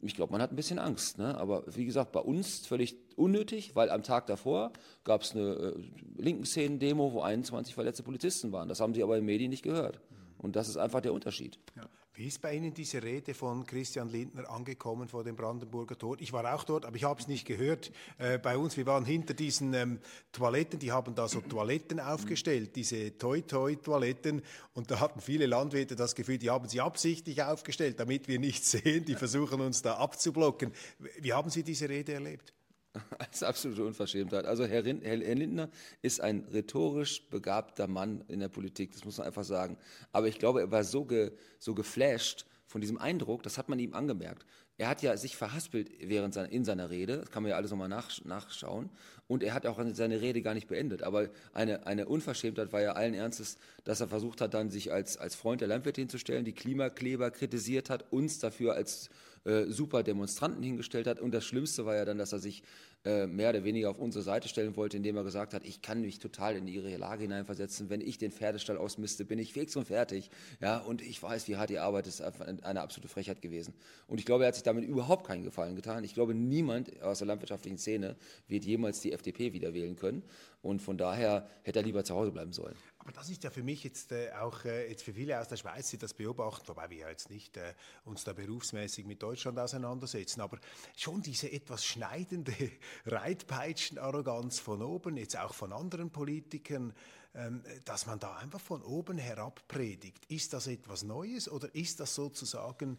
Ich 0.00 0.14
glaube, 0.14 0.32
man 0.32 0.40
hat 0.40 0.52
ein 0.52 0.56
bisschen 0.56 0.78
Angst. 0.78 1.18
Ne? 1.18 1.36
Aber 1.36 1.64
wie 1.66 1.84
gesagt, 1.84 2.12
bei 2.12 2.20
uns 2.20 2.66
völlig 2.66 2.96
unnötig, 3.16 3.74
weil 3.74 3.90
am 3.90 4.02
Tag 4.02 4.26
davor 4.26 4.72
gab 5.02 5.22
es 5.22 5.34
eine 5.34 5.54
äh, 5.54 5.74
linken 6.16 6.44
Szenen-Demo, 6.44 7.12
wo 7.12 7.22
21 7.22 7.74
verletzte 7.74 8.04
Polizisten 8.04 8.52
waren. 8.52 8.68
Das 8.68 8.80
haben 8.80 8.94
sie 8.94 9.02
aber 9.02 9.16
in 9.16 9.22
den 9.22 9.26
Medien 9.26 9.50
nicht 9.50 9.64
gehört. 9.64 10.00
Und 10.36 10.54
das 10.54 10.68
ist 10.68 10.76
einfach 10.76 11.00
der 11.00 11.12
Unterschied. 11.12 11.58
Ja. 11.74 11.88
Wie 12.18 12.26
ist 12.26 12.42
bei 12.42 12.52
Ihnen 12.52 12.74
diese 12.74 13.00
Rede 13.00 13.32
von 13.32 13.64
Christian 13.64 14.08
Lindner 14.08 14.50
angekommen 14.50 15.06
vor 15.06 15.22
dem 15.22 15.36
Brandenburger 15.36 15.96
Tor? 15.96 16.16
Ich 16.18 16.32
war 16.32 16.52
auch 16.52 16.64
dort, 16.64 16.84
aber 16.84 16.96
ich 16.96 17.04
habe 17.04 17.20
es 17.20 17.28
nicht 17.28 17.46
gehört. 17.46 17.92
Äh, 18.18 18.38
bei 18.38 18.58
uns, 18.58 18.76
wir 18.76 18.86
waren 18.86 19.04
hinter 19.04 19.34
diesen 19.34 19.72
ähm, 19.72 20.00
Toiletten, 20.32 20.80
die 20.80 20.90
haben 20.90 21.14
da 21.14 21.28
so 21.28 21.40
Toiletten 21.40 22.00
aufgestellt, 22.00 22.74
diese 22.74 23.16
Toi-Toi-Toiletten. 23.16 24.42
Und 24.74 24.90
da 24.90 24.98
hatten 24.98 25.20
viele 25.20 25.46
Landwirte 25.46 25.94
das 25.94 26.16
Gefühl, 26.16 26.38
die 26.38 26.50
haben 26.50 26.68
sie 26.68 26.80
absichtlich 26.80 27.40
aufgestellt, 27.40 28.00
damit 28.00 28.26
wir 28.26 28.40
nichts 28.40 28.70
sehen. 28.72 29.04
Die 29.04 29.14
versuchen 29.14 29.60
uns 29.60 29.82
da 29.82 29.98
abzublocken. 29.98 30.72
Wie 31.20 31.32
haben 31.32 31.50
Sie 31.50 31.62
diese 31.62 31.88
Rede 31.88 32.14
erlebt? 32.14 32.52
Als 33.18 33.42
absolute 33.42 33.84
Unverschämtheit. 33.84 34.44
Also 34.44 34.64
Herr, 34.64 34.84
Rind, 34.84 35.04
Herr, 35.04 35.16
Lindner 35.16 35.68
ist 36.02 36.20
ein 36.20 36.46
rhetorisch 36.52 37.28
begabter 37.28 37.86
Mann 37.86 38.24
in 38.28 38.40
der 38.40 38.48
Politik, 38.48 38.92
das 38.92 39.04
muss 39.04 39.18
man 39.18 39.26
einfach 39.26 39.44
sagen. 39.44 39.76
Aber 40.12 40.28
ich 40.28 40.38
glaube, 40.38 40.60
er 40.60 40.70
war 40.70 40.84
so, 40.84 41.04
ge, 41.04 41.32
so 41.58 41.74
geflasht 41.74 42.46
von 42.66 42.80
diesem 42.80 42.98
Eindruck, 42.98 43.42
das 43.42 43.58
hat 43.58 43.68
man 43.68 43.78
ihm 43.78 43.94
angemerkt. 43.94 44.44
Er 44.80 44.88
hat 44.88 45.02
ja 45.02 45.16
sich 45.16 45.36
verhaspelt 45.36 45.90
während 46.00 46.34
seiner, 46.34 46.52
in 46.52 46.64
seiner 46.64 46.88
Rede, 46.88 47.18
das 47.18 47.30
kann 47.32 47.42
man 47.42 47.50
ja 47.50 47.56
alles 47.56 47.72
nochmal 47.72 47.88
nach, 47.88 48.24
nachschauen. 48.24 48.90
Und 49.26 49.42
er 49.42 49.52
hat 49.52 49.66
auch 49.66 49.80
seine 49.92 50.20
Rede 50.20 50.40
gar 50.40 50.54
nicht 50.54 50.68
beendet. 50.68 51.02
Aber 51.02 51.28
eine, 51.52 51.86
eine 51.86 52.06
Unverschämtheit 52.06 52.72
war 52.72 52.80
ja 52.80 52.92
allen 52.92 53.14
Ernstes, 53.14 53.58
dass 53.82 54.00
er 54.00 54.06
versucht 54.06 54.40
hat, 54.40 54.54
dann 54.54 54.70
sich 54.70 54.92
als, 54.92 55.16
als 55.16 55.34
Freund 55.34 55.60
der 55.60 55.68
Landwirte 55.68 56.00
hinzustellen, 56.00 56.44
die 56.44 56.52
Klimakleber 56.52 57.30
kritisiert 57.32 57.90
hat, 57.90 58.12
uns 58.12 58.38
dafür 58.38 58.74
als 58.74 59.10
äh, 59.48 59.72
super 59.72 60.02
Demonstranten 60.02 60.62
hingestellt 60.62 61.06
hat. 61.06 61.20
Und 61.20 61.32
das 61.32 61.42
Schlimmste 61.42 61.86
war 61.86 61.96
ja 61.96 62.04
dann, 62.04 62.18
dass 62.18 62.32
er 62.32 62.38
sich 62.38 62.62
äh, 63.06 63.26
mehr 63.26 63.48
oder 63.48 63.64
weniger 63.64 63.88
auf 63.88 63.98
unsere 63.98 64.22
Seite 64.22 64.46
stellen 64.46 64.76
wollte, 64.76 64.98
indem 64.98 65.16
er 65.16 65.24
gesagt 65.24 65.54
hat, 65.54 65.64
ich 65.64 65.80
kann 65.80 66.02
mich 66.02 66.18
total 66.18 66.54
in 66.54 66.68
ihre 66.68 66.94
Lage 66.98 67.22
hineinversetzen. 67.22 67.88
Wenn 67.88 68.02
ich 68.02 68.18
den 68.18 68.30
Pferdestall 68.30 68.76
ausmiste, 68.76 69.24
bin 69.24 69.38
ich 69.38 69.54
fix 69.54 69.74
und 69.76 69.86
fertig. 69.86 70.30
Ja, 70.60 70.78
und 70.78 71.00
ich 71.00 71.22
weiß, 71.22 71.48
wie 71.48 71.56
hart 71.56 71.70
die 71.70 71.78
Arbeit 71.78 72.06
ist, 72.06 72.20
eine 72.20 72.82
absolute 72.82 73.08
Frechheit 73.08 73.40
gewesen. 73.40 73.72
Und 74.06 74.18
ich 74.18 74.26
glaube, 74.26 74.44
er 74.44 74.48
hat 74.48 74.54
sich 74.54 74.64
damit 74.64 74.84
überhaupt 74.84 75.26
keinen 75.26 75.44
Gefallen 75.44 75.76
getan. 75.76 76.04
Ich 76.04 76.12
glaube, 76.12 76.34
niemand 76.34 77.00
aus 77.00 77.18
der 77.18 77.28
landwirtschaftlichen 77.28 77.78
Szene 77.78 78.16
wird 78.48 78.66
jemals 78.66 79.00
die 79.00 79.12
FDP 79.12 79.54
wieder 79.54 79.72
wählen 79.72 79.96
können. 79.96 80.22
Und 80.60 80.82
von 80.82 80.98
daher 80.98 81.48
hätte 81.62 81.78
er 81.78 81.84
lieber 81.84 82.04
zu 82.04 82.14
Hause 82.14 82.32
bleiben 82.32 82.52
sollen. 82.52 82.76
Aber 83.08 83.16
das 83.16 83.30
ist 83.30 83.42
ja 83.42 83.48
für 83.48 83.62
mich 83.62 83.84
jetzt 83.84 84.12
äh, 84.12 84.32
auch 84.32 84.66
äh, 84.66 84.90
jetzt 84.90 85.02
für 85.02 85.14
viele 85.14 85.40
aus 85.40 85.48
der 85.48 85.56
Schweiz, 85.56 85.88
die 85.88 85.96
das 85.96 86.12
beobachten, 86.12 86.68
wobei 86.68 86.90
wir 86.90 86.98
ja 86.98 87.08
jetzt 87.08 87.30
nicht 87.30 87.56
äh, 87.56 87.72
uns 88.04 88.22
da 88.22 88.34
berufsmäßig 88.34 89.06
mit 89.06 89.22
Deutschland 89.22 89.58
auseinandersetzen, 89.58 90.42
aber 90.42 90.58
schon 90.94 91.22
diese 91.22 91.50
etwas 91.50 91.86
schneidende 91.86 92.52
Reitpeitschenarroganz 93.06 94.58
von 94.58 94.82
oben, 94.82 95.16
jetzt 95.16 95.38
auch 95.38 95.54
von 95.54 95.72
anderen 95.72 96.10
Politikern, 96.10 96.92
ähm, 97.34 97.62
dass 97.86 98.04
man 98.04 98.18
da 98.18 98.36
einfach 98.36 98.60
von 98.60 98.82
oben 98.82 99.16
herab 99.16 99.66
predigt. 99.68 100.26
Ist 100.26 100.52
das 100.52 100.66
etwas 100.66 101.02
Neues 101.02 101.50
oder 101.50 101.74
ist 101.74 102.00
das 102.00 102.14
sozusagen 102.14 102.98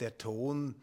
der 0.00 0.16
Ton 0.16 0.74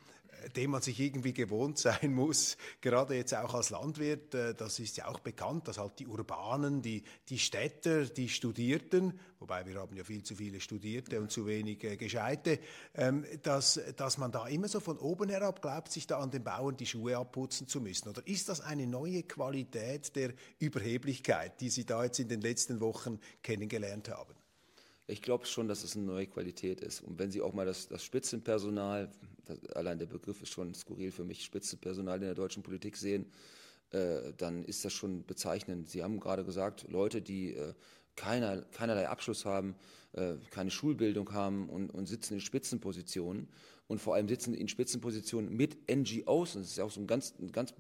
dem 0.56 0.72
man 0.72 0.82
sich 0.82 1.00
irgendwie 1.00 1.34
gewohnt 1.34 1.78
sein 1.78 2.14
muss, 2.14 2.58
gerade 2.82 3.16
jetzt 3.16 3.34
auch 3.36 3.54
als 3.54 3.70
Landwirt, 3.70 4.34
äh, 4.36 4.54
das 4.54 4.80
ist 4.80 4.98
ja 4.98 5.08
auch 5.08 5.20
bekannt, 5.20 5.68
dass 5.68 5.78
halt 5.78 6.00
die 6.00 6.08
Urbanen, 6.08 6.82
die, 6.82 7.04
die 7.30 7.40
Städter, 7.40 8.06
die 8.06 8.30
Studierten, 8.30 9.20
wobei 9.40 9.66
wir 9.66 9.76
haben 9.80 9.96
ja 9.96 10.04
viel 10.04 10.24
zu 10.24 10.36
viele 10.36 10.60
Studierte 10.60 11.20
und 11.20 11.32
zu 11.32 11.46
wenig 11.46 11.80
Gescheite, 11.80 12.60
ähm, 12.96 13.26
dass, 13.44 13.80
dass 13.96 14.18
man 14.18 14.32
da 14.32 14.48
immer 14.48 14.68
so 14.68 14.80
von 14.80 14.98
oben 14.98 15.30
herab 15.30 15.62
glaubt, 15.62 15.92
sich 15.92 16.08
da 16.08 16.20
an 16.20 16.32
den 16.32 16.44
Bauern 16.44 16.78
die 16.78 16.86
Schuhe 16.86 17.18
abputzen 17.18 17.68
zu 17.68 17.82
müssen. 17.82 18.10
Oder 18.10 18.26
ist 18.28 18.50
das 18.50 18.62
eine 18.62 18.88
neue 18.88 19.24
Qualität 19.24 20.16
der 20.16 20.34
Überheblichkeit, 20.60 21.60
die 21.62 21.70
Sie 21.70 21.86
da 21.86 22.04
jetzt 22.04 22.20
in 22.20 22.30
den 22.30 22.42
letzten 22.42 22.80
Wochen 22.80 23.20
kennengelernt 23.44 24.10
haben? 24.10 24.34
Ich 25.10 25.22
glaube 25.22 25.46
schon, 25.46 25.70
dass 25.70 25.86
es 25.86 25.96
eine 25.96 26.06
neue 26.06 26.28
Qualität 26.28 26.82
ist. 26.82 27.02
Und 27.02 27.18
wenn 27.18 27.32
Sie 27.32 27.42
auch 27.42 27.54
mal 27.54 27.66
das, 27.66 27.88
das 27.88 28.04
Spitzenpersonal, 28.04 29.10
das, 29.46 29.66
allein 29.68 29.98
der 30.00 30.06
Begriff 30.06 30.42
ist 30.42 30.52
schon 30.52 30.74
skurril 30.74 31.12
für 31.12 31.24
mich, 31.24 31.46
Spitzenpersonal 31.46 32.18
in 32.18 32.24
der 32.24 32.36
deutschen 32.36 32.62
Politik 32.62 32.98
sehen, 32.98 33.26
äh, 33.92 34.34
dann 34.36 34.66
ist 34.66 34.84
das 34.84 34.92
schon 34.92 35.26
bezeichnend. 35.26 35.90
Sie 35.90 36.04
haben 36.04 36.20
gerade 36.20 36.44
gesagt, 36.44 36.86
Leute, 36.90 37.22
die 37.22 37.54
äh, 37.54 37.74
keiner, 38.18 38.64
keinerlei 38.64 39.08
Abschluss 39.08 39.46
haben, 39.46 39.76
äh, 40.12 40.34
keine 40.50 40.72
Schulbildung 40.72 41.32
haben 41.32 41.70
und, 41.70 41.90
und 41.92 42.08
sitzen 42.08 42.34
in 42.34 42.42
Spitzenpositionen 42.42 43.48
und 43.88 44.00
vor 44.00 44.16
allem 44.16 44.28
sitzen 44.28 44.54
in 44.54 44.68
Spitzenpositionen 44.68 45.56
mit 45.56 45.78
NGOs. 45.90 46.56
Und 46.56 46.64
das 46.64 46.72
ist 46.72 46.78
ja 46.78 46.84
auch 46.84 46.92
so 46.92 47.00
ein 47.00 47.08
ganz, 47.08 47.34
ein 47.40 47.52
ganz 47.52 47.74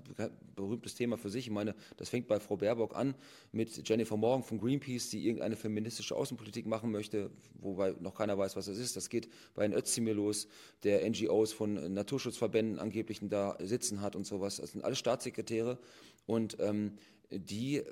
berühmtes 0.55 0.95
Thema 0.95 1.17
für 1.17 1.29
sich. 1.29 1.47
Ich 1.47 1.51
meine, 1.51 1.75
das 1.97 2.09
fängt 2.09 2.27
bei 2.27 2.39
Frau 2.39 2.57
Baerbock 2.57 2.95
an 2.95 3.13
mit 3.51 3.87
Jennifer 3.87 4.15
Morgan 4.15 4.43
von 4.43 4.59
Greenpeace, 4.59 5.09
die 5.09 5.25
irgendeine 5.25 5.57
feministische 5.57 6.15
Außenpolitik 6.15 6.65
machen 6.65 6.91
möchte, 6.91 7.29
wobei 7.59 7.93
noch 7.99 8.15
keiner 8.15 8.37
weiß, 8.37 8.55
was 8.55 8.67
das 8.67 8.77
ist. 8.77 8.95
Das 8.95 9.09
geht 9.09 9.29
bei 9.53 9.63
Herrn 9.63 9.73
Özdemir 9.73 10.13
los, 10.13 10.47
der 10.83 11.07
NGOs 11.09 11.51
von 11.51 11.93
Naturschutzverbänden 11.93 12.79
angeblich 12.79 13.19
da 13.23 13.57
sitzen 13.59 14.01
hat 14.01 14.15
und 14.15 14.25
sowas. 14.25 14.57
Das 14.57 14.71
sind 14.71 14.83
alle 14.83 14.95
Staatssekretäre 14.95 15.77
und 16.25 16.57
ähm, 16.59 16.93
die 17.29 17.83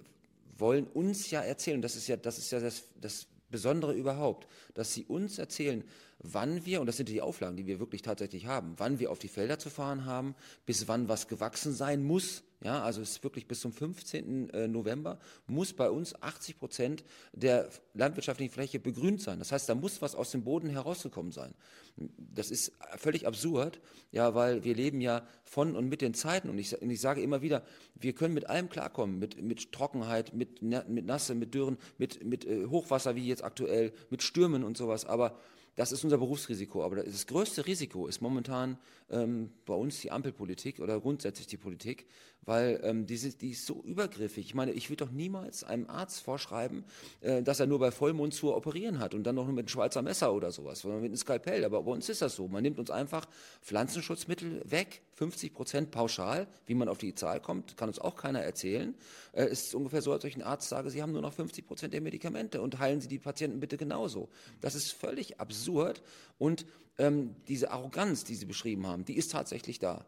wollen 0.58 0.88
uns 0.88 1.30
ja 1.32 1.42
erzählen, 1.42 1.82
das 1.82 1.96
ist 1.96 2.08
ja, 2.08 2.16
das 2.16 2.38
ist 2.38 2.52
ja 2.52 2.62
das, 2.62 2.84
das 3.02 3.28
Besondere 3.50 3.94
überhaupt, 3.94 4.48
dass 4.74 4.94
sie 4.94 5.06
uns 5.06 5.38
erzählen, 5.38 5.84
wann 6.20 6.66
wir, 6.66 6.82
und 6.82 6.88
das 6.88 6.98
sind 6.98 7.10
die 7.10 7.22
Auflagen, 7.22 7.58
die 7.58 7.68
wir 7.68 7.80
wirklich 7.80 8.02
tatsächlich 8.02 8.46
haben, 8.46 8.74
wann 8.78 9.00
wir 9.00 9.12
auf 9.12 9.20
die 9.20 9.28
Felder 9.28 9.60
zu 9.60 9.70
fahren 9.70 10.06
haben, 10.06 10.36
bis 10.66 10.88
wann 10.88 11.10
was 11.10 11.28
gewachsen 11.28 11.74
sein 11.74 12.04
muss, 12.04 12.44
Ja, 12.64 12.82
also 12.82 13.02
es 13.02 13.12
ist 13.12 13.24
wirklich 13.24 13.48
bis 13.48 13.60
zum 13.60 13.74
15. 13.74 14.50
Äh, 14.50 14.68
November 14.68 15.20
muss 15.46 15.74
bei 15.74 15.90
uns 15.90 16.20
80 16.22 16.58
Prozent 16.58 17.04
der 17.34 17.70
landwirtschaftlichen 17.94 18.52
Fläche 18.52 18.80
begrünt 18.80 19.22
sein. 19.22 19.40
Das 19.40 19.52
heißt, 19.52 19.70
da 19.70 19.76
muss 19.76 20.02
was 20.02 20.16
aus 20.16 20.32
dem 20.32 20.44
Boden 20.44 20.70
herausgekommen 20.70 21.32
sein. 21.32 21.54
Das 21.98 22.52
ist 22.52 22.74
völlig 22.98 23.26
absurd, 23.26 23.80
ja, 24.12 24.36
weil 24.36 24.66
wir 24.66 24.76
leben 24.76 25.00
ja 25.00 25.26
von 25.44 25.76
und 25.76 25.88
mit 25.88 26.02
den 26.02 26.14
Zeiten. 26.14 26.50
Und 26.50 26.58
ich, 26.58 26.82
und 26.82 26.90
ich 26.90 27.00
sage 27.00 27.22
immer 27.22 27.42
wieder, 27.42 27.64
wir 27.96 28.14
können 28.14 28.34
mit 28.34 28.50
allem 28.50 28.70
klarkommen, 28.70 29.18
mit, 29.18 29.42
mit 29.42 29.72
Trockenheit, 29.72 30.34
mit, 30.34 30.62
mit 30.62 31.06
Nasse, 31.06 31.36
mit 31.36 31.54
Dürren, 31.54 31.78
mit, 31.98 32.24
mit 32.24 32.46
äh, 32.46 32.66
Hochwasser 32.66 33.16
wie 33.16 33.28
jetzt 33.28 33.44
aktuell, 33.44 33.94
mit 34.10 34.24
Stürmen 34.24 34.64
und 34.64 34.76
sowas. 34.76 35.06
Aber 35.06 35.40
das 35.76 35.92
ist 35.92 36.04
unser 36.04 36.18
Berufsrisiko. 36.18 36.84
Aber 36.84 37.04
das 37.04 37.28
größte 37.28 37.66
Risiko 37.66 38.08
ist 38.08 38.22
momentan 38.22 38.78
ähm, 39.10 39.52
bei 39.66 39.74
uns 39.74 40.00
die 40.00 40.12
Ampelpolitik 40.12 40.80
oder 40.80 41.00
grundsätzlich 41.00 41.48
die 41.48 41.58
Politik, 41.58 42.08
weil 42.44 42.80
ähm, 42.84 43.06
die, 43.06 43.18
die 43.18 43.52
ist 43.52 43.66
so 43.66 43.82
übergriffig. 43.84 44.46
Ich 44.46 44.56
meine, 44.56 44.72
ich 44.72 44.90
würde 44.90 45.06
doch 45.06 45.12
niemals 45.12 45.64
einem 45.64 45.90
Arzt 45.90 46.22
vorschreiben, 46.22 46.86
äh, 47.22 47.44
dass 47.44 47.60
er 47.60 47.68
nur 47.68 47.80
bei 47.80 47.92
Vollmond 47.92 48.34
zu 48.34 48.56
operieren 48.56 49.00
hat 49.00 49.14
und 49.14 49.24
dann 49.24 49.36
noch 49.36 49.48
mit 49.48 49.60
einem 49.60 49.68
Schweizer 49.68 50.02
Messer 50.02 50.34
oder 50.34 50.52
sowas, 50.52 50.80
sondern 50.80 51.02
mit 51.02 51.10
einem 51.10 51.18
Skalpell. 51.18 51.66
Aber 51.66 51.84
bei 51.84 51.92
uns 51.92 52.08
ist 52.08 52.22
das 52.22 52.36
so. 52.36 52.48
Man 52.48 52.64
nimmt 52.64 52.80
uns 52.80 52.90
einfach 52.90 53.28
Pflanzenschutzmittel 53.62 54.62
weg, 54.70 55.02
50 55.16 55.54
Prozent 55.54 55.92
pauschal. 55.92 56.48
Wie 56.66 56.76
man 56.76 56.88
auf 56.88 56.98
die 56.98 57.16
Zahl 57.16 57.42
kommt, 57.42 57.78
kann 57.78 57.90
uns 57.90 58.00
auch 58.00 58.16
keiner 58.16 58.42
erzählen. 58.42 58.96
Äh, 59.32 59.46
es 59.46 59.68
ist 59.68 59.76
ungefähr 59.76 60.02
so, 60.02 60.12
als 60.12 60.24
ich 60.24 60.36
einem 60.36 60.48
Arzt 60.48 60.70
sage, 60.70 60.90
Sie 60.90 61.02
haben 61.02 61.12
nur 61.12 61.22
noch 61.22 61.34
50 61.34 61.66
Prozent 61.66 61.94
der 61.94 62.02
Medikamente 62.02 62.62
und 62.62 62.80
heilen 62.80 63.02
Sie 63.02 63.08
die 63.08 63.20
Patienten 63.20 63.60
bitte 63.60 63.78
genauso. 63.78 64.30
Das 64.62 64.76
ist 64.76 64.92
völlig 64.92 65.40
absurd 65.40 66.04
und 66.38 66.66
ähm, 66.98 67.36
diese 67.48 67.72
Arroganz, 67.72 68.24
die 68.24 68.36
Sie 68.36 68.46
beschrieben 68.46 68.88
haben, 68.88 69.06
die 69.06 69.18
ist 69.18 69.32
tatsächlich 69.32 69.80
da. 69.80 70.06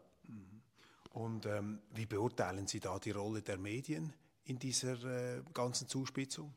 Und 1.10 1.46
ähm, 1.46 1.80
wie 1.94 2.06
beurteilen 2.06 2.66
Sie 2.66 2.80
da 2.80 2.98
die 2.98 3.10
Rolle 3.10 3.42
der 3.42 3.58
Medien 3.58 4.12
in 4.44 4.58
dieser 4.58 5.02
äh, 5.04 5.42
ganzen 5.52 5.88
Zuspitzung? 5.88 6.54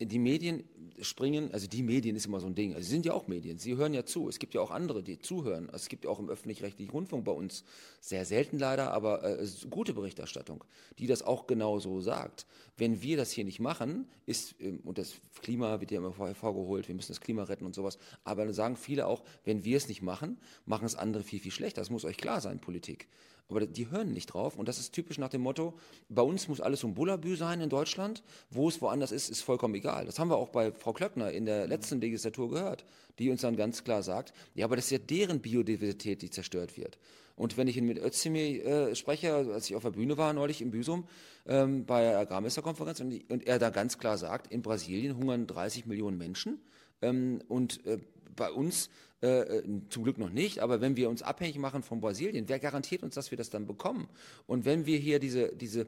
Die 0.00 0.18
Medien 0.18 0.64
springen, 1.02 1.52
also 1.52 1.66
die 1.66 1.82
Medien 1.82 2.16
ist 2.16 2.26
immer 2.26 2.40
so 2.40 2.46
ein 2.46 2.54
Ding, 2.54 2.74
also 2.74 2.84
sie 2.84 2.90
sind 2.90 3.06
ja 3.06 3.12
auch 3.12 3.26
Medien, 3.26 3.58
sie 3.58 3.76
hören 3.76 3.94
ja 3.94 4.04
zu, 4.04 4.28
es 4.28 4.38
gibt 4.38 4.54
ja 4.54 4.60
auch 4.60 4.70
andere, 4.70 5.02
die 5.02 5.18
zuhören, 5.18 5.68
es 5.72 5.88
gibt 5.88 6.04
ja 6.04 6.10
auch 6.10 6.18
im 6.18 6.28
öffentlich-rechtlichen 6.28 6.90
Rundfunk 6.90 7.24
bei 7.24 7.32
uns, 7.32 7.64
sehr 8.00 8.24
selten 8.24 8.58
leider, 8.58 8.92
aber 8.92 9.22
äh, 9.24 9.46
gute 9.68 9.94
Berichterstattung, 9.94 10.64
die 10.98 11.06
das 11.06 11.22
auch 11.22 11.46
genau 11.46 11.78
so 11.78 12.00
sagt. 12.00 12.46
Wenn 12.76 13.02
wir 13.02 13.16
das 13.16 13.30
hier 13.30 13.44
nicht 13.44 13.60
machen, 13.60 14.08
ist, 14.26 14.54
ähm, 14.60 14.80
und 14.84 14.98
das 14.98 15.14
Klima 15.42 15.80
wird 15.80 15.90
ja 15.90 15.98
immer 15.98 16.16
hervorgeholt, 16.16 16.88
wir 16.88 16.94
müssen 16.94 17.12
das 17.12 17.20
Klima 17.20 17.44
retten 17.44 17.64
und 17.64 17.74
sowas, 17.74 17.98
aber 18.24 18.44
dann 18.44 18.54
sagen 18.54 18.76
viele 18.76 19.06
auch, 19.06 19.22
wenn 19.44 19.64
wir 19.64 19.76
es 19.76 19.88
nicht 19.88 20.02
machen, 20.02 20.38
machen 20.66 20.86
es 20.86 20.94
andere 20.94 21.22
viel, 21.22 21.40
viel 21.40 21.52
schlechter, 21.52 21.80
das 21.80 21.90
muss 21.90 22.04
euch 22.04 22.16
klar 22.16 22.40
sein, 22.40 22.60
Politik. 22.60 23.08
Aber 23.50 23.66
die 23.66 23.90
hören 23.90 24.12
nicht 24.12 24.26
drauf. 24.26 24.56
Und 24.56 24.68
das 24.68 24.78
ist 24.78 24.92
typisch 24.92 25.18
nach 25.18 25.28
dem 25.28 25.42
Motto, 25.42 25.74
bei 26.08 26.22
uns 26.22 26.48
muss 26.48 26.60
alles 26.60 26.84
um 26.84 26.94
Bullabü 26.94 27.36
sein 27.36 27.60
in 27.60 27.68
Deutschland. 27.68 28.22
Wo 28.50 28.68
es 28.68 28.80
woanders 28.80 29.12
ist, 29.12 29.28
ist 29.28 29.42
vollkommen 29.42 29.74
egal. 29.74 30.06
Das 30.06 30.18
haben 30.18 30.30
wir 30.30 30.36
auch 30.36 30.48
bei 30.48 30.72
Frau 30.72 30.92
Klöckner 30.92 31.30
in 31.30 31.46
der 31.46 31.66
letzten 31.66 32.00
Legislatur 32.00 32.50
gehört, 32.50 32.84
die 33.18 33.30
uns 33.30 33.42
dann 33.42 33.56
ganz 33.56 33.84
klar 33.84 34.02
sagt, 34.02 34.32
ja, 34.54 34.64
aber 34.64 34.76
das 34.76 34.86
ist 34.86 34.92
ja 34.92 34.98
deren 34.98 35.40
Biodiversität, 35.40 36.22
die 36.22 36.30
zerstört 36.30 36.76
wird. 36.76 36.98
Und 37.40 37.56
wenn 37.56 37.68
ich 37.68 37.80
mit 37.80 37.98
Özdemir 37.98 38.64
äh, 38.66 38.94
spreche, 38.94 39.34
als 39.34 39.70
ich 39.70 39.74
auf 39.74 39.82
der 39.82 39.92
Bühne 39.92 40.18
war 40.18 40.34
neulich 40.34 40.60
im 40.60 40.70
Büsum 40.70 41.06
ähm, 41.46 41.86
bei 41.86 42.02
der 42.02 42.18
Agrarministerkonferenz 42.18 43.00
und, 43.00 43.30
und, 43.30 43.46
er 43.46 43.58
da 43.58 43.70
ganz 43.70 43.96
klar 43.96 44.18
sagt, 44.18 44.52
in 44.52 44.60
Brasilien 44.60 45.16
hungern 45.16 45.46
30 45.46 45.86
Millionen 45.86 46.18
Menschen 46.18 46.60
ähm, 47.00 47.40
und 47.48 47.86
äh, 47.86 47.98
bei 48.36 48.50
uns 48.50 48.90
äh, 49.22 49.58
äh, 49.58 49.62
zum 49.88 50.04
Glück 50.04 50.18
noch 50.18 50.30
nicht, 50.30 50.60
aber 50.60 50.80
wenn 50.80 50.96
wir 50.96 51.10
uns 51.10 51.22
abhängig 51.22 51.58
machen 51.58 51.82
von 51.82 52.00
Brasilien, 52.00 52.48
wer 52.48 52.58
garantiert 52.58 53.02
uns, 53.02 53.14
dass 53.14 53.30
wir 53.30 53.38
das 53.38 53.50
dann 53.50 53.66
bekommen? 53.66 54.08
Und 54.46 54.64
wenn 54.64 54.86
wir 54.86 54.98
hier 54.98 55.18
diese, 55.18 55.54
diese 55.54 55.86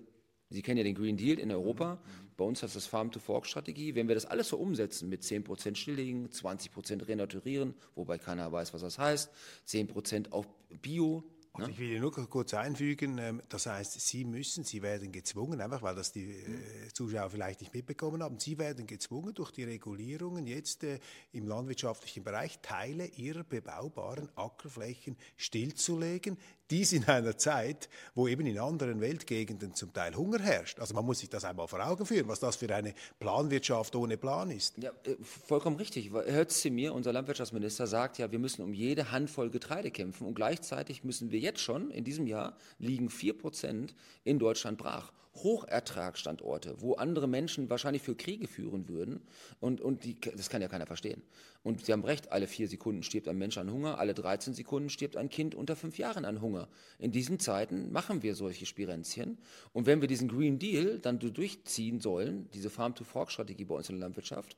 Sie 0.53 0.61
kennen 0.61 0.79
ja 0.79 0.85
den 0.85 0.95
Green 0.95 1.17
Deal 1.17 1.39
in 1.39 1.51
Europa. 1.51 1.99
Bei 2.37 2.45
uns 2.45 2.63
heißt 2.63 2.77
das 2.77 2.87
Farm-to-Fork-Strategie. 2.87 3.95
Wenn 3.95 4.09
wir 4.09 4.15
das 4.15 4.27
alles 4.27 4.49
so 4.49 4.59
umsetzen 4.59 5.09
mit 5.09 5.23
10% 5.23 5.77
stilllegen, 5.77 6.29
20% 6.29 7.09
renaturieren, 7.09 7.75
wobei 7.95 8.19
keiner 8.19 8.53
weiß, 8.53 8.75
was 8.75 8.83
das 8.83 8.99
heißt, 8.99 9.31
10% 9.67 10.31
auf 10.31 10.47
Bio, 10.83 11.25
also 11.55 11.71
ich 11.71 11.79
will 11.79 12.01
nur 12.01 12.13
kurz 12.13 12.55
einfügen, 12.55 13.19
ähm, 13.19 13.43
das 13.49 13.67
heißt, 13.67 14.01
Sie 14.01 14.25
müssen, 14.25 14.65
Sie 14.65 14.81
werden 14.81 15.13
gezwungen, 15.13 15.61
einfach 15.61 15.83
weil 15.83 15.95
das 15.95 16.11
die 16.11 16.31
äh, 16.31 16.89
Zuschauer 16.93 17.29
vielleicht 17.29 17.61
nicht 17.61 17.75
mitbekommen 17.75 18.23
haben, 18.23 18.39
Sie 18.39 18.59
werden 18.59 18.87
gezwungen 18.87 19.35
durch 19.35 19.51
die 19.51 19.65
Regulierungen 19.65 20.47
jetzt 20.47 20.83
äh, 20.83 20.99
im 21.33 21.47
landwirtschaftlichen 21.47 22.25
Bereich 22.25 22.61
Teile 22.61 23.07
Ihrer 23.07 23.45
bebaubaren 23.45 24.31
Ackerflächen 24.35 25.17
stillzulegen, 25.37 26.39
dies 26.73 26.95
in 26.95 27.05
einer 27.05 27.37
Zeit, 27.37 27.91
wo 28.15 28.27
eben 28.27 28.47
in 28.47 28.59
anderen 28.59 29.03
Weltgegenden 29.03 29.75
zum 29.75 29.93
Teil 29.93 30.17
Hunger 30.17 30.39
herrscht. 30.39 30.81
Also 30.81 30.95
man 30.95 31.05
muss 31.05 31.19
sich 31.19 31.29
das 31.29 31.45
einmal 31.45 31.69
vor 31.69 31.87
Augen 31.87 32.07
führen, 32.07 32.27
was 32.29 32.41
das 32.41 32.57
für 32.57 32.75
eine 32.75 32.95
Planwirtschaft 33.21 33.95
ohne 33.95 34.17
Plan 34.17 34.51
ist. 34.51 34.79
Ja, 34.79 34.91
äh, 35.05 35.17
vollkommen 35.23 35.77
richtig. 35.77 36.11
Herr 36.13 36.49
Zimir, 36.49 36.95
unser 36.95 37.13
Landwirtschaftsminister, 37.13 37.87
sagt 37.87 38.17
ja, 38.17 38.33
wir 38.33 38.39
müssen 38.39 38.63
um 38.63 38.73
jede 38.73 39.13
Handvoll 39.13 39.51
Getreide 39.51 39.91
kämpfen 39.91 40.27
und 40.27 40.35
gleichzeitig 40.35 41.05
müssen 41.05 41.31
wir 41.31 41.41
jetzt 41.41 41.61
schon, 41.61 41.91
in 41.91 42.05
diesem 42.05 42.27
Jahr, 42.27 42.57
liegen 42.79 43.09
4% 43.09 43.91
in 44.25 44.39
Deutschland 44.39 44.79
brach. 44.79 45.13
Hochertragsstandorte, 45.37 46.77
wo 46.81 46.95
andere 46.95 47.27
Menschen 47.27 47.71
wahrscheinlich 47.71 48.03
für 48.03 48.15
Kriege 48.15 48.47
führen 48.47 48.89
würden. 48.89 49.23
Und, 49.61 49.81
und 49.81 50.05
die, 50.05 50.21
das 50.21 50.51
kann 50.51 50.61
ja 50.61 50.69
keiner 50.69 50.87
verstehen. 50.87 51.23
Und 51.63 51.87
Sie 51.87 51.93
haben 51.93 52.05
recht, 52.05 52.33
alle 52.33 52.49
vier 52.49 52.67
Sekunden 52.67 53.05
stirbt 53.05 53.29
ein 53.29 53.39
Mensch 53.39 53.57
an 53.57 53.71
Hunger, 53.71 53.99
alle 53.99 54.15
13 54.15 54.53
Sekunden 54.53 54.89
stirbt 54.89 55.17
ein 55.17 55.29
Kind 55.29 55.55
unter 55.55 55.77
fünf 55.77 55.97
Jahren 55.97 56.25
an 56.25 56.41
Hunger. 56.41 56.69
In 56.99 57.13
diesen 57.13 57.39
Zeiten 57.39 57.93
machen 57.93 58.23
wir 58.23 58.35
solche 58.35 58.67
Spirenzchen. 58.67 59.39
Und 59.73 59.87
wenn 59.87 60.01
wir 60.01 60.09
diesen 60.09 60.29
Green 60.29 60.59
Deal 60.59 60.99
dann 60.99 61.21
durchziehen 61.21 62.01
sollen, 62.01 62.49
diese 62.53 62.69
Farm-to-Fork-Strategie 62.69 63.65
bei 63.65 63.77
uns 63.77 63.89
in 63.89 63.97
der 63.97 64.07
Landwirtschaft, 64.09 64.57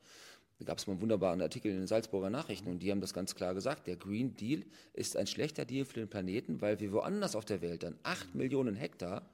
da 0.57 0.65
gab 0.65 0.77
es 0.77 0.87
mal 0.87 0.93
einen 0.93 1.01
wunderbaren 1.01 1.41
Artikel 1.41 1.69
in 1.69 1.77
den 1.77 1.87
Salzburger 1.87 2.29
Nachrichten 2.29 2.69
und 2.69 2.79
die 2.79 2.89
haben 2.89 3.01
das 3.01 3.13
ganz 3.13 3.35
klar 3.35 3.53
gesagt. 3.53 3.87
Der 3.87 3.97
Green 3.97 4.35
Deal 4.35 4.63
ist 4.93 5.17
ein 5.17 5.27
schlechter 5.27 5.65
Deal 5.65 5.85
für 5.85 5.99
den 5.99 6.07
Planeten, 6.07 6.61
weil 6.61 6.79
wir 6.79 6.91
woanders 6.91 7.35
auf 7.35 7.45
der 7.45 7.61
Welt 7.61 7.83
dann 7.83 7.99
acht 8.03 8.33
Millionen 8.33 8.75
Hektar 8.75 9.29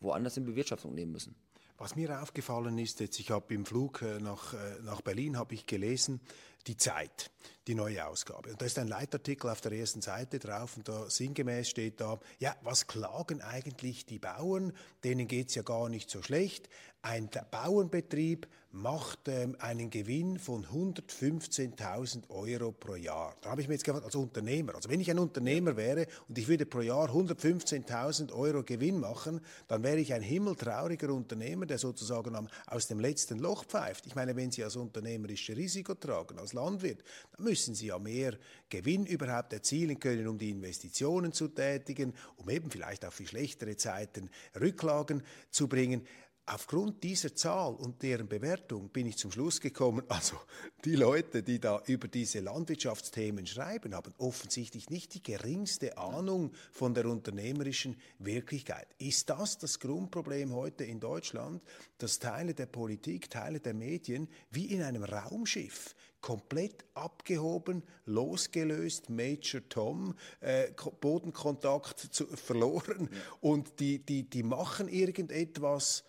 woanders 0.00 0.36
in 0.36 0.44
Bewirtschaftung 0.44 0.94
nehmen 0.94 1.12
müssen. 1.12 1.34
Was 1.78 1.94
mir 1.94 2.22
aufgefallen 2.22 2.78
ist, 2.78 3.00
jetzt 3.00 3.20
ich 3.20 3.30
habe 3.30 3.52
im 3.52 3.66
Flug 3.66 4.00
äh, 4.00 4.18
nach, 4.18 4.54
äh, 4.54 4.82
nach 4.82 5.02
Berlin 5.02 5.36
habe 5.36 5.54
ich 5.54 5.66
gelesen, 5.66 6.20
die 6.66 6.76
Zeit, 6.76 7.30
die 7.66 7.74
neue 7.74 8.06
Ausgabe. 8.06 8.50
Und 8.50 8.60
da 8.60 8.66
ist 8.66 8.78
ein 8.78 8.88
Leitartikel 8.88 9.50
auf 9.50 9.60
der 9.60 9.72
ersten 9.72 10.00
Seite 10.00 10.38
drauf 10.38 10.76
und 10.76 10.88
da 10.88 11.10
sinngemäß 11.10 11.68
steht 11.68 12.00
da, 12.00 12.18
ja, 12.38 12.54
was 12.62 12.86
klagen 12.86 13.40
eigentlich 13.40 14.06
die 14.06 14.18
Bauern? 14.18 14.72
Denen 15.02 15.26
geht's 15.26 15.54
ja 15.54 15.62
gar 15.62 15.88
nicht 15.88 16.10
so 16.10 16.22
schlecht. 16.22 16.68
Ein 17.02 17.28
Bauernbetrieb 17.50 18.48
macht 18.72 19.28
ähm, 19.28 19.56
einen 19.58 19.90
Gewinn 19.90 20.38
von 20.38 20.66
115.000 20.66 22.28
Euro 22.30 22.72
pro 22.72 22.96
Jahr. 22.96 23.34
Da 23.40 23.50
habe 23.50 23.60
ich 23.60 23.68
mir 23.68 23.74
jetzt 23.74 23.84
gefragt, 23.84 24.04
als 24.04 24.14
Unternehmer, 24.14 24.74
also 24.74 24.90
wenn 24.90 25.00
ich 25.00 25.10
ein 25.10 25.18
Unternehmer 25.18 25.76
wäre 25.76 26.06
und 26.28 26.36
ich 26.36 26.46
würde 26.46 26.66
pro 26.66 26.80
Jahr 26.80 27.08
115.000 27.08 28.32
Euro 28.32 28.62
Gewinn 28.64 29.00
machen, 29.00 29.40
dann 29.68 29.82
wäre 29.82 29.98
ich 29.98 30.12
ein 30.12 30.20
himmeltrauriger 30.20 31.10
Unternehmer, 31.10 31.64
der 31.64 31.78
sozusagen 31.78 32.34
am, 32.34 32.48
aus 32.66 32.86
dem 32.86 33.00
letzten 33.00 33.38
Loch 33.38 33.64
pfeift. 33.64 34.06
Ich 34.06 34.14
meine, 34.14 34.36
wenn 34.36 34.50
Sie 34.50 34.62
als 34.62 34.76
unternehmerische 34.76 35.56
Risiko 35.56 35.94
tragen, 35.94 36.38
als 36.38 36.52
Landwirt, 36.52 37.02
dann 37.36 37.44
müssen 37.44 37.55
Sie 37.56 37.86
ja 37.86 37.98
mehr 37.98 38.36
Gewinn 38.68 39.06
überhaupt 39.06 39.52
erzielen 39.52 39.98
können, 39.98 40.28
um 40.28 40.38
die 40.38 40.50
Investitionen 40.50 41.32
zu 41.32 41.48
tätigen, 41.48 42.14
um 42.36 42.48
eben 42.50 42.70
vielleicht 42.70 43.04
auch 43.04 43.12
für 43.12 43.26
schlechtere 43.26 43.76
Zeiten 43.76 44.30
Rücklagen 44.60 45.22
zu 45.50 45.68
bringen. 45.68 46.06
Aufgrund 46.48 47.02
dieser 47.02 47.34
Zahl 47.34 47.74
und 47.74 48.04
deren 48.04 48.28
Bewertung 48.28 48.88
bin 48.90 49.06
ich 49.06 49.18
zum 49.18 49.32
Schluss 49.32 49.60
gekommen, 49.60 50.04
also 50.08 50.36
die 50.84 50.94
Leute, 50.94 51.42
die 51.42 51.58
da 51.58 51.82
über 51.86 52.06
diese 52.06 52.38
Landwirtschaftsthemen 52.38 53.48
schreiben, 53.48 53.96
haben 53.96 54.14
offensichtlich 54.18 54.88
nicht 54.88 55.14
die 55.14 55.22
geringste 55.24 55.98
Ahnung 55.98 56.52
von 56.70 56.94
der 56.94 57.06
unternehmerischen 57.06 57.96
Wirklichkeit. 58.20 58.86
Ist 58.98 59.28
das 59.28 59.58
das 59.58 59.80
Grundproblem 59.80 60.54
heute 60.54 60.84
in 60.84 61.00
Deutschland, 61.00 61.64
dass 61.98 62.20
Teile 62.20 62.54
der 62.54 62.66
Politik, 62.66 63.28
Teile 63.28 63.58
der 63.58 63.74
Medien 63.74 64.28
wie 64.50 64.66
in 64.66 64.82
einem 64.82 65.02
Raumschiff 65.02 65.96
komplett 66.20 66.84
abgehoben, 66.94 67.82
losgelöst, 68.04 69.10
Major 69.10 69.62
Tom, 69.68 70.14
äh, 70.40 70.68
Bodenkontakt 71.00 71.98
zu, 71.98 72.24
verloren 72.36 73.08
ja. 73.10 73.18
und 73.40 73.80
die, 73.80 73.98
die, 73.98 74.30
die 74.30 74.44
machen 74.44 74.88
irgendetwas, 74.88 76.04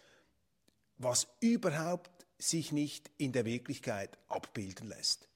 was 0.98 1.28
überhaupt 1.40 2.26
sich 2.40 2.72
nicht 2.72 3.10
in 3.18 3.32
der 3.32 3.46
Wirklichkeit 3.46 4.18
abbilden 4.28 4.88
lässt. 4.88 5.28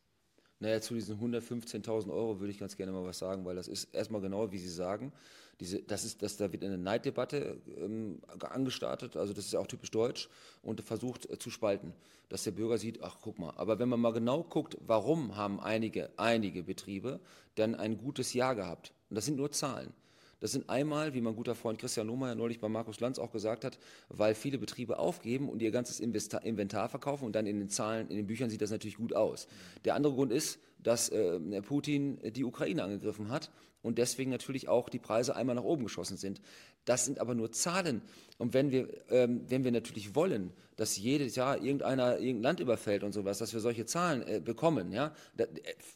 Naja, 0.59 0.79
zu 0.79 0.93
diesen 0.93 1.19
115.000 1.19 2.11
Euro 2.11 2.39
würde 2.39 2.51
ich 2.51 2.59
ganz 2.59 2.77
gerne 2.77 2.91
mal 2.91 3.03
was 3.03 3.17
sagen, 3.17 3.45
weil 3.45 3.55
das 3.55 3.67
ist 3.67 3.95
erstmal 3.95 4.21
genau, 4.21 4.51
wie 4.51 4.59
Sie 4.59 4.69
sagen. 4.69 5.11
Diese, 5.59 5.81
das 5.81 6.03
ist, 6.03 6.21
das, 6.21 6.37
da 6.37 6.51
wird 6.51 6.63
eine 6.63 6.77
Neiddebatte 6.77 7.59
ähm, 7.77 8.21
angestartet, 8.39 9.15
also 9.15 9.33
das 9.33 9.45
ist 9.45 9.55
auch 9.55 9.67
typisch 9.67 9.91
deutsch 9.91 10.29
und 10.61 10.81
versucht 10.81 11.29
äh, 11.29 11.37
zu 11.37 11.49
spalten, 11.49 11.93
dass 12.29 12.43
der 12.43 12.51
Bürger 12.51 12.77
sieht, 12.77 13.01
ach 13.03 13.17
guck 13.21 13.39
mal, 13.39 13.53
aber 13.57 13.79
wenn 13.79 13.89
man 13.89 13.99
mal 13.99 14.13
genau 14.13 14.43
guckt, 14.43 14.77
warum 14.81 15.35
haben 15.35 15.59
einige, 15.59 16.11
einige 16.17 16.63
Betriebe 16.63 17.19
dann 17.55 17.75
ein 17.75 17.97
gutes 17.97 18.33
Jahr 18.33 18.55
gehabt? 18.55 18.93
Und 19.09 19.15
das 19.15 19.25
sind 19.25 19.37
nur 19.37 19.51
Zahlen. 19.51 19.93
Das 20.41 20.51
sind 20.51 20.69
einmal, 20.69 21.13
wie 21.13 21.21
mein 21.21 21.35
guter 21.35 21.53
Freund 21.53 21.79
Christian 21.79 22.07
Lohmeier 22.07 22.33
neulich 22.33 22.59
bei 22.59 22.67
Markus 22.67 22.99
Lanz 22.99 23.19
auch 23.19 23.31
gesagt 23.31 23.63
hat, 23.63 23.77
weil 24.09 24.33
viele 24.33 24.57
Betriebe 24.57 24.97
aufgeben 24.97 25.47
und 25.47 25.61
ihr 25.61 25.69
ganzes 25.69 25.99
Inventar 25.99 26.89
verkaufen 26.89 27.25
und 27.25 27.35
dann 27.35 27.45
in 27.45 27.59
den 27.59 27.69
Zahlen, 27.69 28.09
in 28.09 28.17
den 28.17 28.25
Büchern 28.25 28.49
sieht 28.49 28.61
das 28.61 28.71
natürlich 28.71 28.97
gut 28.97 29.15
aus. 29.15 29.47
Der 29.85 29.93
andere 29.93 30.13
Grund 30.13 30.31
ist, 30.31 30.59
dass 30.83 31.09
äh, 31.09 31.39
Putin 31.61 32.19
die 32.23 32.43
Ukraine 32.43 32.83
angegriffen 32.83 33.29
hat 33.29 33.51
und 33.81 33.97
deswegen 33.97 34.31
natürlich 34.31 34.67
auch 34.67 34.89
die 34.89 34.99
Preise 34.99 35.35
einmal 35.35 35.55
nach 35.55 35.63
oben 35.63 35.83
geschossen 35.83 36.17
sind. 36.17 36.41
Das 36.85 37.05
sind 37.05 37.19
aber 37.19 37.35
nur 37.35 37.51
Zahlen. 37.51 38.01
Und 38.37 38.53
wenn 38.53 38.71
wir, 38.71 38.87
ähm, 39.09 39.41
wenn 39.47 39.63
wir 39.63 39.71
natürlich 39.71 40.15
wollen, 40.15 40.51
dass 40.77 40.97
jedes 40.97 41.35
Jahr 41.35 41.61
irgendeiner 41.61 42.17
irgendein 42.17 42.41
Land 42.41 42.59
überfällt 42.59 43.03
und 43.03 43.13
sowas, 43.13 43.37
dass 43.37 43.53
wir 43.53 43.59
solche 43.59 43.85
Zahlen 43.85 44.23
äh, 44.27 44.41
bekommen, 44.43 44.91
ja, 44.91 45.13
das, 45.37 45.49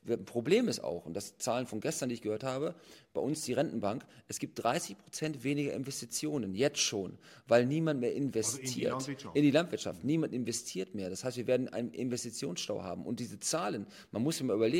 äh, 0.05 0.17
Problem 0.17 0.67
ist 0.67 0.83
auch, 0.83 1.07
und 1.07 1.15
das 1.15 1.39
Zahlen 1.39 1.65
von 1.65 1.79
gestern, 1.79 2.09
die 2.09 2.15
ich 2.15 2.21
gehört 2.21 2.43
habe, 2.43 2.75
bei 3.13 3.21
uns 3.21 3.41
die 3.41 3.53
Rentenbank, 3.53 4.05
es 4.27 4.37
gibt 4.37 4.61
30 4.63 4.95
Prozent 4.99 5.43
weniger 5.43 5.73
Investitionen, 5.73 6.53
jetzt 6.53 6.81
schon, 6.81 7.17
weil 7.47 7.65
niemand 7.65 7.99
mehr 7.99 8.13
investiert. 8.13 8.93
Also 8.93 9.11
in, 9.11 9.17
die 9.17 9.39
in 9.39 9.43
die 9.43 9.51
Landwirtschaft. 9.51 10.03
Niemand 10.03 10.33
investiert 10.33 10.93
mehr. 10.93 11.09
Das 11.09 11.23
heißt, 11.23 11.37
wir 11.37 11.47
werden 11.47 11.67
einen 11.69 11.91
Investitionsstau 11.91 12.83
haben. 12.83 13.07
Und 13.07 13.19
diese 13.19 13.39
Zahlen, 13.39 13.87
man 14.11 14.21
muss 14.21 14.37
sich 14.37 14.45
mal 14.45 14.55
überlegen, 14.55 14.74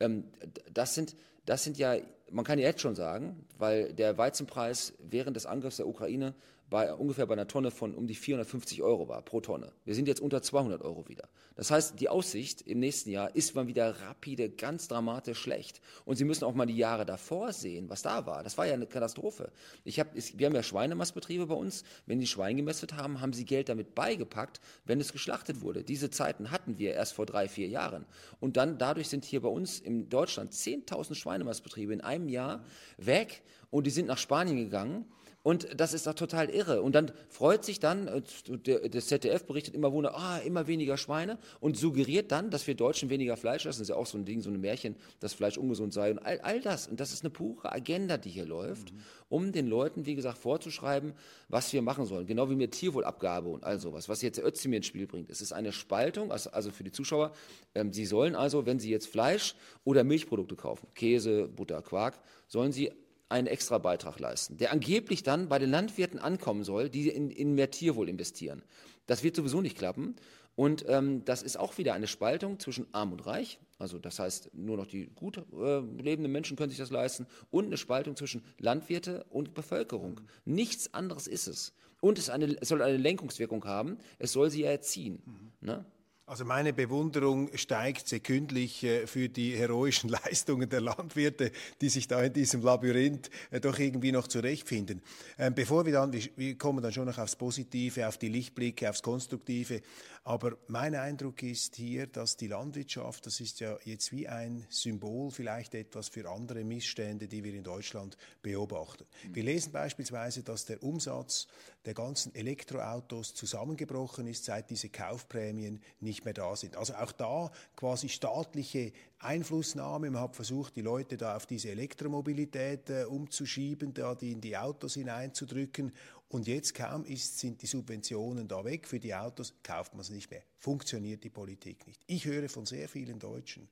ähm, 0.00 0.24
das 0.72 0.94
sind, 0.94 1.16
das 1.46 1.64
sind 1.64 1.78
ja, 1.78 1.96
man 2.30 2.44
kann 2.44 2.58
ja 2.58 2.66
jetzt 2.66 2.80
schon 2.80 2.94
sagen, 2.94 3.44
weil 3.58 3.92
der 3.92 4.18
Weizenpreis 4.18 4.94
während 4.98 5.36
des 5.36 5.46
Angriffs 5.46 5.76
der 5.76 5.86
Ukraine 5.86 6.34
bei 6.70 6.94
ungefähr 6.94 7.26
bei 7.26 7.34
einer 7.34 7.48
Tonne 7.48 7.72
von 7.72 7.94
um 7.94 8.06
die 8.06 8.14
450 8.14 8.80
Euro 8.80 9.08
war 9.08 9.22
pro 9.22 9.40
Tonne. 9.40 9.72
Wir 9.84 9.96
sind 9.96 10.06
jetzt 10.06 10.20
unter 10.20 10.40
200 10.40 10.80
Euro 10.82 11.08
wieder. 11.08 11.28
Das 11.56 11.72
heißt, 11.72 12.00
die 12.00 12.08
Aussicht 12.08 12.62
im 12.62 12.78
nächsten 12.78 13.10
Jahr 13.10 13.34
ist 13.34 13.56
mal 13.56 13.66
wieder 13.66 14.00
rapide, 14.02 14.48
ganz 14.48 14.86
dramatisch 14.86 15.38
schlecht. 15.38 15.80
Und 16.04 16.16
Sie 16.16 16.24
müssen 16.24 16.44
auch 16.44 16.54
mal 16.54 16.66
die 16.66 16.76
Jahre 16.76 17.04
davor 17.04 17.52
sehen, 17.52 17.90
was 17.90 18.02
da 18.02 18.24
war. 18.24 18.44
Das 18.44 18.56
war 18.56 18.66
ja 18.66 18.74
eine 18.74 18.86
Katastrophe. 18.86 19.50
Ich 19.84 19.98
hab, 19.98 20.14
wir 20.14 20.46
haben 20.46 20.54
ja 20.54 20.62
Schweinemastbetriebe 20.62 21.46
bei 21.46 21.54
uns. 21.54 21.82
Wenn 22.06 22.20
die 22.20 22.28
Schwein 22.28 22.56
gemästet 22.56 22.94
haben, 22.94 23.20
haben 23.20 23.32
sie 23.32 23.44
Geld 23.44 23.68
damit 23.68 23.96
beigepackt, 23.96 24.60
wenn 24.84 25.00
es 25.00 25.12
geschlachtet 25.12 25.62
wurde. 25.62 25.82
Diese 25.82 26.08
Zeiten 26.10 26.52
hatten 26.52 26.78
wir 26.78 26.94
erst 26.94 27.14
vor 27.14 27.26
drei, 27.26 27.48
vier 27.48 27.66
Jahren. 27.66 28.06
Und 28.38 28.56
dann 28.56 28.78
dadurch 28.78 29.08
sind 29.08 29.24
hier 29.24 29.42
bei 29.42 29.48
uns 29.48 29.80
in 29.80 30.08
Deutschland 30.08 30.52
10.000 30.52 31.16
Schweinemastbetriebe 31.16 31.92
in 31.92 32.00
einem 32.00 32.28
Jahr 32.28 32.64
weg 32.96 33.42
und 33.70 33.86
die 33.86 33.90
sind 33.90 34.06
nach 34.06 34.18
Spanien 34.18 34.56
gegangen 34.56 35.04
und 35.42 35.68
das 35.80 35.94
ist 35.94 36.06
doch 36.06 36.14
total 36.14 36.50
irre. 36.50 36.82
Und 36.82 36.94
dann 36.94 37.12
freut 37.28 37.64
sich 37.64 37.80
dann, 37.80 38.08
äh, 38.08 38.90
das 38.90 39.06
ZDF 39.06 39.44
berichtet 39.44 39.74
immer 39.74 39.92
wunder, 39.92 40.14
ah, 40.14 40.38
immer 40.38 40.66
weniger 40.66 40.98
Schweine 40.98 41.38
und 41.60 41.78
suggeriert 41.78 42.30
dann, 42.30 42.50
dass 42.50 42.66
wir 42.66 42.74
Deutschen 42.74 43.08
weniger 43.08 43.38
Fleisch 43.38 43.64
essen. 43.64 43.80
Das 43.80 43.80
ist 43.80 43.88
ja 43.88 43.96
auch 43.96 44.06
so 44.06 44.18
ein 44.18 44.26
Ding, 44.26 44.42
so 44.42 44.50
ein 44.50 44.60
Märchen, 44.60 44.96
dass 45.18 45.32
Fleisch 45.32 45.56
ungesund 45.56 45.94
sei 45.94 46.10
und 46.10 46.18
all, 46.18 46.40
all 46.40 46.60
das. 46.60 46.88
Und 46.88 47.00
das 47.00 47.12
ist 47.12 47.22
eine 47.22 47.30
pure 47.30 47.72
Agenda, 47.72 48.18
die 48.18 48.28
hier 48.28 48.44
läuft, 48.44 48.92
mhm. 48.92 48.98
um 49.30 49.52
den 49.52 49.66
Leuten, 49.66 50.04
wie 50.04 50.14
gesagt, 50.14 50.36
vorzuschreiben, 50.36 51.14
was 51.48 51.72
wir 51.72 51.80
machen 51.80 52.04
sollen. 52.04 52.26
Genau 52.26 52.50
wie 52.50 52.56
mit 52.56 52.72
Tierwohlabgabe 52.72 53.48
und 53.48 53.64
all 53.64 53.80
sowas, 53.80 54.10
was 54.10 54.20
jetzt 54.20 54.36
der 54.36 54.46
Özdemir 54.46 54.78
ins 54.78 54.86
Spiel 54.86 55.06
bringt. 55.06 55.30
Es 55.30 55.40
ist 55.40 55.52
eine 55.52 55.72
Spaltung, 55.72 56.32
also, 56.32 56.50
also 56.50 56.70
für 56.70 56.84
die 56.84 56.92
Zuschauer. 56.92 57.32
Ähm, 57.74 57.94
sie 57.94 58.04
sollen 58.04 58.34
also, 58.34 58.66
wenn 58.66 58.78
sie 58.78 58.90
jetzt 58.90 59.06
Fleisch 59.06 59.54
oder 59.84 60.04
Milchprodukte 60.04 60.54
kaufen, 60.54 60.86
Käse, 60.94 61.48
Butter, 61.48 61.80
Quark, 61.80 62.18
sollen 62.46 62.72
sie 62.72 62.92
einen 63.30 63.46
extra 63.46 63.78
Beitrag 63.78 64.18
leisten, 64.18 64.56
der 64.56 64.72
angeblich 64.72 65.22
dann 65.22 65.48
bei 65.48 65.58
den 65.58 65.70
Landwirten 65.70 66.18
ankommen 66.18 66.64
soll, 66.64 66.90
die 66.90 67.08
in, 67.08 67.30
in 67.30 67.54
mehr 67.54 67.70
Tierwohl 67.70 68.08
investieren. 68.08 68.62
Das 69.06 69.22
wird 69.22 69.36
sowieso 69.36 69.60
nicht 69.60 69.78
klappen. 69.78 70.16
Und 70.56 70.84
ähm, 70.88 71.24
das 71.24 71.42
ist 71.42 71.58
auch 71.58 71.78
wieder 71.78 71.94
eine 71.94 72.06
Spaltung 72.06 72.58
zwischen 72.58 72.86
Arm 72.92 73.12
und 73.12 73.24
Reich. 73.26 73.60
Also 73.78 73.98
das 73.98 74.18
heißt, 74.18 74.50
nur 74.52 74.76
noch 74.76 74.86
die 74.86 75.06
gut 75.06 75.38
äh, 75.38 75.78
lebenden 76.02 76.30
Menschen 76.30 76.56
können 76.56 76.68
sich 76.68 76.78
das 76.78 76.90
leisten. 76.90 77.26
Und 77.50 77.66
eine 77.66 77.78
Spaltung 77.78 78.14
zwischen 78.14 78.44
Landwirte 78.58 79.24
und 79.30 79.54
Bevölkerung. 79.54 80.20
Nichts 80.44 80.92
anderes 80.92 81.28
ist 81.28 81.46
es. 81.46 81.72
Und 82.00 82.18
es, 82.18 82.28
eine, 82.30 82.56
es 82.60 82.68
soll 82.68 82.82
eine 82.82 82.98
Lenkungswirkung 82.98 83.64
haben. 83.64 83.98
Es 84.18 84.32
soll 84.32 84.50
sie 84.50 84.62
ja 84.62 84.70
erziehen. 84.70 85.22
Mhm. 85.24 85.66
Ne? 85.66 85.84
Also 86.30 86.44
meine 86.44 86.72
Bewunderung 86.72 87.50
steigt 87.56 88.06
sekündlich 88.06 88.84
äh, 88.84 89.08
für 89.08 89.28
die 89.28 89.56
heroischen 89.56 90.08
Leistungen 90.24 90.68
der 90.68 90.80
Landwirte, 90.80 91.50
die 91.80 91.88
sich 91.88 92.06
da 92.06 92.22
in 92.22 92.32
diesem 92.32 92.62
Labyrinth 92.62 93.30
äh, 93.50 93.58
doch 93.58 93.76
irgendwie 93.76 94.12
noch 94.12 94.28
zurechtfinden. 94.28 95.02
Ähm, 95.36 95.54
bevor 95.56 95.86
wir 95.86 95.92
dann, 95.92 96.12
wir 96.12 96.56
kommen 96.56 96.84
dann 96.84 96.92
schon 96.92 97.06
noch 97.06 97.18
aufs 97.18 97.34
Positive, 97.34 98.06
auf 98.06 98.16
die 98.16 98.28
Lichtblicke, 98.28 98.88
aufs 98.88 99.02
Konstruktive, 99.02 99.82
aber 100.22 100.58
mein 100.66 100.94
Eindruck 100.94 101.42
ist 101.42 101.76
hier, 101.76 102.06
dass 102.06 102.36
die 102.36 102.46
Landwirtschaft, 102.46 103.24
das 103.24 103.40
ist 103.40 103.60
ja 103.60 103.78
jetzt 103.84 104.12
wie 104.12 104.28
ein 104.28 104.66
Symbol 104.68 105.30
vielleicht 105.30 105.74
etwas 105.74 106.08
für 106.08 106.30
andere 106.30 106.62
Missstände, 106.62 107.26
die 107.26 107.42
wir 107.42 107.54
in 107.54 107.64
Deutschland 107.64 108.18
beobachten. 108.42 109.06
Wir 109.32 109.44
lesen 109.44 109.72
beispielsweise, 109.72 110.42
dass 110.42 110.66
der 110.66 110.82
Umsatz 110.82 111.46
der 111.86 111.94
ganzen 111.94 112.34
Elektroautos 112.34 113.34
zusammengebrochen 113.34 114.26
ist, 114.26 114.44
seit 114.44 114.68
diese 114.68 114.90
Kaufprämien 114.90 115.80
nicht 116.00 116.26
mehr 116.26 116.34
da 116.34 116.54
sind. 116.54 116.76
Also 116.76 116.94
auch 116.94 117.12
da 117.12 117.50
quasi 117.74 118.10
staatliche 118.10 118.92
Einflussnahme. 119.20 120.10
Man 120.10 120.20
hat 120.20 120.36
versucht, 120.36 120.76
die 120.76 120.82
Leute 120.82 121.16
da 121.16 121.36
auf 121.36 121.46
diese 121.46 121.70
Elektromobilität 121.70 122.90
äh, 122.90 123.04
umzuschieben, 123.04 123.94
da 123.94 124.14
die 124.14 124.32
in 124.32 124.40
die 124.40 124.56
Autos 124.56 124.94
hineinzudrücken. 124.94 125.92
Und 126.32 126.46
jetzt 126.46 126.74
kaum 126.74 127.04
ist, 127.04 127.40
sind 127.40 127.60
die 127.60 127.66
Subventionen 127.66 128.46
da 128.46 128.64
weg 128.64 128.86
für 128.86 129.00
die 129.00 129.14
Autos, 129.14 129.52
kauft 129.64 129.94
man 129.94 130.02
es 130.02 130.10
nicht 130.10 130.30
mehr. 130.30 130.42
Funktioniert 130.58 131.24
die 131.24 131.28
Politik 131.28 131.86
nicht. 131.88 132.00
Ich 132.06 132.24
höre 132.24 132.48
von 132.48 132.66
sehr 132.66 132.88
vielen 132.88 133.18
Deutschen. 133.18 133.68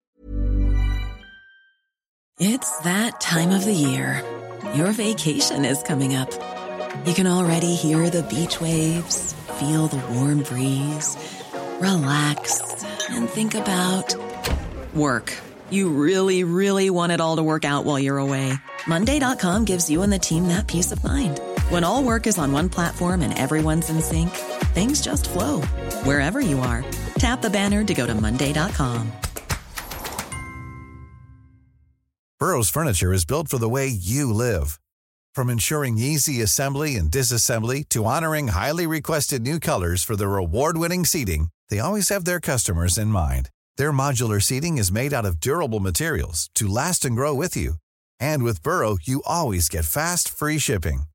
It's 2.40 2.71
that 2.83 3.21
time 3.21 3.55
of 3.55 3.62
the 3.62 3.73
year. 3.73 4.23
Your 4.75 4.92
vacation 4.92 5.64
is 5.64 5.83
coming 5.85 6.16
up. 6.16 6.31
You 7.07 7.14
can 7.14 7.27
already 7.29 7.75
hear 7.77 8.11
the 8.11 8.23
beach 8.25 8.61
waves, 8.61 9.35
feel 9.59 9.87
the 9.87 10.03
warm 10.12 10.42
breeze, 10.42 11.16
relax 11.81 12.61
and 13.11 13.29
think 13.29 13.55
about 13.55 14.16
work. 14.94 15.33
You 15.71 15.90
really, 15.90 16.42
really 16.44 16.90
want 16.90 17.12
it 17.12 17.21
all 17.21 17.37
to 17.37 17.42
work 17.42 17.64
out 17.64 17.85
while 17.85 17.99
you're 17.99 18.18
away. 18.18 18.53
Monday.com 18.87 19.64
gives 19.64 19.88
you 19.88 20.03
and 20.03 20.12
the 20.12 20.18
team 20.18 20.49
that 20.49 20.66
peace 20.66 20.92
of 20.92 21.05
mind. 21.05 21.40
When 21.68 21.85
all 21.85 22.02
work 22.02 22.26
is 22.26 22.38
on 22.38 22.50
one 22.50 22.70
platform 22.70 23.20
and 23.20 23.37
everyone's 23.38 23.90
in 23.90 24.00
sync, 24.00 24.31
things 24.72 25.02
just 25.02 25.28
flow 25.28 25.61
wherever 26.02 26.40
you 26.40 26.61
are. 26.61 26.83
Tap 27.18 27.42
the 27.42 27.50
banner 27.50 27.85
to 27.85 27.94
go 27.94 28.07
to 28.07 28.14
Monday.com. 28.14 29.12
Burrow's 32.40 32.70
Furniture 32.70 33.12
is 33.12 33.26
built 33.26 33.48
for 33.48 33.59
the 33.59 33.68
way 33.68 33.87
you 33.88 34.33
live. 34.33 34.78
From 35.35 35.50
ensuring 35.50 35.98
easy 35.98 36.40
assembly 36.40 36.96
and 36.96 37.11
disassembly 37.11 37.87
to 37.90 38.04
honoring 38.04 38.48
highly 38.48 38.87
requested 38.87 39.42
new 39.42 39.59
colors 39.61 40.04
for 40.04 40.16
their 40.16 40.37
award 40.37 40.78
winning 40.78 41.04
seating, 41.04 41.48
they 41.68 41.81
always 41.81 42.09
have 42.11 42.24
their 42.24 42.40
customers 42.40 42.96
in 42.96 43.09
mind. 43.09 43.50
Their 43.76 43.92
modular 43.92 44.40
seating 44.40 44.78
is 44.78 44.92
made 44.92 45.12
out 45.12 45.26
of 45.26 45.40
durable 45.40 45.81
materials 45.81 46.48
to 46.54 46.68
last 46.68 47.04
and 47.04 47.14
grow 47.16 47.35
with 47.35 47.57
you. 47.57 47.74
And 48.20 48.42
with 48.42 48.62
Burrow, 48.62 48.98
you 49.02 49.20
always 49.26 49.68
get 49.68 49.85
fast, 49.85 50.28
free 50.28 50.59
shipping. 50.59 51.08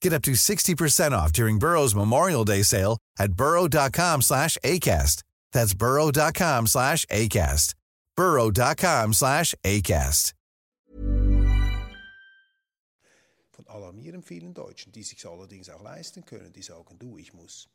Get 0.00 0.12
up 0.12 0.22
to 0.22 0.32
60% 0.32 1.12
off 1.12 1.32
during 1.32 1.58
Burrow's 1.58 1.94
Memorial 1.94 2.44
Day 2.44 2.62
sale 2.62 2.98
at 3.18 3.32
burrow.com 3.32 4.22
slash 4.22 4.56
ACAST. 4.64 5.22
That's 5.52 5.74
burrow.com 5.74 6.66
slash 6.66 7.04
ACAST. 7.06 7.74
burrow.com 8.16 9.12
slash 9.12 9.54
ACAST. 9.64 10.32
Von 13.56 13.66
alarmierend 13.68 14.26
vielen 14.26 14.52
Deutschen, 14.52 14.92
die 14.92 15.02
sich 15.02 15.26
allerdings 15.26 15.70
auch 15.70 15.82
leisten 15.82 16.24
können, 16.24 16.52
die 16.52 16.62
sagen, 16.62 16.98
du, 16.98 17.16
ich 17.16 17.32
muss 17.32 17.68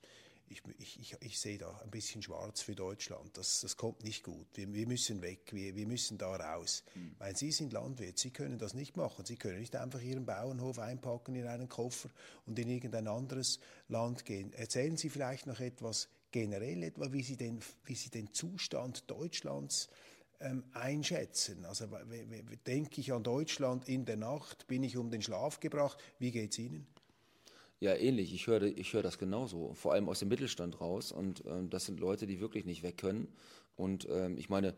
ich, 0.52 0.62
ich, 0.78 1.00
ich, 1.00 1.18
ich, 1.22 1.40
sehe 1.40 1.58
da 1.58 1.80
ein 1.84 1.90
bisschen 1.90 2.22
schwarz 2.22 2.62
für 2.62 2.76
Deutschland. 2.76 3.38
Das, 3.38 3.62
das 3.62 3.78
kommt 3.78 4.04
nicht 4.04 4.24
gut. 4.24 4.48
Wir, 4.54 4.72
wir 4.74 4.86
müssen 4.86 5.22
weg, 5.22 5.52
wir, 5.54 5.76
wir 5.76 5.88
müssen 5.88 6.18
da 6.18 6.36
raus. 6.36 6.84
Mhm. 6.96 7.16
Weil 7.18 7.36
Sie 7.36 7.52
sind 7.52 7.74
Landwirt, 7.74 8.20
Sie 8.20 8.32
können 8.32 8.58
das 8.58 8.74
nicht 8.74 8.98
machen. 8.98 9.26
Sie 9.26 9.38
können 9.38 9.60
nicht 9.60 9.76
einfach 9.76 10.02
Ihren 10.02 10.26
Bauernhof 10.26 10.80
einpacken 10.80 11.36
in 11.36 11.48
einen 11.48 11.70
Koffer 11.70 12.10
und 12.46 12.60
in 12.60 12.70
irgendein 12.70 13.08
anderes 13.08 13.60
Land 13.88 14.26
gehen. 14.26 14.54
Erzählen 14.54 14.98
Sie 14.98 15.10
vielleicht 15.10 15.48
noch 15.48 15.60
etwas 15.60 16.10
generell, 16.32 16.84
etwa 16.84 17.12
wie 17.12 17.24
Sie 17.24 17.38
den, 17.38 17.60
wie 17.86 17.96
Sie 17.96 18.10
den 18.10 18.34
Zustand 18.34 19.10
Deutschlands 19.10 19.90
ähm, 20.42 20.64
einschätzen. 20.74 21.66
Also 21.66 21.88
denke 22.66 23.02
ich 23.02 23.14
an 23.14 23.24
Deutschland 23.24 23.88
in 23.88 24.06
der 24.06 24.18
Nacht, 24.18 24.68
bin 24.68 24.84
ich 24.84 24.98
um 24.98 25.10
den 25.10 25.22
Schlaf 25.22 25.60
gebracht. 25.60 25.98
Wie 26.20 26.32
geht 26.32 26.52
es 26.52 26.60
Ihnen? 26.60 26.88
Ja, 27.82 27.96
ähnlich. 27.96 28.32
Ich 28.32 28.46
höre 28.46 28.62
ich 28.62 28.94
hör 28.94 29.02
das 29.02 29.18
genauso. 29.18 29.74
Vor 29.74 29.94
allem 29.94 30.08
aus 30.08 30.20
dem 30.20 30.28
Mittelstand 30.28 30.80
raus. 30.80 31.12
Und 31.12 31.44
ähm, 31.48 31.72
das 31.72 31.88
sind 31.88 32.00
Leute, 32.00 32.28
die 32.28 32.40
wirklich 32.40 32.64
nicht 32.64 32.84
weg 32.84 32.98
können. 32.98 33.28
Und 33.76 34.08
ähm, 34.10 34.38
ich 34.38 34.50
meine, 34.50 34.76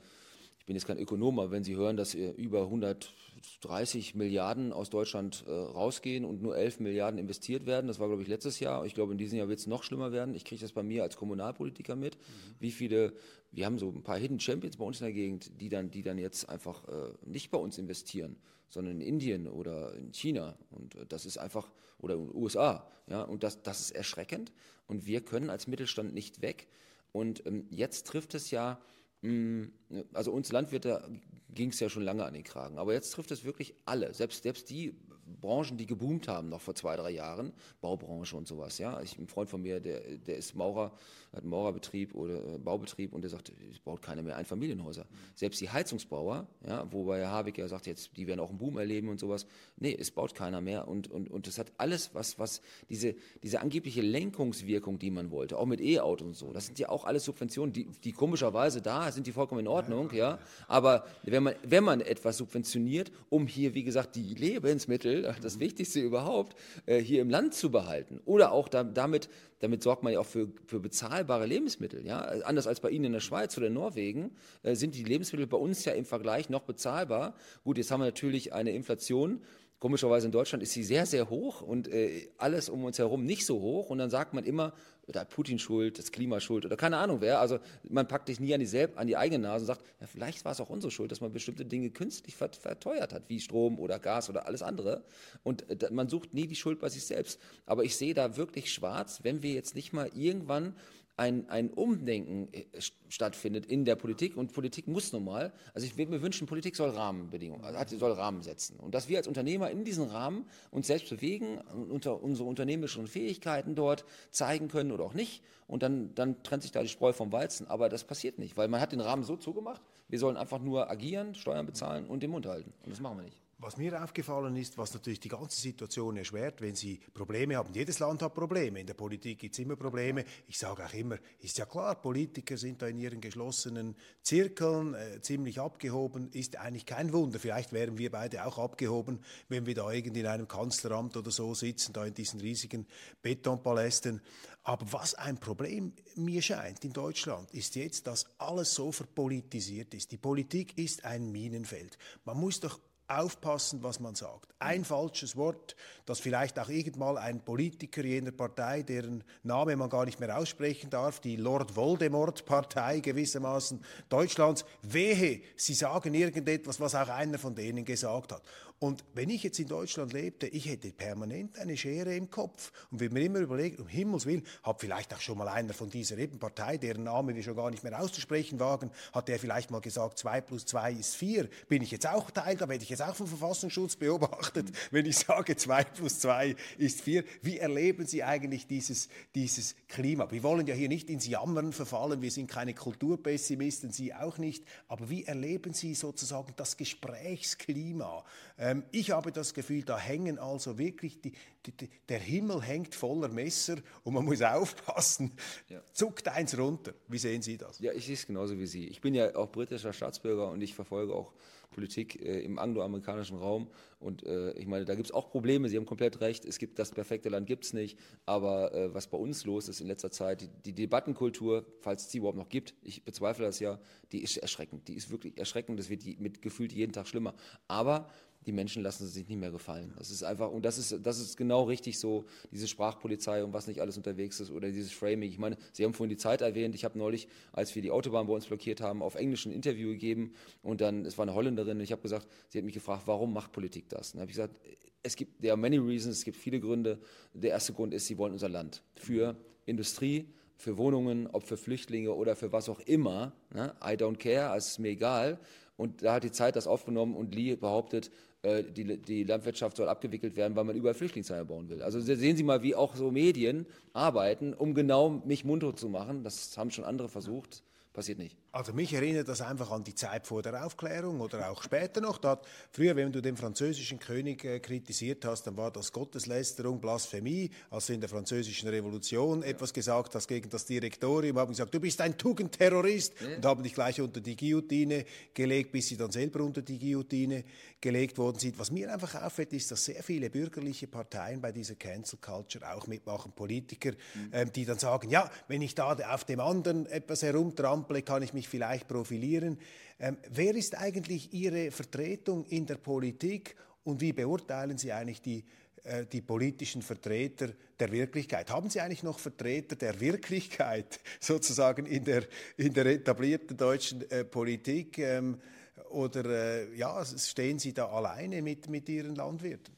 ich 0.57 0.65
bin 0.65 0.77
jetzt 0.77 0.87
kein 0.87 0.97
Ökonom, 0.97 1.37
aber 1.39 1.51
wenn 1.51 1.65
Sie 1.65 1.75
hören, 1.75 1.97
dass 1.97 2.13
über 2.13 2.61
130 2.61 4.15
Milliarden 4.15 4.71
aus 4.71 4.89
Deutschland 4.89 5.43
äh, 5.45 5.51
rausgehen 5.51 6.23
und 6.23 6.41
nur 6.41 6.55
11 6.55 6.79
Milliarden 6.79 7.19
investiert 7.19 7.65
werden, 7.65 7.87
das 7.87 7.99
war, 7.99 8.07
glaube 8.07 8.21
ich, 8.21 8.29
letztes 8.29 8.61
Jahr. 8.61 8.85
Ich 8.85 8.93
glaube, 8.93 9.11
in 9.11 9.17
diesem 9.17 9.37
Jahr 9.37 9.49
wird 9.49 9.59
es 9.59 9.67
noch 9.67 9.83
schlimmer 9.83 10.13
werden. 10.13 10.33
Ich 10.33 10.45
kriege 10.45 10.61
das 10.61 10.71
bei 10.71 10.81
mir 10.81 11.03
als 11.03 11.17
Kommunalpolitiker 11.17 11.97
mit, 11.97 12.15
mhm. 12.15 12.21
wie 12.61 12.71
viele, 12.71 13.11
wir 13.51 13.65
haben 13.65 13.77
so 13.77 13.89
ein 13.89 14.03
paar 14.03 14.17
Hidden 14.17 14.39
Champions 14.39 14.77
bei 14.77 14.85
uns 14.85 15.01
in 15.01 15.07
der 15.07 15.13
Gegend, 15.13 15.59
die 15.59 15.67
dann, 15.67 15.91
die 15.91 16.03
dann 16.03 16.17
jetzt 16.17 16.47
einfach 16.47 16.87
äh, 16.87 17.11
nicht 17.25 17.51
bei 17.51 17.57
uns 17.57 17.77
investieren, 17.77 18.37
sondern 18.69 19.01
in 19.01 19.07
Indien 19.07 19.47
oder 19.47 19.93
in 19.95 20.13
China. 20.13 20.57
Und 20.69 20.95
äh, 20.95 21.05
das 21.05 21.25
ist 21.25 21.37
einfach, 21.37 21.71
oder 21.99 22.15
in 22.15 22.27
den 22.27 22.35
USA. 22.35 22.89
Ja, 23.07 23.23
und 23.23 23.43
das, 23.43 23.61
das 23.63 23.81
ist 23.81 23.91
erschreckend. 23.91 24.51
Und 24.87 25.05
wir 25.05 25.21
können 25.21 25.49
als 25.49 25.67
Mittelstand 25.67 26.13
nicht 26.13 26.41
weg. 26.41 26.67
Und 27.11 27.45
ähm, 27.45 27.67
jetzt 27.69 28.07
trifft 28.07 28.33
es 28.33 28.51
ja 28.51 28.79
Mm, 29.23 29.67
also 30.11 30.31
uns 30.31 30.51
Landwirte 30.51 31.09
ging 31.49 31.69
es 31.69 31.79
ja 31.79 31.89
schon 31.89 32.03
lange 32.03 32.25
an 32.25 32.33
den 32.33 32.43
Kragen, 32.43 32.77
aber 32.77 32.93
jetzt 32.93 33.11
trifft 33.11 33.31
es 33.31 33.45
wirklich 33.45 33.73
alle, 33.85 34.13
selbst, 34.13 34.43
selbst 34.43 34.69
die 34.69 34.99
Branchen, 35.41 35.77
die 35.77 35.85
geboomt 35.85 36.27
haben 36.27 36.49
noch 36.49 36.61
vor 36.61 36.75
zwei, 36.75 36.95
drei 36.95 37.11
Jahren, 37.11 37.53
Baubranche 37.81 38.35
und 38.35 38.47
sowas. 38.47 38.77
Ja, 38.77 39.01
ich, 39.01 39.17
ein 39.17 39.27
Freund 39.27 39.49
von 39.49 39.61
mir, 39.61 39.79
der, 39.79 40.01
der 40.17 40.37
ist 40.37 40.55
Maurer, 40.55 40.91
hat 41.31 41.41
einen 41.41 41.49
Maurerbetrieb 41.49 42.13
oder 42.15 42.35
äh, 42.35 42.57
Baubetrieb 42.57 43.13
und 43.13 43.21
der 43.21 43.29
sagt, 43.29 43.51
es 43.71 43.79
baut 43.79 44.01
keiner 44.01 44.21
mehr 44.21 44.37
Einfamilienhäuser. 44.37 45.05
Selbst 45.35 45.61
die 45.61 45.69
Heizungsbauer, 45.69 46.47
ja, 46.67 46.91
wobei 46.91 47.19
Herr 47.19 47.31
Habeck 47.31 47.57
ja 47.57 47.67
sagt, 47.67 47.87
jetzt, 47.87 48.15
die 48.17 48.27
werden 48.27 48.39
auch 48.39 48.49
einen 48.49 48.57
Boom 48.57 48.77
erleben 48.77 49.09
und 49.09 49.19
sowas. 49.19 49.45
Nee, 49.77 49.95
es 49.99 50.11
baut 50.11 50.35
keiner 50.35 50.61
mehr 50.61 50.87
und, 50.87 51.09
und, 51.09 51.29
und 51.29 51.47
das 51.47 51.57
hat 51.57 51.71
alles, 51.77 52.13
was, 52.13 52.39
was 52.39 52.61
diese, 52.89 53.15
diese 53.41 53.61
angebliche 53.61 54.01
Lenkungswirkung, 54.01 54.99
die 54.99 55.11
man 55.11 55.31
wollte, 55.31 55.57
auch 55.57 55.65
mit 55.65 55.81
E-Autos 55.81 56.27
und 56.27 56.35
so, 56.35 56.53
das 56.53 56.65
sind 56.67 56.79
ja 56.79 56.89
auch 56.89 57.05
alles 57.05 57.25
Subventionen, 57.25 57.73
die, 57.73 57.85
die 58.03 58.11
komischerweise 58.11 58.81
da 58.81 59.11
sind, 59.11 59.27
die 59.27 59.31
vollkommen 59.31 59.61
in 59.61 59.67
Ordnung, 59.67 60.11
ja. 60.13 60.39
Aber 60.67 61.05
wenn 61.23 61.43
man, 61.43 61.55
wenn 61.63 61.83
man 61.83 62.01
etwas 62.01 62.37
subventioniert, 62.37 63.11
um 63.29 63.47
hier, 63.47 63.73
wie 63.73 63.83
gesagt, 63.83 64.15
die 64.15 64.33
Lebensmittel, 64.33 65.12
das 65.21 65.59
Wichtigste 65.59 65.99
überhaupt, 65.99 66.55
äh, 66.85 66.99
hier 66.99 67.21
im 67.21 67.29
Land 67.29 67.53
zu 67.53 67.71
behalten 67.71 68.19
oder 68.25 68.51
auch 68.51 68.67
da, 68.67 68.83
damit 68.83 69.29
damit 69.63 69.81
sorgt 69.81 70.03
man 70.03 70.11
ja 70.11 70.19
auch 70.19 70.25
für, 70.25 70.49
für 70.65 70.81
bezahlbare 70.81 71.45
Lebensmittel. 71.45 72.05
Ja? 72.05 72.19
Anders 72.19 72.67
als 72.67 72.81
bei 72.81 72.89
Ihnen 72.89 73.05
in 73.05 73.13
der 73.13 73.21
Schweiz 73.21 73.57
oder 73.57 73.67
in 73.67 73.73
Norwegen 73.73 74.31
äh, 74.61 74.75
sind 74.75 74.93
die 74.93 75.05
Lebensmittel 75.05 75.47
bei 75.47 75.55
uns 75.55 75.85
ja 75.85 75.93
im 75.93 76.03
Vergleich 76.03 76.49
noch 76.49 76.63
bezahlbar. 76.63 77.33
Gut, 77.63 77.77
jetzt 77.77 77.89
haben 77.89 78.01
wir 78.01 78.05
natürlich 78.05 78.51
eine 78.51 78.71
Inflation. 78.71 79.39
Komischerweise 79.83 80.27
in 80.27 80.31
Deutschland 80.31 80.63
ist 80.63 80.71
sie 80.71 80.83
sehr, 80.85 81.05
sehr 81.05 81.29
hoch 81.29 81.61
und 81.61 81.89
äh, 81.89 82.29
alles 82.37 82.69
um 82.69 82.85
uns 82.85 82.99
herum 82.99 83.25
nicht 83.25 83.45
so 83.45 83.59
hoch. 83.59 83.89
Und 83.89 83.97
dann 83.97 84.09
sagt 84.09 84.33
man 84.33 84.45
immer, 84.45 84.71
da 85.07 85.19
hat 85.19 85.29
Putin 85.29 85.59
schuld, 85.59 85.99
das 85.99 86.13
Klima 86.13 86.39
schuld 86.39 86.65
oder 86.65 86.77
keine 86.77 86.95
Ahnung 86.95 87.19
wer. 87.19 87.41
Also 87.41 87.59
man 87.89 88.07
packt 88.07 88.27
sich 88.27 88.39
nie 88.39 88.53
an 88.53 88.61
die, 88.61 88.65
selb, 88.65 88.97
an 88.97 89.07
die 89.07 89.17
eigene 89.17 89.43
Nase 89.43 89.63
und 89.63 89.67
sagt, 89.67 89.81
ja, 89.99 90.07
vielleicht 90.07 90.45
war 90.45 90.53
es 90.53 90.61
auch 90.61 90.69
unsere 90.69 90.89
Schuld, 90.89 91.11
dass 91.11 91.19
man 91.19 91.33
bestimmte 91.33 91.65
Dinge 91.65 91.89
künstlich 91.89 92.37
verteuert 92.37 93.11
hat, 93.11 93.23
wie 93.27 93.41
Strom 93.41 93.77
oder 93.77 93.99
Gas 93.99 94.29
oder 94.29 94.47
alles 94.47 94.61
andere. 94.61 95.03
Und 95.43 95.69
äh, 95.69 95.91
man 95.91 96.07
sucht 96.07 96.33
nie 96.33 96.47
die 96.47 96.55
Schuld 96.55 96.79
bei 96.79 96.87
sich 96.87 97.03
selbst. 97.05 97.37
Aber 97.65 97.83
ich 97.83 97.97
sehe 97.97 98.13
da 98.13 98.37
wirklich 98.37 98.71
schwarz, 98.71 99.19
wenn 99.23 99.43
wir 99.43 99.51
jetzt 99.51 99.75
nicht 99.75 99.91
mal 99.91 100.09
irgendwann 100.15 100.77
ein, 101.15 101.47
ein 101.49 101.69
Umdenken 101.69 102.51
äh, 102.51 102.65
stattfindet 103.07 103.65
in 103.65 103.85
der 103.85 103.95
Politik 103.95 104.35
und 104.35 104.53
Politik 104.53 104.87
muss 104.87 105.13
nun 105.13 105.25
mal, 105.25 105.53
also 105.73 105.85
ich 105.85 105.97
würde 105.97 106.11
mir 106.11 106.21
wünschen, 106.21 106.47
Politik 106.47 106.75
soll 106.75 106.89
Rahmenbedingungen, 106.89 107.63
also 107.63 107.97
soll 107.97 108.13
Rahmen 108.13 108.41
setzen. 108.41 108.79
Und 108.79 108.95
dass 108.95 109.09
wir 109.09 109.17
als 109.17 109.27
Unternehmer 109.27 109.69
in 109.69 109.85
diesen 109.85 110.07
Rahmen 110.07 110.45
uns 110.71 110.87
selbst 110.87 111.09
bewegen, 111.09 111.59
unter 111.89 112.23
unsere 112.23 112.47
unternehmerischen 112.49 113.07
Fähigkeiten 113.07 113.75
dort 113.75 114.05
zeigen 114.31 114.67
können 114.67 114.91
oder 114.91 115.03
auch 115.03 115.13
nicht 115.13 115.43
und 115.67 115.83
dann, 115.83 116.15
dann 116.15 116.41
trennt 116.43 116.63
sich 116.63 116.71
da 116.71 116.81
die 116.81 116.89
Spreu 116.89 117.13
vom 117.13 117.31
Weizen, 117.31 117.67
aber 117.67 117.89
das 117.89 118.03
passiert 118.03 118.39
nicht, 118.39 118.57
weil 118.57 118.67
man 118.67 118.81
hat 118.81 118.91
den 118.91 119.01
Rahmen 119.01 119.23
so 119.23 119.37
zugemacht, 119.37 119.81
wir 120.09 120.19
sollen 120.19 120.37
einfach 120.37 120.59
nur 120.59 120.89
agieren, 120.89 121.35
Steuern 121.35 121.65
bezahlen 121.65 122.07
und 122.07 122.23
den 122.23 122.31
Mund 122.31 122.45
halten. 122.45 122.73
Und 122.83 122.91
das 122.91 122.99
machen 122.99 123.17
wir 123.17 123.23
nicht. 123.23 123.42
Was 123.63 123.77
mir 123.77 124.03
aufgefallen 124.03 124.57
ist, 124.57 124.77
was 124.77 124.93
natürlich 124.93 125.21
die 125.21 125.29
ganze 125.29 125.61
Situation 125.61 126.17
erschwert, 126.17 126.59
wenn 126.59 126.75
Sie 126.75 126.99
Probleme 127.13 127.55
haben. 127.55 127.73
Jedes 127.73 127.99
Land 127.99 128.21
hat 128.21 128.33
Probleme. 128.33 128.81
In 128.81 128.85
der 128.85 128.93
Politik 128.93 129.39
gibt 129.39 129.55
es 129.55 129.59
immer 129.59 129.77
Probleme. 129.77 130.25
Ich 130.49 130.57
sage 130.57 130.83
auch 130.83 130.93
immer, 130.93 131.15
ist 131.39 131.57
ja 131.57 131.65
klar, 131.65 131.95
Politiker 131.95 132.57
sind 132.57 132.81
da 132.81 132.87
in 132.87 132.97
ihren 132.97 133.21
geschlossenen 133.21 133.95
Zirkeln 134.21 134.95
äh, 134.95 135.21
ziemlich 135.21 135.61
abgehoben. 135.61 136.29
Ist 136.33 136.57
eigentlich 136.57 136.85
kein 136.85 137.13
Wunder. 137.13 137.39
Vielleicht 137.39 137.71
wären 137.71 137.97
wir 137.97 138.11
beide 138.11 138.45
auch 138.45 138.57
abgehoben, 138.57 139.21
wenn 139.47 139.65
wir 139.65 139.75
da 139.75 139.89
irgendwie 139.89 140.19
in 140.19 140.27
einem 140.27 140.49
Kanzleramt 140.49 141.15
oder 141.15 141.31
so 141.31 141.53
sitzen, 141.53 141.93
da 141.93 142.05
in 142.05 142.13
diesen 142.13 142.41
riesigen 142.41 142.85
Betonpalästen. 143.21 144.21
Aber 144.63 144.91
was 144.91 145.15
ein 145.15 145.37
Problem 145.37 145.93
mir 146.15 146.41
scheint 146.41 146.83
in 146.83 146.91
Deutschland, 146.91 147.49
ist 147.51 147.75
jetzt, 147.75 148.07
dass 148.07 148.25
alles 148.39 148.73
so 148.73 148.91
verpolitisiert 148.91 149.93
ist. 149.93 150.11
Die 150.11 150.17
Politik 150.17 150.77
ist 150.77 151.05
ein 151.05 151.31
Minenfeld. 151.31 151.97
Man 152.25 152.37
muss 152.37 152.59
doch 152.59 152.77
aufpassen, 153.19 153.83
was 153.83 153.99
man 153.99 154.15
sagt. 154.15 154.53
Ein 154.59 154.83
falsches 154.85 155.35
Wort, 155.35 155.75
das 156.05 156.19
vielleicht 156.19 156.59
auch 156.59 156.69
irgendwann 156.69 157.17
ein 157.17 157.43
Politiker 157.43 158.03
jener 158.03 158.31
Partei, 158.31 158.83
deren 158.83 159.23
Name 159.43 159.75
man 159.75 159.89
gar 159.89 160.05
nicht 160.05 160.19
mehr 160.19 160.37
aussprechen 160.37 160.89
darf, 160.89 161.19
die 161.19 161.35
Lord 161.35 161.75
Voldemort-Partei 161.75 162.99
gewissermaßen 162.99 163.83
Deutschlands, 164.09 164.65
wehe, 164.81 165.41
sie 165.55 165.73
sagen 165.73 166.13
irgendetwas, 166.13 166.79
was 166.79 166.95
auch 166.95 167.09
einer 167.09 167.37
von 167.37 167.55
denen 167.55 167.85
gesagt 167.85 168.31
hat. 168.31 168.43
Und 168.83 169.05
wenn 169.13 169.29
ich 169.29 169.43
jetzt 169.43 169.59
in 169.59 169.69
Deutschland 169.69 170.11
lebte, 170.11 170.45
ich 170.45 170.65
hätte 170.65 170.91
permanent 170.91 171.57
eine 171.57 171.77
Schere 171.77 172.17
im 172.17 172.29
Kopf 172.29 172.73
und 172.91 172.99
würde 172.99 173.13
mir 173.13 173.21
immer 173.21 173.39
überlegen, 173.39 173.77
um 173.77 173.87
Himmels 173.87 174.25
Willen, 174.25 174.43
hat 174.61 174.81
vielleicht 174.81 175.13
auch 175.13 175.21
schon 175.21 175.37
mal 175.37 175.47
einer 175.47 175.73
von 175.73 175.89
dieser 175.89 176.17
eben 176.17 176.37
Partei, 176.37 176.77
deren 176.77 177.05
Name 177.05 177.33
wir 177.33 177.43
schon 177.43 177.55
gar 177.55 177.71
nicht 177.71 177.85
mehr 177.85 177.97
auszusprechen 177.97 178.59
wagen, 178.59 178.91
hat 179.13 179.29
der 179.29 179.39
vielleicht 179.39 179.71
mal 179.71 179.79
gesagt, 179.79 180.17
zwei 180.17 180.41
plus 180.41 180.65
zwei 180.65 180.91
ist 180.91 181.15
vier. 181.15 181.47
Bin 181.69 181.81
ich 181.81 181.91
jetzt 181.91 182.05
auch 182.05 182.29
Teil, 182.29 182.57
da 182.57 182.67
werde 182.67 182.83
ich 182.83 182.89
jetzt 182.89 183.01
auch 183.01 183.15
vom 183.15 183.27
Verfassungsschutz 183.27 183.95
beobachtet, 183.95 184.67
wenn 184.91 185.05
ich 185.05 185.17
sage, 185.17 185.55
zwei 185.55 185.85
plus 185.85 186.19
zwei 186.19 186.53
ist 186.77 186.99
vier. 186.99 187.23
Wie 187.41 187.59
erleben 187.59 188.05
Sie 188.05 188.21
eigentlich 188.21 188.67
dieses, 188.67 189.07
dieses 189.33 189.75
Klima? 189.87 190.29
Wir 190.29 190.43
wollen 190.43 190.67
ja 190.67 190.75
hier 190.75 190.89
nicht 190.89 191.09
ins 191.09 191.25
Jammern 191.25 191.71
verfallen, 191.71 192.21
wir 192.21 192.31
sind 192.31 192.47
keine 192.47 192.73
Kulturpessimisten, 192.73 193.93
Sie 193.93 194.13
auch 194.13 194.37
nicht, 194.39 194.65
aber 194.89 195.09
wie 195.09 195.23
erleben 195.23 195.73
Sie 195.73 195.95
sozusagen 195.95 196.51
das 196.57 196.75
Gesprächsklima? 196.75 198.25
Ähm, 198.73 198.83
ich 198.91 199.11
habe 199.11 199.31
das 199.31 199.53
Gefühl, 199.53 199.83
da 199.83 199.97
hängen 199.97 200.39
also 200.39 200.77
wirklich, 200.77 201.21
die, 201.21 201.33
die, 201.65 201.89
der 202.09 202.19
Himmel 202.19 202.61
hängt 202.61 202.95
voller 202.95 203.29
Messer 203.29 203.77
und 204.03 204.13
man 204.13 204.25
muss 204.25 204.41
aufpassen. 204.41 205.31
Ja. 205.69 205.81
Zuckt 205.93 206.27
eins 206.27 206.57
runter. 206.57 206.93
Wie 207.07 207.17
sehen 207.17 207.41
Sie 207.41 207.57
das? 207.57 207.79
Ja, 207.79 207.93
ich 207.93 208.05
sehe 208.05 208.15
es 208.15 208.25
genauso 208.25 208.57
wie 208.57 208.67
Sie. 208.67 208.87
Ich 208.87 209.01
bin 209.01 209.13
ja 209.13 209.35
auch 209.35 209.51
britischer 209.51 209.93
Staatsbürger 209.93 210.49
und 210.49 210.61
ich 210.61 210.73
verfolge 210.73 211.13
auch 211.13 211.33
Politik 211.73 212.21
äh, 212.21 212.39
im 212.41 212.59
angloamerikanischen 212.59 213.37
Raum. 213.37 213.67
Und 213.99 214.23
äh, 214.23 214.51
ich 214.53 214.67
meine, 214.67 214.85
da 214.85 214.95
gibt 214.95 215.07
es 215.07 215.11
auch 215.11 215.29
Probleme. 215.29 215.67
Sie 215.67 215.75
haben 215.75 215.85
komplett 215.85 216.21
recht. 216.21 216.45
Es 216.45 216.59
gibt 216.59 216.79
das 216.79 216.91
perfekte 216.91 217.29
Land 217.29 217.47
gibt 217.47 217.65
es 217.65 217.73
nicht. 217.73 217.97
Aber 218.25 218.73
äh, 218.73 218.93
was 218.93 219.07
bei 219.07 219.17
uns 219.17 219.43
los 219.45 219.67
ist 219.67 219.81
in 219.81 219.87
letzter 219.87 220.11
Zeit, 220.11 220.41
die, 220.41 220.47
die 220.47 220.73
Debattenkultur, 220.73 221.65
falls 221.81 222.05
es 222.05 222.11
sie 222.11 222.19
überhaupt 222.19 222.37
noch 222.37 222.49
gibt, 222.49 222.75
ich 222.83 223.03
bezweifle 223.03 223.45
das 223.45 223.59
ja, 223.59 223.79
die 224.11 224.23
ist 224.23 224.37
erschreckend. 224.37 224.87
Die 224.87 224.93
ist 224.93 225.09
wirklich 225.09 225.37
erschreckend. 225.37 225.79
Das 225.79 225.89
wird 225.89 226.19
mit 226.19 226.41
gefühlt 226.41 226.71
jeden 226.71 226.93
Tag 226.93 227.07
schlimmer. 227.07 227.33
Aber 227.67 228.09
die 228.45 228.51
Menschen 228.51 228.83
lassen 228.83 229.07
sich 229.07 229.27
nicht 229.27 229.39
mehr 229.39 229.51
gefallen. 229.51 229.93
Das 229.97 230.11
ist 230.11 230.23
einfach, 230.23 230.51
und 230.51 230.63
das 230.63 230.77
ist, 230.77 230.99
das 231.05 231.19
ist 231.19 231.37
genau 231.37 231.63
richtig 231.63 231.99
so, 231.99 232.25
diese 232.51 232.67
Sprachpolizei 232.67 233.43
und 233.43 233.53
was 233.53 233.67
nicht 233.67 233.81
alles 233.81 233.97
unterwegs 233.97 234.39
ist 234.39 234.51
oder 234.51 234.69
dieses 234.69 234.91
Framing. 234.91 235.29
Ich 235.29 235.39
meine, 235.39 235.57
Sie 235.71 235.83
haben 235.83 235.93
vorhin 235.93 236.09
die 236.09 236.17
Zeit 236.17 236.41
erwähnt. 236.41 236.75
Ich 236.75 236.85
habe 236.85 236.97
neulich, 236.97 237.27
als 237.51 237.73
wir 237.75 237.81
die 237.81 237.91
Autobahn 237.91 238.27
bei 238.27 238.33
uns 238.33 238.45
blockiert 238.45 238.81
haben, 238.81 239.01
auf 239.01 239.15
Englisch 239.15 239.45
ein 239.45 239.51
Interview 239.51 239.89
gegeben 239.89 240.33
und 240.61 240.81
dann, 240.81 241.05
es 241.05 241.17
war 241.17 241.23
eine 241.23 241.33
Holländerin 241.33 241.77
und 241.77 241.83
ich 241.83 241.91
habe 241.91 242.01
gesagt, 242.01 242.27
sie 242.49 242.57
hat 242.57 242.65
mich 242.65 242.73
gefragt, 242.73 243.03
warum 243.05 243.33
macht 243.33 243.51
Politik 243.51 243.89
das? 243.89 244.13
Und 244.13 244.19
habe 244.19 244.29
ich 244.29 244.37
gesagt, 244.37 244.55
es 245.03 245.15
gibt, 245.15 245.41
there 245.41 245.51
are 245.51 245.59
many 245.59 245.77
reasons, 245.77 246.17
es 246.17 246.23
gibt 246.23 246.37
viele 246.37 246.59
Gründe. 246.59 246.99
Der 247.33 247.51
erste 247.51 247.73
Grund 247.73 247.93
ist, 247.93 248.07
sie 248.07 248.17
wollen 248.17 248.33
unser 248.33 248.49
Land 248.49 248.83
für 248.95 249.35
Industrie, 249.65 250.25
für 250.55 250.77
Wohnungen, 250.77 251.27
ob 251.27 251.43
für 251.43 251.57
Flüchtlinge 251.57 252.13
oder 252.13 252.35
für 252.35 252.51
was 252.51 252.69
auch 252.69 252.79
immer. 252.81 253.33
Ne? 253.53 253.75
I 253.83 253.95
don't 253.95 254.17
care, 254.17 254.55
es 254.55 254.67
ist 254.67 254.79
mir 254.79 254.89
egal. 254.89 255.39
Und 255.75 256.03
da 256.03 256.13
hat 256.13 256.23
die 256.23 256.31
Zeit 256.31 256.55
das 256.55 256.67
aufgenommen 256.67 257.15
und 257.15 257.35
Lee 257.35 257.55
behauptet, 257.55 258.11
äh, 258.43 258.63
die, 258.63 258.97
die 258.97 259.23
Landwirtschaft 259.23 259.77
soll 259.77 259.89
abgewickelt 259.89 260.35
werden, 260.35 260.55
weil 260.55 260.65
man 260.65 260.75
überall 260.75 260.93
Flüchtlingsheime 260.93 261.45
bauen 261.45 261.69
will. 261.69 261.81
Also 261.81 261.99
sehen 261.99 262.37
Sie 262.37 262.43
mal, 262.43 262.61
wie 262.61 262.75
auch 262.75 262.95
so 262.95 263.09
Medien 263.09 263.65
arbeiten, 263.93 264.53
um 264.53 264.73
genau 264.73 265.21
mich 265.25 265.45
munter 265.45 265.75
zu 265.75 265.89
machen. 265.89 266.23
Das 266.23 266.57
haben 266.57 266.69
schon 266.69 266.85
andere 266.85 267.09
versucht 267.09 267.63
passiert 267.93 268.17
nicht. 268.17 268.35
Also 268.51 268.73
mich 268.73 268.93
erinnert 268.93 269.27
das 269.27 269.41
einfach 269.41 269.71
an 269.71 269.83
die 269.83 269.95
Zeit 269.95 270.27
vor 270.27 270.41
der 270.41 270.65
Aufklärung 270.65 271.21
oder 271.21 271.49
auch 271.49 271.63
später 271.63 272.01
noch. 272.01 272.17
Da 272.17 272.31
hat, 272.31 272.45
früher, 272.71 272.95
wenn 272.95 273.11
du 273.11 273.21
den 273.21 273.37
französischen 273.37 273.99
König 273.99 274.43
äh, 274.43 274.59
kritisiert 274.59 275.23
hast, 275.25 275.43
dann 275.43 275.55
war 275.55 275.71
das 275.71 275.91
Gotteslästerung, 275.91 276.81
Blasphemie. 276.81 277.51
Als 277.69 277.87
du 277.87 277.93
in 277.93 278.01
der 278.01 278.09
französischen 278.09 278.67
Revolution 278.69 279.41
ja. 279.41 279.49
etwas 279.49 279.73
gesagt 279.73 280.15
hast 280.15 280.27
gegen 280.27 280.49
das 280.49 280.65
Direktorium, 280.65 281.37
haben 281.37 281.51
gesagt, 281.51 281.73
du 281.73 281.79
bist 281.79 282.01
ein 282.01 282.17
Tugendterrorist 282.17 283.13
ja. 283.21 283.35
und 283.35 283.45
haben 283.45 283.63
dich 283.63 283.73
gleich 283.73 284.01
unter 284.01 284.21
die 284.21 284.35
Guillotine 284.35 285.05
gelegt, 285.33 285.71
bis 285.71 285.87
sie 285.87 285.97
dann 285.97 286.11
selber 286.11 286.41
unter 286.41 286.61
die 286.61 286.79
Guillotine 286.79 287.43
gelegt 287.79 288.17
worden 288.17 288.39
sind. 288.39 288.57
Was 288.57 288.71
mir 288.71 288.91
einfach 288.91 289.21
auffällt, 289.21 289.53
ist, 289.53 289.69
dass 289.71 289.85
sehr 289.85 290.01
viele 290.01 290.29
bürgerliche 290.29 290.87
Parteien 290.87 291.41
bei 291.41 291.51
dieser 291.51 291.75
Cancel 291.75 292.17
Culture 292.19 292.73
auch 292.73 292.87
mitmachen, 292.87 293.33
Politiker, 293.33 293.91
mhm. 293.91 294.29
ähm, 294.31 294.51
die 294.51 294.65
dann 294.65 294.79
sagen, 294.79 295.09
ja, 295.09 295.29
wenn 295.47 295.61
ich 295.61 295.75
da 295.75 295.93
auf 295.93 296.23
dem 296.23 296.39
anderen 296.39 296.85
etwas 296.87 297.21
herumtrampel, 297.21 297.82
Ampel 297.83 298.01
kann 298.01 298.23
ich 298.23 298.33
mich 298.33 298.47
vielleicht 298.47 298.87
profilieren. 298.87 299.57
Ähm, 299.99 300.17
wer 300.29 300.55
ist 300.55 300.77
eigentlich 300.77 301.33
Ihre 301.33 301.69
Vertretung 301.69 302.45
in 302.45 302.65
der 302.65 302.75
Politik 302.75 303.55
und 303.83 303.99
wie 303.99 304.13
beurteilen 304.13 304.77
Sie 304.77 304.93
eigentlich 304.93 305.21
die 305.21 305.43
äh, 305.83 306.05
die 306.05 306.21
politischen 306.21 306.81
Vertreter 306.81 307.49
der 307.77 307.91
Wirklichkeit. 307.91 308.49
Haben 308.49 308.69
Sie 308.69 308.79
eigentlich 308.79 309.03
noch 309.03 309.19
Vertreter 309.19 309.75
der 309.75 309.99
Wirklichkeit 309.99 311.01
sozusagen 311.19 311.85
in 311.85 312.05
der, 312.05 312.23
in 312.55 312.73
der 312.73 312.85
etablierten 312.85 313.57
deutschen 313.57 314.09
äh, 314.09 314.23
Politik? 314.23 314.97
Ähm, 314.99 315.41
oder 315.89 316.25
äh, 316.25 316.75
ja, 316.75 317.03
stehen 317.05 317.59
Sie 317.59 317.73
da 317.73 317.87
alleine 317.87 318.41
mit, 318.41 318.69
mit 318.69 318.87
Ihren 318.87 319.15
Landwirten? 319.15 319.75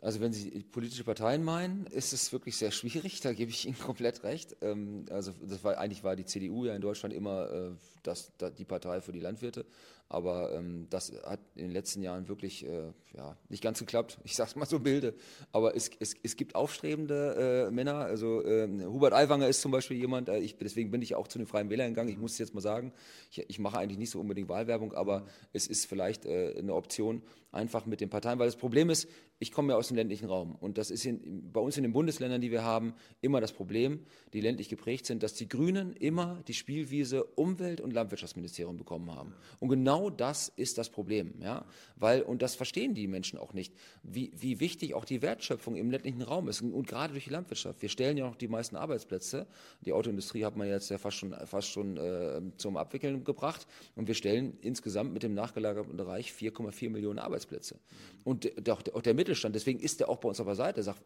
Also 0.00 0.20
wenn 0.20 0.32
Sie 0.32 0.50
politische 0.70 1.04
Parteien 1.04 1.42
meinen, 1.42 1.86
ist 1.86 2.12
es 2.12 2.30
wirklich 2.30 2.56
sehr 2.58 2.70
schwierig, 2.70 3.20
da 3.20 3.32
gebe 3.32 3.50
ich 3.50 3.66
Ihnen 3.66 3.78
komplett 3.84 4.24
recht. 4.24 4.56
Ähm, 4.60 5.06
also 5.10 5.32
das 5.42 5.64
war, 5.64 5.78
eigentlich 5.78 6.04
war 6.04 6.16
die 6.16 6.26
CDU 6.26 6.66
ja 6.66 6.74
in 6.74 6.82
Deutschland 6.82 7.14
immer 7.14 7.50
äh, 7.50 7.70
das, 8.02 8.32
die 8.58 8.64
Partei 8.64 9.00
für 9.00 9.12
die 9.12 9.20
Landwirte. 9.20 9.64
Aber 10.08 10.52
ähm, 10.52 10.86
das 10.88 11.12
hat 11.24 11.40
in 11.56 11.64
den 11.64 11.72
letzten 11.72 12.00
Jahren 12.00 12.28
wirklich 12.28 12.64
äh, 12.64 12.92
ja, 13.16 13.36
nicht 13.48 13.60
ganz 13.60 13.80
geklappt. 13.80 14.18
Ich 14.22 14.36
sage 14.36 14.50
es 14.50 14.56
mal 14.56 14.66
so 14.66 14.78
milde. 14.78 15.14
Aber 15.50 15.74
es, 15.74 15.90
es, 15.98 16.14
es 16.22 16.36
gibt 16.36 16.54
aufstrebende 16.54 17.66
äh, 17.66 17.70
Männer. 17.72 17.96
Also 17.96 18.44
äh, 18.44 18.68
Hubert 18.84 19.14
Aiwanger 19.14 19.48
ist 19.48 19.62
zum 19.62 19.72
Beispiel 19.72 19.96
jemand, 19.96 20.28
ich, 20.28 20.56
deswegen 20.58 20.92
bin 20.92 21.02
ich 21.02 21.16
auch 21.16 21.26
zu 21.26 21.38
den 21.38 21.48
Freien 21.48 21.70
Wählern 21.70 21.88
gegangen. 21.88 22.10
Ich 22.10 22.18
muss 22.18 22.32
es 22.32 22.38
jetzt 22.38 22.54
mal 22.54 22.60
sagen, 22.60 22.92
ich, 23.32 23.44
ich 23.48 23.58
mache 23.58 23.78
eigentlich 23.78 23.98
nicht 23.98 24.10
so 24.10 24.20
unbedingt 24.20 24.48
Wahlwerbung, 24.48 24.92
aber 24.92 25.26
es 25.52 25.66
ist 25.66 25.86
vielleicht 25.86 26.24
eine 26.24 26.72
Option, 26.72 27.22
einfach 27.50 27.86
mit 27.86 28.00
den 28.00 28.10
Parteien. 28.10 28.38
Weil 28.38 28.46
das 28.46 28.56
Problem 28.56 28.90
ist, 28.90 29.08
ich 29.38 29.52
komme 29.52 29.72
ja 29.72 29.78
aus 29.78 29.88
dem 29.88 29.96
ländlichen 29.96 30.26
Raum. 30.26 30.54
Und 30.54 30.78
das 30.78 30.90
ist 30.90 31.04
in, 31.04 31.52
bei 31.52 31.60
uns 31.60 31.76
in 31.76 31.82
den 31.82 31.92
Bundesländern, 31.92 32.40
die 32.40 32.50
wir 32.50 32.64
haben, 32.64 32.94
immer 33.20 33.40
das 33.40 33.52
Problem, 33.52 34.00
die 34.32 34.40
ländlich 34.40 34.70
geprägt 34.70 35.04
sind, 35.04 35.22
dass 35.22 35.34
die 35.34 35.48
Grünen 35.48 35.92
immer 35.92 36.42
die 36.48 36.54
Spielwiese 36.54 37.24
Umwelt- 37.24 37.82
und 37.82 37.92
Landwirtschaftsministerium 37.92 38.78
bekommen 38.78 39.14
haben. 39.14 39.34
Und 39.60 39.68
genau 39.68 40.08
das 40.08 40.48
ist 40.56 40.78
das 40.78 40.88
Problem. 40.88 41.34
Ja? 41.42 41.66
Weil, 41.96 42.22
und 42.22 42.40
das 42.40 42.54
verstehen 42.54 42.94
die 42.94 43.06
Menschen 43.08 43.38
auch 43.38 43.52
nicht, 43.52 43.74
wie, 44.02 44.32
wie 44.38 44.58
wichtig 44.60 44.94
auch 44.94 45.04
die 45.04 45.20
Wertschöpfung 45.20 45.76
im 45.76 45.90
ländlichen 45.90 46.22
Raum 46.22 46.48
ist. 46.48 46.62
Und, 46.62 46.86
gerade 46.86 47.12
durch 47.12 47.24
die 47.24 47.30
Landwirtschaft. 47.30 47.82
Wir 47.82 47.88
stellen 47.88 48.16
ja 48.16 48.26
noch 48.26 48.36
die 48.36 48.48
meisten 48.48 48.76
Arbeitsplätze. 48.76 49.46
Die 49.84 49.92
Autoindustrie 49.92 50.44
hat 50.44 50.56
man 50.56 50.68
jetzt 50.68 50.88
ja 50.88 50.98
fast 50.98 51.16
schon, 51.16 51.34
fast 51.46 51.68
schon 51.68 51.96
äh, 51.96 52.40
zum 52.56 52.76
Abwickeln 52.76 53.24
gebracht. 53.24 53.66
Und 53.96 54.06
wir 54.06 54.14
stellen 54.14 54.56
insgesamt 54.62 55.12
mit 55.12 55.24
dem 55.24 55.34
nachgelagerten 55.34 55.96
Bereich 55.96 56.30
4,4 56.30 56.90
Millionen 56.90 57.18
Arbeitsplätze. 57.18 57.76
Und 58.24 58.46
auch 58.70 58.82
der, 58.82 58.96
auch 58.96 59.02
der 59.02 59.14
Mittelstand, 59.26 59.56
deswegen 59.56 59.80
ist 59.80 59.98
der 59.98 60.08
auch 60.08 60.18
bei 60.18 60.28
uns 60.28 60.38
auf 60.38 60.46
der 60.46 60.54
Seite, 60.54 60.82
sagt, 60.84 61.02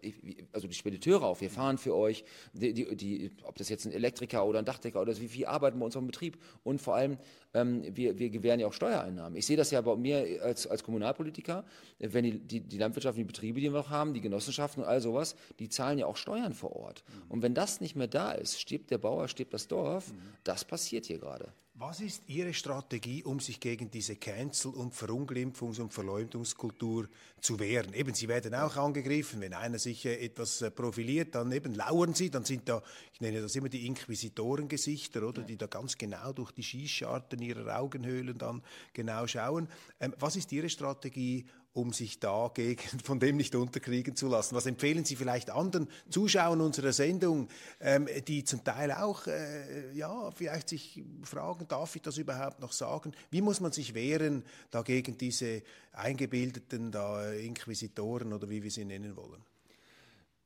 also 0.53 0.69
die 0.69 0.75
Spediteure 0.75 1.25
auf, 1.25 1.41
wir 1.41 1.49
fahren 1.49 1.79
für 1.79 1.97
euch, 1.97 2.23
die, 2.53 2.75
die, 2.75 2.95
die, 2.95 3.31
ob 3.45 3.57
das 3.57 3.71
jetzt 3.71 3.87
ein 3.87 3.93
Elektriker 3.93 4.45
oder 4.45 4.59
ein 4.59 4.67
Dachdecker 4.67 5.01
oder 5.01 5.19
wie 5.19 5.29
viel 5.29 5.47
arbeiten 5.47 5.79
bei 5.79 5.87
uns 5.87 5.97
im 5.97 6.07
Betrieb 6.07 6.37
und 6.63 6.83
vor 6.83 6.97
allem, 6.97 7.17
ähm, 7.55 7.83
wir, 7.97 8.19
wir 8.19 8.29
gewähren 8.29 8.61
ja 8.61 8.67
auch 8.67 8.75
Steuereinnahmen. 8.75 9.37
Ich 9.39 9.47
sehe 9.47 9.57
das 9.57 9.71
ja 9.71 9.81
bei 9.81 9.97
mir 9.97 10.43
als, 10.43 10.67
als 10.67 10.85
Kommunalpolitiker, 10.85 11.65
wenn 11.99 12.25
die, 12.25 12.39
die, 12.39 12.61
die 12.61 12.79
landwirtschaftlichen 12.79 13.27
Betriebe, 13.27 13.59
die 13.59 13.73
wir 13.73 13.79
noch 13.79 13.89
haben, 13.89 14.13
die 14.13 14.21
Genossenschaften 14.21 14.83
und 14.83 14.89
all 14.89 15.01
sowas, 15.01 15.35
die 15.59 15.71
zahlen 15.71 15.99
ja 15.99 16.07
auch 16.07 16.17
Steuern 16.17 16.53
vor 16.53 16.77
Ort. 16.77 17.03
Mhm. 17.07 17.31
Und 17.31 17.43
wenn 17.43 17.55
das 17.55 17.81
nicht 17.81 17.97
mehr 17.97 18.09
da 18.09 18.33
ist, 18.33 18.61
stirbt 18.61 18.91
der 18.91 18.99
Bauer, 18.99 19.29
stirbt 19.29 19.55
das 19.55 19.67
Dorf, 19.67 20.13
mhm. 20.13 20.19
das 20.45 20.65
passiert 20.67 21.07
hier 21.07 21.19
gerade. 21.19 21.55
Was 21.83 22.01
ist 22.01 22.29
Ihre 22.29 22.53
Strategie, 22.53 23.25
um 23.25 23.41
sich 23.41 23.59
gegen 23.59 23.91
diese 23.91 24.15
Cancel- 24.17 24.75
und 24.75 24.93
Verunglimpfungs- 24.93 25.81
und 25.81 25.95
Verleumdungskultur 25.95 27.09
zu 27.41 27.59
wehren? 27.59 27.95
Eben, 27.95 28.13
Sie 28.13 28.29
werden 28.29 28.55
auch 28.55 28.77
angegriffen, 28.77 29.41
wenn 29.41 29.55
einer 29.55 29.79
sich 29.79 30.05
äh, 30.05 30.23
etwas 30.23 30.61
äh, 30.61 30.71
profiliert, 30.71 31.35
dann 31.35 31.51
eben 31.53 31.75
lauern 31.75 32.13
Sie, 32.13 32.29
dann 32.29 32.45
sind 32.45 32.69
da, 32.69 32.83
ich 33.15 33.23
nenne 33.23 33.41
das 33.41 33.57
immer 33.57 33.71
die 33.71 33.87
Inquisitorengesichter, 33.87 35.27
oder, 35.27 35.41
ja. 35.41 35.47
die 35.47 35.57
da 35.57 35.69
ganz 35.69 35.97
genau 35.97 36.35
durch 36.35 36.53
die 36.53 36.65
Schießscharten 36.65 37.41
ihrer 37.41 37.79
Augenhöhlen 37.79 38.37
dann 38.37 38.63
genau 38.93 39.27
schauen. 39.27 39.67
Ähm, 40.01 40.15
was 40.19 40.37
ist 40.37 40.53
Ihre 40.53 40.69
Strategie, 40.69 41.47
um 41.73 41.93
sich 41.93 42.19
dagegen 42.19 42.99
von 43.05 43.21
dem 43.21 43.37
nicht 43.37 43.55
unterkriegen 43.55 44.17
zu 44.17 44.29
lassen? 44.29 44.55
Was 44.55 44.67
empfehlen 44.67 45.05
Sie 45.05 45.17
vielleicht 45.17 45.51
anderen 45.51 45.89
Zuschauern 46.09 46.61
unserer 46.61 46.93
Sendung, 46.93 47.49
ähm, 47.81 48.09
die 48.27 48.45
zum 48.45 48.65
Teil 48.65 48.93
auch 48.93 49.27
äh, 49.27 49.93
ja 49.93 50.31
vielleicht 50.33 50.69
sich 50.69 51.03
fragen, 51.23 51.69
darf 51.69 51.97
ich 51.97 52.03
das 52.03 52.19
überhaupt 52.19 52.61
noch 52.61 52.73
sagen? 52.73 53.13
Wie 53.31 53.43
muss 53.43 53.61
man 53.61 53.73
sich 53.73 53.95
wehren 53.95 54.45
dagegen 54.71 55.19
diese 55.19 55.63
eingebildeten 55.93 56.91
da 56.91 57.33
Inquisitoren 57.33 58.33
oder 58.33 58.49
wie 58.49 58.63
wir 58.63 58.71
sie 58.71 58.85
nennen 58.85 59.17
wollen? 59.17 59.45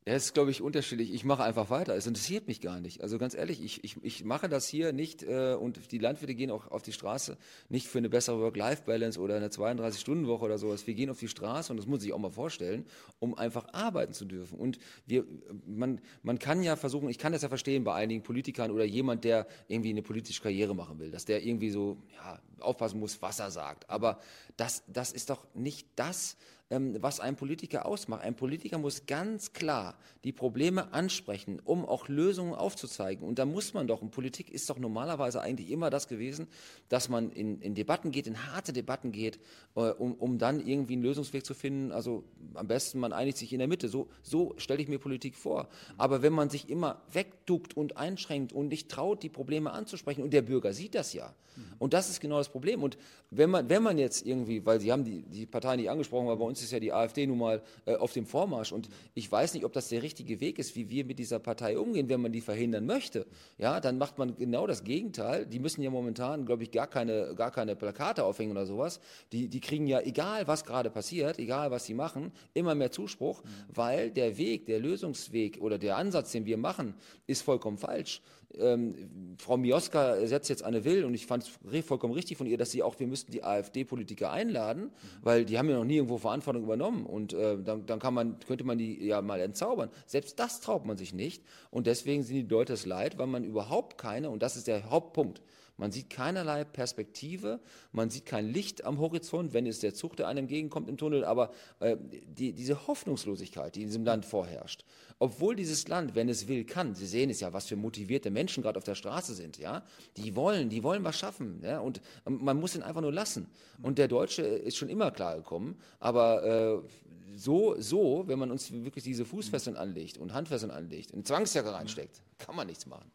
Ja, 0.06 0.16
ist, 0.16 0.34
glaube 0.34 0.50
ich, 0.50 0.60
unterschiedlich. 0.60 1.14
Ich 1.14 1.24
mache 1.24 1.42
einfach 1.44 1.70
weiter. 1.70 1.96
Es 1.96 2.06
interessiert 2.06 2.46
mich 2.46 2.60
gar 2.60 2.78
nicht. 2.78 3.00
Also 3.00 3.16
ganz 3.16 3.32
ehrlich, 3.32 3.64
ich, 3.64 3.82
ich, 3.84 3.96
ich 4.04 4.22
mache 4.22 4.50
das 4.50 4.68
hier 4.68 4.92
nicht 4.92 5.22
äh, 5.22 5.54
und 5.54 5.92
die 5.92 5.98
Landwirte 5.98 6.34
gehen 6.34 6.50
auch 6.50 6.70
auf 6.70 6.82
die 6.82 6.92
Straße 6.92 7.38
nicht 7.70 7.88
für 7.88 7.98
eine 7.98 8.10
bessere 8.10 8.38
Work-Life-Balance 8.38 9.18
oder 9.18 9.36
eine 9.36 9.48
32-Stunden-Woche 9.48 10.44
oder 10.44 10.58
sowas. 10.58 10.86
Wir 10.86 10.92
gehen 10.92 11.08
auf 11.08 11.20
die 11.20 11.28
Straße 11.28 11.72
und 11.72 11.78
das 11.78 11.86
muss 11.86 12.04
ich 12.04 12.12
auch 12.12 12.18
mal 12.18 12.30
vorstellen, 12.30 12.84
um 13.18 13.38
einfach 13.38 13.72
arbeiten 13.72 14.12
zu 14.12 14.26
dürfen. 14.26 14.58
Und 14.58 14.78
wir, 15.06 15.24
man, 15.66 16.02
man 16.22 16.38
kann 16.38 16.62
ja 16.62 16.76
versuchen, 16.76 17.08
ich 17.08 17.16
kann 17.16 17.32
das 17.32 17.40
ja 17.40 17.48
verstehen 17.48 17.82
bei 17.82 17.94
einigen 17.94 18.22
Politikern 18.22 18.72
oder 18.72 18.84
jemand, 18.84 19.24
der 19.24 19.46
irgendwie 19.68 19.88
eine 19.88 20.02
politische 20.02 20.42
Karriere 20.42 20.74
machen 20.74 20.98
will, 20.98 21.12
dass 21.12 21.24
der 21.24 21.42
irgendwie 21.42 21.70
so 21.70 21.96
ja, 22.14 22.42
aufpassen 22.60 23.00
muss, 23.00 23.22
was 23.22 23.38
er 23.38 23.50
sagt. 23.50 23.88
Aber 23.88 24.20
das, 24.58 24.82
das 24.86 25.12
ist 25.12 25.30
doch 25.30 25.46
nicht 25.54 25.88
das, 25.96 26.36
was 26.70 27.20
ein 27.20 27.36
Politiker 27.36 27.86
ausmacht. 27.86 28.22
Ein 28.22 28.36
Politiker 28.36 28.78
muss 28.78 29.06
ganz 29.06 29.52
klar 29.52 29.96
die 30.24 30.32
Probleme 30.32 30.92
ansprechen, 30.92 31.60
um 31.64 31.84
auch 31.84 32.08
Lösungen 32.08 32.54
aufzuzeigen. 32.54 33.26
Und 33.26 33.38
da 33.38 33.44
muss 33.44 33.74
man 33.74 33.86
doch, 33.86 34.00
und 34.00 34.10
Politik 34.10 34.50
ist 34.50 34.68
doch 34.70 34.78
normalerweise 34.78 35.40
eigentlich 35.42 35.70
immer 35.70 35.90
das 35.90 36.08
gewesen, 36.08 36.48
dass 36.88 37.08
man 37.08 37.30
in, 37.30 37.60
in 37.60 37.74
Debatten 37.74 38.10
geht, 38.10 38.26
in 38.26 38.50
harte 38.50 38.72
Debatten 38.72 39.12
geht, 39.12 39.38
äh, 39.76 39.80
um, 39.80 40.14
um 40.14 40.38
dann 40.38 40.66
irgendwie 40.66 40.94
einen 40.94 41.02
Lösungsweg 41.02 41.44
zu 41.44 41.54
finden. 41.54 41.92
Also 41.92 42.24
am 42.54 42.66
besten, 42.66 42.98
man 42.98 43.12
einigt 43.12 43.36
sich 43.36 43.52
in 43.52 43.58
der 43.58 43.68
Mitte. 43.68 43.88
So, 43.88 44.08
so 44.22 44.54
stelle 44.56 44.80
ich 44.80 44.88
mir 44.88 44.98
Politik 44.98 45.36
vor. 45.36 45.68
Aber 45.98 46.22
wenn 46.22 46.32
man 46.32 46.48
sich 46.48 46.70
immer 46.70 47.02
wegduckt 47.12 47.76
und 47.76 47.98
einschränkt 47.98 48.52
und 48.52 48.68
nicht 48.68 48.90
traut, 48.90 49.22
die 49.22 49.28
Probleme 49.28 49.70
anzusprechen, 49.72 50.22
und 50.22 50.32
der 50.32 50.42
Bürger 50.42 50.72
sieht 50.72 50.94
das 50.94 51.12
ja. 51.12 51.34
Und 51.78 51.92
das 51.92 52.10
ist 52.10 52.20
genau 52.20 52.38
das 52.38 52.48
Problem. 52.48 52.82
Und 52.82 52.96
wenn 53.30 53.50
man, 53.50 53.68
wenn 53.68 53.82
man 53.82 53.98
jetzt 53.98 54.26
irgendwie, 54.26 54.64
weil 54.64 54.80
Sie 54.80 54.90
haben 54.90 55.04
die, 55.04 55.22
die 55.22 55.46
Partei 55.46 55.76
nicht 55.76 55.90
angesprochen, 55.90 56.26
aber 56.26 56.38
bei 56.38 56.44
uns 56.44 56.53
ist 56.62 56.72
ja 56.72 56.80
die 56.80 56.92
AfD 56.92 57.26
nun 57.26 57.38
mal 57.38 57.62
äh, 57.86 57.94
auf 57.96 58.12
dem 58.12 58.26
Vormarsch. 58.26 58.72
Und 58.72 58.88
ich 59.14 59.30
weiß 59.30 59.54
nicht, 59.54 59.64
ob 59.64 59.72
das 59.72 59.88
der 59.88 60.02
richtige 60.02 60.40
Weg 60.40 60.58
ist, 60.58 60.76
wie 60.76 60.90
wir 60.90 61.04
mit 61.04 61.18
dieser 61.18 61.38
Partei 61.38 61.78
umgehen, 61.78 62.08
wenn 62.08 62.20
man 62.20 62.32
die 62.32 62.40
verhindern 62.40 62.86
möchte. 62.86 63.26
Ja, 63.58 63.80
dann 63.80 63.98
macht 63.98 64.18
man 64.18 64.36
genau 64.36 64.66
das 64.66 64.84
Gegenteil. 64.84 65.46
Die 65.46 65.58
müssen 65.58 65.82
ja 65.82 65.90
momentan, 65.90 66.46
glaube 66.46 66.62
ich, 66.62 66.70
gar 66.70 66.86
keine, 66.86 67.34
gar 67.34 67.50
keine 67.50 67.76
Plakate 67.76 68.24
aufhängen 68.24 68.52
oder 68.52 68.66
sowas. 68.66 69.00
Die, 69.32 69.48
die 69.48 69.60
kriegen 69.60 69.86
ja, 69.86 70.00
egal 70.00 70.46
was 70.46 70.64
gerade 70.64 70.90
passiert, 70.90 71.38
egal 71.38 71.70
was 71.70 71.84
sie 71.84 71.94
machen, 71.94 72.32
immer 72.54 72.74
mehr 72.74 72.90
Zuspruch, 72.90 73.42
mhm. 73.42 73.48
weil 73.68 74.10
der 74.10 74.36
Weg, 74.36 74.66
der 74.66 74.80
Lösungsweg 74.80 75.60
oder 75.60 75.78
der 75.78 75.96
Ansatz, 75.96 76.32
den 76.32 76.46
wir 76.46 76.56
machen, 76.56 76.94
ist 77.26 77.42
vollkommen 77.42 77.78
falsch 77.78 78.20
ähm, 78.58 79.36
Frau 79.38 79.56
Mioska 79.56 80.26
setzt 80.26 80.48
jetzt 80.48 80.64
Anne 80.64 80.84
Will 80.84 81.04
und 81.04 81.14
ich 81.14 81.26
fand 81.26 81.44
es 81.44 81.84
vollkommen 81.84 82.14
richtig 82.14 82.36
von 82.36 82.46
ihr, 82.46 82.56
dass 82.56 82.70
sie 82.70 82.82
auch, 82.82 82.98
wir 82.98 83.06
müssten 83.06 83.32
die 83.32 83.44
AfD-Politiker 83.44 84.30
einladen, 84.30 84.90
weil 85.22 85.44
die 85.44 85.58
haben 85.58 85.68
ja 85.68 85.76
noch 85.76 85.84
nie 85.84 85.96
irgendwo 85.96 86.18
Verantwortung 86.18 86.62
übernommen 86.62 87.06
und 87.06 87.32
äh, 87.32 87.56
dann, 87.62 87.86
dann 87.86 87.98
kann 87.98 88.14
man, 88.14 88.38
könnte 88.46 88.64
man 88.64 88.78
die 88.78 89.04
ja 89.04 89.22
mal 89.22 89.40
entzaubern. 89.40 89.90
Selbst 90.06 90.38
das 90.38 90.60
traut 90.60 90.84
man 90.84 90.96
sich 90.96 91.14
nicht 91.14 91.42
und 91.70 91.86
deswegen 91.86 92.22
sind 92.22 92.36
die 92.36 92.42
Leute 92.42 92.72
es 92.72 92.86
leid, 92.86 93.18
weil 93.18 93.26
man 93.26 93.44
überhaupt 93.44 93.98
keine, 93.98 94.30
und 94.30 94.42
das 94.42 94.56
ist 94.56 94.66
der 94.66 94.90
Hauptpunkt, 94.90 95.42
man 95.76 95.90
sieht 95.90 96.10
keinerlei 96.10 96.64
Perspektive, 96.64 97.60
man 97.92 98.10
sieht 98.10 98.26
kein 98.26 98.48
Licht 98.48 98.84
am 98.84 98.98
Horizont, 98.98 99.52
wenn 99.52 99.66
es 99.66 99.80
der 99.80 99.94
Zug, 99.94 100.16
der 100.16 100.28
einem 100.28 100.44
entgegenkommt 100.44 100.88
im 100.88 100.96
Tunnel, 100.96 101.24
aber 101.24 101.50
äh, 101.80 101.96
die, 102.00 102.52
diese 102.52 102.86
Hoffnungslosigkeit, 102.86 103.74
die 103.74 103.82
in 103.82 103.88
diesem 103.88 104.04
Land 104.04 104.24
vorherrscht, 104.24 104.84
obwohl 105.18 105.56
dieses 105.56 105.88
Land, 105.88 106.14
wenn 106.14 106.28
es 106.28 106.48
will, 106.48 106.64
kann, 106.64 106.94
Sie 106.94 107.06
sehen 107.06 107.30
es 107.30 107.40
ja, 107.40 107.52
was 107.52 107.66
für 107.66 107.76
motivierte 107.76 108.30
Menschen 108.30 108.62
gerade 108.62 108.78
auf 108.78 108.84
der 108.84 108.94
Straße 108.94 109.34
sind, 109.34 109.58
ja, 109.58 109.84
die 110.16 110.36
wollen, 110.36 110.68
die 110.68 110.82
wollen 110.82 111.02
was 111.04 111.18
schaffen, 111.18 111.60
ja, 111.62 111.80
und 111.80 112.00
man 112.24 112.58
muss 112.58 112.74
ihn 112.74 112.82
einfach 112.82 113.00
nur 113.00 113.12
lassen. 113.12 113.48
Und 113.82 113.98
der 113.98 114.08
Deutsche 114.08 114.42
ist 114.42 114.76
schon 114.76 114.88
immer 114.88 115.10
klar 115.10 115.36
gekommen, 115.36 115.78
aber 115.98 116.82
äh, 116.84 116.88
so, 117.36 117.74
so, 117.80 118.24
wenn 118.26 118.38
man 118.38 118.50
uns 118.50 118.70
wirklich 118.72 119.04
diese 119.04 119.24
Fußfesseln 119.24 119.76
anlegt 119.76 120.18
und 120.18 120.32
Handfesseln 120.32 120.70
anlegt, 120.70 121.12
eine 121.12 121.24
Zwangsjacke 121.24 121.72
reinsteckt, 121.72 122.22
kann 122.38 122.54
man 122.54 122.66
nichts 122.66 122.86
machen. 122.86 123.10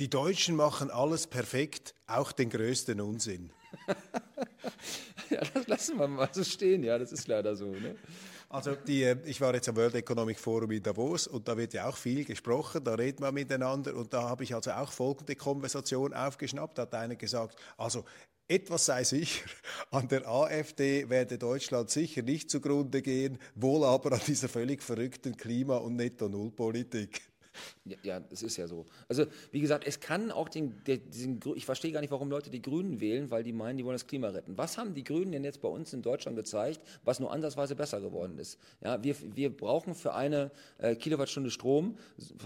Die 0.00 0.08
Deutschen 0.08 0.56
machen 0.56 0.90
alles 0.90 1.26
perfekt, 1.26 1.94
auch 2.06 2.32
den 2.32 2.48
größten 2.48 3.02
Unsinn. 3.02 3.52
ja, 5.30 5.42
das 5.52 5.66
lassen 5.66 5.98
wir 5.98 6.08
mal 6.08 6.30
so 6.32 6.42
stehen, 6.42 6.82
ja, 6.82 6.98
das 6.98 7.12
ist 7.12 7.28
leider 7.28 7.54
so. 7.54 7.66
Ne? 7.66 7.96
Also 8.48 8.76
die, 8.76 9.02
äh, 9.02 9.18
ich 9.26 9.42
war 9.42 9.52
jetzt 9.52 9.68
am 9.68 9.76
World 9.76 9.94
Economic 9.96 10.38
Forum 10.38 10.70
in 10.70 10.82
Davos 10.82 11.26
und 11.26 11.46
da 11.46 11.54
wird 11.54 11.74
ja 11.74 11.86
auch 11.86 11.98
viel 11.98 12.24
gesprochen, 12.24 12.82
da 12.82 12.94
reden 12.94 13.22
wir 13.22 13.30
miteinander 13.30 13.94
und 13.94 14.10
da 14.14 14.22
habe 14.22 14.42
ich 14.42 14.54
also 14.54 14.70
auch 14.70 14.90
folgende 14.90 15.36
Konversation 15.36 16.14
aufgeschnappt, 16.14 16.78
da 16.78 16.82
hat 16.82 16.94
einer 16.94 17.16
gesagt, 17.16 17.56
also 17.76 18.06
etwas 18.48 18.86
sei 18.86 19.04
sicher, 19.04 19.44
an 19.90 20.08
der 20.08 20.26
AfD 20.26 21.10
werde 21.10 21.36
Deutschland 21.36 21.90
sicher 21.90 22.22
nicht 22.22 22.50
zugrunde 22.50 23.02
gehen, 23.02 23.38
wohl 23.54 23.84
aber 23.84 24.12
an 24.12 24.22
dieser 24.26 24.48
völlig 24.48 24.82
verrückten 24.82 25.36
Klima- 25.36 25.76
und 25.76 25.96
Netto-Null-Politik. 25.96 27.29
Ja, 27.84 27.96
ja, 28.02 28.20
es 28.30 28.42
ist 28.42 28.56
ja 28.56 28.66
so. 28.66 28.86
Also, 29.08 29.26
wie 29.50 29.60
gesagt, 29.60 29.86
es 29.86 30.00
kann 30.00 30.30
auch 30.30 30.48
den, 30.48 30.82
diesen, 30.86 31.40
ich 31.54 31.64
verstehe 31.66 31.92
gar 31.92 32.00
nicht, 32.00 32.10
warum 32.10 32.30
Leute 32.30 32.50
die 32.50 32.62
Grünen 32.62 33.00
wählen, 33.00 33.30
weil 33.30 33.42
die 33.42 33.52
meinen, 33.52 33.78
die 33.78 33.84
wollen 33.84 33.94
das 33.94 34.06
Klima 34.06 34.28
retten. 34.28 34.56
Was 34.56 34.78
haben 34.78 34.94
die 34.94 35.04
Grünen 35.04 35.32
denn 35.32 35.44
jetzt 35.44 35.60
bei 35.60 35.68
uns 35.68 35.92
in 35.92 36.02
Deutschland 36.02 36.36
gezeigt, 36.36 36.80
was 37.04 37.20
nur 37.20 37.32
ansatzweise 37.32 37.74
besser 37.74 38.00
geworden 38.00 38.38
ist? 38.38 38.58
Ja, 38.82 39.02
wir, 39.02 39.16
wir 39.34 39.54
brauchen 39.56 39.94
für 39.94 40.14
eine 40.14 40.50
äh, 40.78 40.94
Kilowattstunde 40.94 41.50
Strom, 41.50 41.96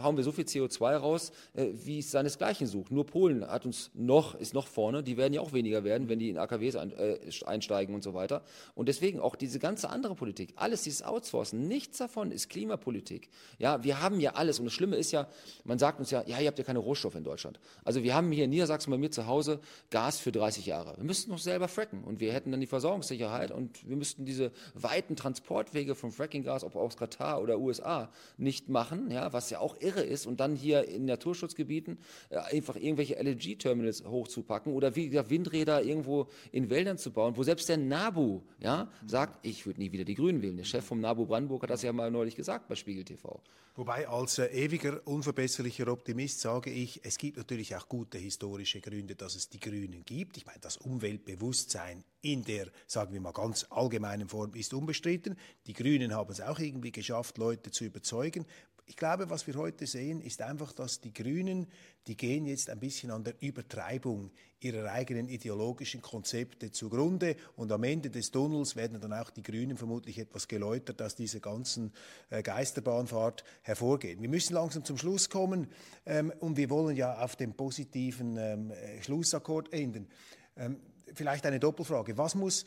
hauen 0.02 0.16
wir 0.16 0.24
so 0.24 0.32
viel 0.32 0.44
CO2 0.44 0.96
raus, 0.96 1.32
äh, 1.54 1.68
wie 1.72 1.98
es 1.98 2.10
seinesgleichen 2.10 2.66
sucht. 2.66 2.90
Nur 2.90 3.06
Polen 3.06 3.46
hat 3.46 3.66
uns 3.66 3.90
noch, 3.94 4.34
ist 4.34 4.54
noch 4.54 4.66
vorne, 4.66 5.02
die 5.02 5.16
werden 5.16 5.34
ja 5.34 5.40
auch 5.40 5.52
weniger 5.52 5.84
werden, 5.84 6.08
wenn 6.08 6.18
die 6.18 6.30
in 6.30 6.38
AKWs 6.38 6.76
ein, 6.76 6.92
äh, 6.92 7.18
einsteigen 7.44 7.94
und 7.94 8.02
so 8.02 8.14
weiter. 8.14 8.42
Und 8.74 8.88
deswegen 8.88 9.20
auch 9.20 9.36
diese 9.36 9.58
ganze 9.58 9.90
andere 9.90 10.14
Politik, 10.14 10.52
alles 10.56 10.82
dieses 10.82 11.02
Outsourcen, 11.02 11.68
nichts 11.68 11.98
davon 11.98 12.30
ist 12.30 12.48
Klimapolitik. 12.48 13.28
Ja, 13.58 13.82
wir 13.84 14.00
haben 14.00 14.20
ja 14.20 14.32
alles 14.32 14.58
und 14.58 14.66
das 14.66 14.74
Schlimme 14.74 14.96
ist 14.96 15.03
ja, 15.12 15.28
man 15.64 15.78
sagt 15.78 15.98
uns 15.98 16.10
ja, 16.10 16.22
ja, 16.26 16.38
ihr 16.38 16.46
habt 16.46 16.58
ja 16.58 16.64
keine 16.64 16.78
Rohstoffe 16.78 17.14
in 17.14 17.24
Deutschland. 17.24 17.60
Also 17.84 18.02
wir 18.02 18.14
haben 18.14 18.30
hier 18.32 18.44
in 18.44 18.50
Niedersachsen 18.50 18.90
bei 18.90 18.98
mir 18.98 19.10
zu 19.10 19.26
Hause 19.26 19.60
Gas 19.90 20.18
für 20.18 20.32
30 20.32 20.66
Jahre. 20.66 20.96
Wir 20.96 21.04
müssten 21.04 21.30
noch 21.30 21.38
selber 21.38 21.68
fracken 21.68 22.04
und 22.04 22.20
wir 22.20 22.32
hätten 22.32 22.50
dann 22.50 22.60
die 22.60 22.66
Versorgungssicherheit 22.66 23.50
und 23.50 23.88
wir 23.88 23.96
müssten 23.96 24.24
diese 24.24 24.52
weiten 24.74 25.16
Transportwege 25.16 25.94
vom 25.94 26.12
Frackinggas, 26.12 26.64
ob 26.64 26.76
aus 26.76 26.96
Katar 26.96 27.40
oder 27.42 27.58
USA, 27.58 28.10
nicht 28.36 28.68
machen, 28.68 29.10
ja, 29.10 29.32
was 29.32 29.50
ja 29.50 29.60
auch 29.60 29.80
irre 29.80 30.02
ist 30.02 30.26
und 30.26 30.40
dann 30.40 30.56
hier 30.56 30.88
in 30.88 31.04
Naturschutzgebieten 31.04 31.98
äh, 32.30 32.38
einfach 32.38 32.76
irgendwelche 32.76 33.16
LNG-Terminals 33.16 34.04
hochzupacken 34.04 34.72
oder 34.72 34.96
wie 34.96 35.08
gesagt, 35.08 35.30
Windräder 35.30 35.82
irgendwo 35.82 36.28
in 36.52 36.70
Wäldern 36.70 36.98
zu 36.98 37.10
bauen, 37.10 37.36
wo 37.36 37.42
selbst 37.42 37.68
der 37.68 37.76
NABU 37.76 38.42
ja, 38.60 38.88
sagt, 39.06 39.44
ich 39.44 39.66
würde 39.66 39.80
nie 39.80 39.92
wieder 39.92 40.04
die 40.04 40.14
Grünen 40.14 40.42
wählen. 40.42 40.56
Der 40.56 40.64
Chef 40.64 40.84
vom 40.84 41.00
NABU 41.00 41.26
Brandenburg 41.26 41.62
hat 41.62 41.70
das 41.70 41.82
ja 41.82 41.92
mal 41.92 42.10
neulich 42.10 42.36
gesagt 42.36 42.68
bei 42.68 42.74
Spiegel 42.74 43.04
TV. 43.04 43.40
Wobei 43.76 44.06
als 44.06 44.38
äh, 44.38 44.46
ewiger 44.84 45.06
unverbesserlicher 45.06 45.88
Optimist 45.88 46.40
sage 46.40 46.70
ich, 46.70 47.00
es 47.04 47.16
gibt 47.16 47.38
natürlich 47.38 47.74
auch 47.74 47.88
gute 47.88 48.18
historische 48.18 48.80
Gründe, 48.80 49.14
dass 49.14 49.34
es 49.34 49.48
die 49.48 49.60
Grünen 49.60 50.04
gibt. 50.04 50.36
Ich 50.36 50.46
meine, 50.46 50.60
das 50.60 50.76
Umweltbewusstsein 50.76 52.04
in 52.20 52.44
der, 52.44 52.66
sagen 52.86 53.12
wir 53.12 53.20
mal, 53.20 53.32
ganz 53.32 53.66
allgemeinen 53.70 54.28
Form 54.28 54.52
ist 54.54 54.74
unbestritten. 54.74 55.36
Die 55.66 55.72
Grünen 55.72 56.14
haben 56.14 56.30
es 56.30 56.40
auch 56.40 56.58
irgendwie 56.58 56.92
geschafft, 56.92 57.38
Leute 57.38 57.70
zu 57.70 57.84
überzeugen. 57.84 58.44
Ich 58.86 58.96
glaube, 58.96 59.30
was 59.30 59.46
wir 59.46 59.54
heute 59.54 59.86
sehen, 59.86 60.20
ist 60.20 60.42
einfach, 60.42 60.72
dass 60.72 61.00
die 61.00 61.12
Grünen, 61.12 61.68
die 62.06 62.18
gehen 62.18 62.44
jetzt 62.44 62.68
ein 62.68 62.78
bisschen 62.78 63.10
an 63.10 63.24
der 63.24 63.34
Übertreibung 63.40 64.30
ihrer 64.60 64.92
eigenen 64.92 65.28
ideologischen 65.28 66.02
Konzepte 66.02 66.70
zugrunde 66.70 67.36
und 67.56 67.72
am 67.72 67.82
Ende 67.82 68.10
des 68.10 68.30
Tunnels 68.30 68.76
werden 68.76 69.00
dann 69.00 69.14
auch 69.14 69.30
die 69.30 69.42
Grünen 69.42 69.78
vermutlich 69.78 70.18
etwas 70.18 70.48
geläutert 70.48 71.00
aus 71.00 71.14
dieser 71.14 71.40
ganzen 71.40 71.92
äh, 72.28 72.42
Geisterbahnfahrt 72.42 73.42
hervorgehen. 73.62 74.20
Wir 74.20 74.28
müssen 74.28 74.52
langsam 74.52 74.84
zum 74.84 74.98
Schluss 74.98 75.30
kommen 75.30 75.68
ähm, 76.04 76.30
und 76.40 76.58
wir 76.58 76.68
wollen 76.68 76.94
ja 76.94 77.22
auf 77.24 77.36
dem 77.36 77.54
positiven 77.54 78.36
ähm, 78.36 78.70
äh, 78.70 79.02
Schlussakkord 79.02 79.72
enden. 79.72 80.08
Ähm, 80.56 80.78
vielleicht 81.14 81.46
eine 81.46 81.58
Doppelfrage. 81.58 82.18
Was 82.18 82.34
muss, 82.34 82.66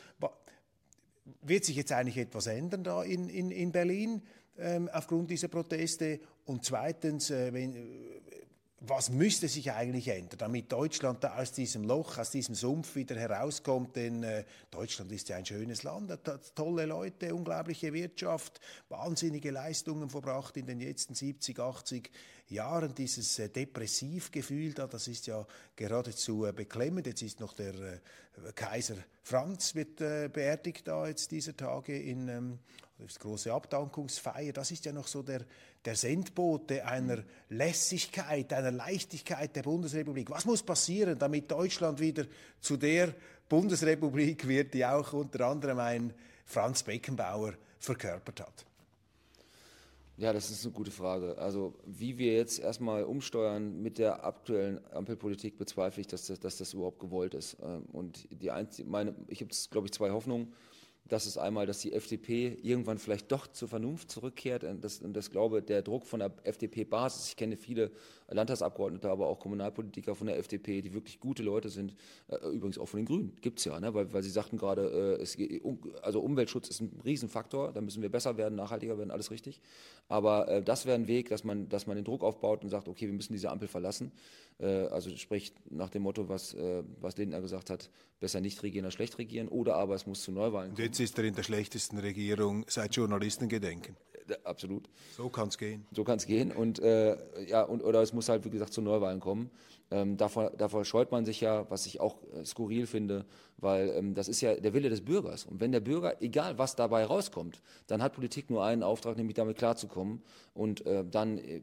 wird 1.42 1.64
sich 1.64 1.76
jetzt 1.76 1.92
eigentlich 1.92 2.18
etwas 2.18 2.48
ändern 2.48 2.84
da 2.84 3.04
in, 3.04 3.30
in, 3.30 3.52
in 3.52 3.72
Berlin? 3.72 4.24
Ähm, 4.58 4.90
aufgrund 4.92 5.30
dieser 5.30 5.48
Proteste? 5.48 6.20
Und 6.46 6.64
zweitens, 6.66 7.30
äh, 7.30 7.54
wenn, 7.54 7.76
äh, 7.76 7.82
was 8.82 9.10
müsste 9.10 9.48
sich 9.48 9.72
eigentlich 9.72 10.08
ändern, 10.08 10.38
damit 10.38 10.72
Deutschland 10.72 11.24
da 11.24 11.38
aus 11.38 11.52
diesem 11.52 11.84
Loch, 11.84 12.18
aus 12.20 12.30
diesem 12.30 12.54
Sumpf 12.54 12.96
wieder 12.96 13.16
herauskommt? 13.16 13.96
Denn 13.96 14.24
äh, 14.24 14.44
Deutschland 14.70 15.12
ist 15.12 15.30
ja 15.30 15.38
ein 15.38 15.46
schönes 15.46 15.84
Land, 15.84 16.12
hat 16.12 16.56
tolle 16.56 16.86
Leute, 16.86 17.34
unglaubliche 17.34 17.92
Wirtschaft, 17.92 18.60
wahnsinnige 18.90 19.50
Leistungen 19.52 20.10
verbracht 20.10 20.58
in 20.58 20.68
den 20.68 20.80
letzten 20.80 21.16
70, 21.16 21.60
80 21.60 22.12
Jahren. 22.50 22.94
Dieses 22.94 23.40
äh, 23.40 23.50
Depressivgefühl 23.50 24.74
da, 24.74 24.86
das 24.86 25.08
ist 25.08 25.26
ja 25.26 25.46
geradezu 25.76 26.46
äh, 26.46 26.54
beklemmend. 26.54 27.08
Jetzt 27.08 27.24
ist 27.24 27.40
noch 27.40 27.54
der 27.54 27.74
äh, 27.74 28.00
Kaiser 28.54 28.98
Franz 29.24 29.76
wird 29.76 30.00
äh, 30.00 30.30
beerdigt 30.32 30.88
da 30.88 31.06
jetzt 31.06 31.32
dieser 31.32 31.58
Tage 31.58 32.00
in 32.00 32.30
ähm, 32.30 32.60
das 33.00 33.20
große 33.20 33.54
Abdankungsfeier, 33.54 34.54
das 34.54 34.72
ist 34.72 34.86
ja 34.86 34.92
noch 34.92 35.08
so 35.08 35.22
der, 35.22 35.42
der 35.86 35.96
Sendbote 35.96 36.86
einer 36.86 37.24
Lässigkeit, 37.50 38.52
einer 38.54 38.72
Leichtigkeit 38.72 39.56
der 39.56 39.64
Bundesrepublik. 39.64 40.30
Was 40.32 40.46
muss 40.46 40.64
passieren, 40.64 41.18
damit 41.20 41.52
Deutschland 41.52 42.00
wieder 42.00 42.26
zu 42.60 42.76
der 42.76 43.14
Bundesrepublik 43.48 44.48
wird, 44.48 44.74
die 44.74 44.86
auch 44.86 45.14
unter 45.14 45.48
anderem 45.48 45.80
ein 45.80 46.14
Franz 46.46 46.84
Beckenbauer 46.84 47.54
verkörpert 47.80 48.42
hat? 48.42 48.66
Ja, 50.18 50.34
das 50.34 50.50
ist 50.50 50.66
eine 50.66 50.74
gute 50.74 50.90
Frage. 50.90 51.38
Also 51.38 51.76
wie 51.86 52.18
wir 52.18 52.34
jetzt 52.34 52.58
erstmal 52.58 53.04
umsteuern 53.04 53.84
mit 53.84 54.00
der 54.00 54.26
aktuellen 54.26 54.80
Ampelpolitik, 54.92 55.60
bezweifle 55.60 56.02
ich, 56.02 56.08
dass 56.08 56.26
das, 56.26 56.40
dass 56.40 56.58
das 56.58 56.74
überhaupt 56.74 56.98
gewollt 56.98 57.36
ist. 57.36 57.58
Ähm, 57.62 57.84
und 57.94 58.28
die 58.32 58.50
einzige, 58.50 58.90
meine, 58.90 59.14
ich 59.28 59.42
habe, 59.42 59.52
glaube 59.70 59.86
ich, 59.86 59.94
zwei 59.94 60.10
Hoffnungen. 60.10 60.54
Das 61.08 61.26
ist 61.26 61.38
einmal, 61.38 61.66
dass 61.66 61.80
die 61.80 61.94
FDP 61.94 62.58
irgendwann 62.62 62.98
vielleicht 62.98 63.32
doch 63.32 63.48
zur 63.48 63.68
Vernunft 63.68 64.12
zurückkehrt. 64.12 64.64
Und 64.64 64.84
das, 64.84 65.00
und 65.00 65.14
das 65.14 65.32
glaube 65.32 65.62
der 65.62 65.82
Druck 65.82 66.06
von 66.06 66.20
der 66.20 66.32
FDP-Basis. 66.44 67.30
Ich 67.30 67.36
kenne 67.36 67.58
viele 67.58 67.92
Landtagsabgeordnete, 68.30 69.10
aber 69.10 69.28
auch 69.28 69.40
Kommunalpolitiker 69.40 70.16
von 70.16 70.28
der 70.28 70.38
FDP, 70.38 70.82
die 70.82 70.94
wirklich 70.94 71.20
gute 71.20 71.44
Leute 71.44 71.70
sind. 71.70 71.96
Äh, 72.28 72.36
übrigens 72.48 72.78
auch 72.78 72.88
von 72.88 73.00
den 73.00 73.06
Grünen 73.06 73.36
gibt 73.42 73.60
es 73.60 73.66
ja, 73.66 73.80
ne? 73.80 73.94
weil, 73.94 74.12
weil 74.14 74.24
sie 74.24 74.30
sagten 74.30 74.58
gerade, 74.58 75.20
äh, 75.22 75.60
also 76.02 76.22
Umweltschutz 76.22 76.70
ist 76.70 76.82
ein 76.82 77.00
Riesenfaktor. 77.06 77.72
Da 77.72 77.82
müssen 77.82 78.02
wir 78.02 78.10
besser 78.10 78.38
werden, 78.38 78.56
nachhaltiger 78.56 78.98
werden, 78.98 79.12
alles 79.12 79.32
richtig. 79.32 79.62
Aber 80.10 80.48
äh, 80.48 80.64
das 80.64 80.86
wäre 80.86 80.96
ein 80.96 81.08
Weg, 81.08 81.30
dass 81.30 81.44
man, 81.44 81.70
dass 81.70 81.88
man 81.88 81.96
den 81.96 82.06
Druck 82.06 82.24
aufbaut 82.24 82.64
und 82.64 82.70
sagt, 82.70 82.88
okay, 82.88 83.08
wir 83.08 83.14
müssen 83.14 83.34
diese 83.34 83.50
Ampel 83.50 83.68
verlassen. 83.68 84.12
Äh, 84.60 84.66
also 84.88 85.16
sprich 85.16 85.54
nach 85.70 85.90
dem 85.90 86.04
Motto, 86.04 86.30
was, 86.30 86.54
äh, 86.54 86.84
was 87.00 87.18
Lindner 87.18 87.42
gesagt 87.42 87.70
hat, 87.70 87.90
besser 88.20 88.42
nicht 88.42 88.62
regieren 88.64 88.86
als 88.86 88.96
schlecht 88.96 89.18
regieren. 89.18 89.48
Oder 89.48 89.76
aber 89.76 89.96
es 89.96 90.06
muss 90.06 90.22
zu 90.22 90.32
Neuwahlen 90.32 90.72
kommen. 90.74 90.86
Jetzt 90.86 91.00
ist 91.00 91.18
er 91.18 91.26
in 91.26 91.36
der 91.36 91.44
schlechtesten 91.44 92.00
Regierung 92.00 92.66
seit 92.68 92.96
Journalisten 92.96 93.50
gedenken. 93.50 93.96
Absolut. 94.44 94.90
So 95.16 95.30
kann 95.30 95.48
es 95.50 95.58
gehen. 95.58 95.86
So 95.92 96.04
kann 96.04 96.18
es 96.18 96.26
gehen. 96.26 96.52
Und, 96.52 96.80
äh, 96.80 97.18
ja, 97.46 97.64
und, 97.64 97.84
oder 97.84 98.02
es 98.02 98.14
muss 98.14 98.30
halt, 98.30 98.46
wie 98.46 98.50
gesagt, 98.50 98.74
zu 98.74 98.82
Neuwahlen 98.82 99.20
kommen. 99.20 99.50
Ähm, 99.90 100.18
davor, 100.18 100.52
davor 100.52 100.84
scheut 100.84 101.12
man 101.12 101.26
sich 101.26 101.40
ja, 101.40 101.70
was 101.70 101.86
ich 101.86 102.02
auch 102.02 102.18
äh, 102.34 102.44
skurril 102.44 102.88
finde, 102.88 103.26
weil 103.58 103.90
ähm, 103.90 104.16
das 104.16 104.28
ist 104.28 104.42
ja 104.42 104.56
der 104.56 104.74
Wille 104.74 104.90
des 104.90 105.02
Bürgers. 105.02 105.46
Und 105.46 105.62
wenn 105.62 105.72
der 105.72 105.80
Bürger, 105.80 106.22
egal 106.22 106.58
was 106.58 106.76
dabei 106.76 107.06
rauskommt, 107.06 107.62
dann 107.88 108.02
hat 108.02 108.14
Politik 108.14 108.50
nur 108.50 108.66
einen 108.66 108.84
Auftrag, 108.84 109.16
nämlich 109.16 109.36
damit 109.36 109.58
klarzukommen 109.58 110.22
und 110.54 110.86
äh, 110.86 111.06
dann 111.10 111.38
äh, 111.38 111.62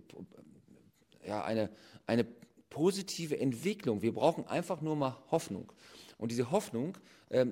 ja, 1.27 1.45
eine, 1.45 1.69
eine 2.07 2.27
positive 2.71 3.39
Entwicklung. 3.39 4.01
Wir 4.01 4.15
brauchen 4.15 4.47
einfach 4.49 4.81
nur 4.81 4.97
mal 4.97 5.17
Hoffnung. 5.31 5.71
Und 6.17 6.31
diese 6.31 6.51
Hoffnung 6.51 6.97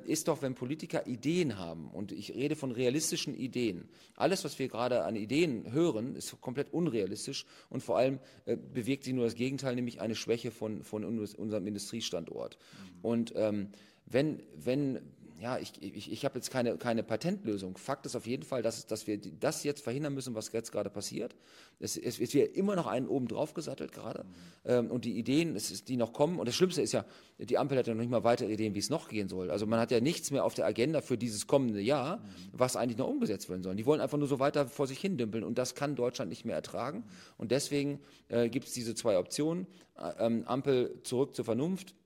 ist 0.04 0.28
doch, 0.28 0.42
wenn 0.42 0.54
Politiker 0.54 1.06
Ideen 1.06 1.58
haben, 1.58 1.90
und 1.90 2.12
ich 2.12 2.34
rede 2.34 2.56
von 2.56 2.70
realistischen 2.70 3.34
Ideen. 3.34 3.88
Alles, 4.16 4.44
was 4.44 4.58
wir 4.58 4.68
gerade 4.68 5.04
an 5.04 5.16
Ideen 5.16 5.72
hören, 5.72 6.14
ist 6.14 6.40
komplett 6.40 6.72
unrealistisch 6.72 7.46
und 7.68 7.82
vor 7.82 7.98
allem 7.98 8.18
äh, 8.44 8.56
bewirkt 8.56 9.04
sie 9.04 9.12
nur 9.12 9.24
das 9.24 9.34
Gegenteil, 9.34 9.74
nämlich 9.74 10.00
eine 10.00 10.14
Schwäche 10.14 10.50
von, 10.50 10.84
von 10.84 11.04
unserem 11.04 11.66
Industriestandort. 11.66 12.58
Mhm. 12.58 13.04
Und 13.04 13.32
ähm, 13.36 13.68
wenn, 14.06 14.42
wenn 14.54 15.00
ja, 15.42 15.58
ich, 15.58 15.72
ich, 15.82 16.12
ich 16.12 16.24
habe 16.24 16.36
jetzt 16.36 16.52
keine, 16.52 16.78
keine 16.78 17.02
Patentlösung. 17.02 17.76
Fakt 17.76 18.06
ist 18.06 18.14
auf 18.14 18.28
jeden 18.28 18.44
Fall, 18.44 18.62
dass, 18.62 18.86
dass 18.86 19.08
wir 19.08 19.18
das 19.18 19.64
jetzt 19.64 19.82
verhindern 19.82 20.14
müssen, 20.14 20.36
was 20.36 20.52
jetzt 20.52 20.70
gerade 20.70 20.88
passiert. 20.88 21.34
Es, 21.80 21.96
es, 21.96 22.20
es 22.20 22.32
wird 22.32 22.56
immer 22.56 22.76
noch 22.76 22.86
einen 22.86 23.08
oben 23.08 23.26
drauf 23.26 23.52
gesattelt 23.52 23.90
gerade. 23.90 24.22
Mhm. 24.22 24.28
Ähm, 24.66 24.90
und 24.92 25.04
die 25.04 25.18
Ideen, 25.18 25.56
es 25.56 25.72
ist, 25.72 25.88
die 25.88 25.96
noch 25.96 26.12
kommen, 26.12 26.38
und 26.38 26.46
das 26.46 26.54
Schlimmste 26.54 26.80
ist 26.80 26.92
ja, 26.92 27.04
die 27.38 27.58
Ampel 27.58 27.76
hat 27.76 27.88
ja 27.88 27.94
noch 27.94 28.00
nicht 28.02 28.10
mal 28.10 28.22
weitere 28.22 28.52
Ideen, 28.52 28.76
wie 28.76 28.78
es 28.78 28.88
noch 28.88 29.08
gehen 29.08 29.28
soll. 29.28 29.50
Also 29.50 29.66
man 29.66 29.80
hat 29.80 29.90
ja 29.90 30.00
nichts 30.00 30.30
mehr 30.30 30.44
auf 30.44 30.54
der 30.54 30.64
Agenda 30.64 31.00
für 31.00 31.18
dieses 31.18 31.48
kommende 31.48 31.80
Jahr, 31.80 32.18
mhm. 32.18 32.22
was 32.52 32.76
eigentlich 32.76 32.98
noch 32.98 33.08
umgesetzt 33.08 33.48
werden 33.48 33.64
soll. 33.64 33.74
Die 33.74 33.84
wollen 33.84 34.00
einfach 34.00 34.18
nur 34.18 34.28
so 34.28 34.38
weiter 34.38 34.68
vor 34.68 34.86
sich 34.86 35.00
hin 35.00 35.18
dümpeln 35.18 35.42
und 35.42 35.58
das 35.58 35.74
kann 35.74 35.96
Deutschland 35.96 36.28
nicht 36.28 36.44
mehr 36.44 36.54
ertragen. 36.54 37.02
Und 37.36 37.50
deswegen 37.50 37.98
äh, 38.28 38.48
gibt 38.48 38.68
es 38.68 38.74
diese 38.74 38.94
zwei 38.94 39.18
Optionen. 39.18 39.66
Äh, 39.96 40.24
ähm, 40.24 40.44
Ampel 40.46 41.00
zurück 41.02 41.34
zur 41.34 41.44
Vernunft 41.44 41.96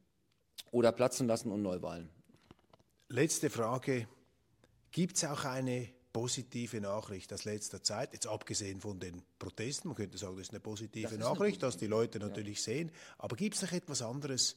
oder 0.70 0.90
platzen 0.90 1.26
lassen 1.26 1.52
und 1.52 1.60
Neuwahlen. 1.60 2.15
Letzte 3.08 3.50
Frage. 3.50 4.08
Gibt 4.90 5.16
es 5.16 5.24
auch 5.24 5.44
eine 5.44 5.88
positive 6.12 6.80
Nachricht 6.80 7.32
aus 7.32 7.44
letzter 7.44 7.82
Zeit, 7.82 8.14
jetzt 8.14 8.26
abgesehen 8.26 8.80
von 8.80 8.98
den 8.98 9.22
Protesten, 9.38 9.88
man 9.88 9.96
könnte 9.96 10.16
sagen, 10.16 10.36
das 10.36 10.46
ist 10.46 10.50
eine 10.50 10.60
positive 10.60 11.14
ist 11.14 11.20
Nachricht, 11.20 11.62
dass 11.62 11.76
die 11.76 11.86
Leute 11.86 12.18
natürlich 12.18 12.56
ja. 12.58 12.64
sehen, 12.72 12.90
aber 13.18 13.36
gibt 13.36 13.54
es 13.54 13.62
noch 13.62 13.72
etwas 13.72 14.00
anderes, 14.00 14.56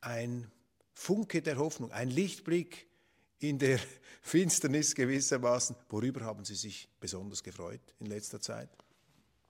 ein 0.00 0.50
Funke 0.94 1.42
der 1.42 1.58
Hoffnung, 1.58 1.92
ein 1.92 2.08
Lichtblick 2.08 2.88
in 3.40 3.58
der 3.58 3.78
Finsternis 4.22 4.94
gewissermaßen, 4.94 5.76
worüber 5.90 6.22
haben 6.22 6.46
Sie 6.46 6.54
sich 6.54 6.88
besonders 6.98 7.42
gefreut 7.42 7.82
in 7.98 8.06
letzter 8.06 8.40
Zeit? 8.40 8.70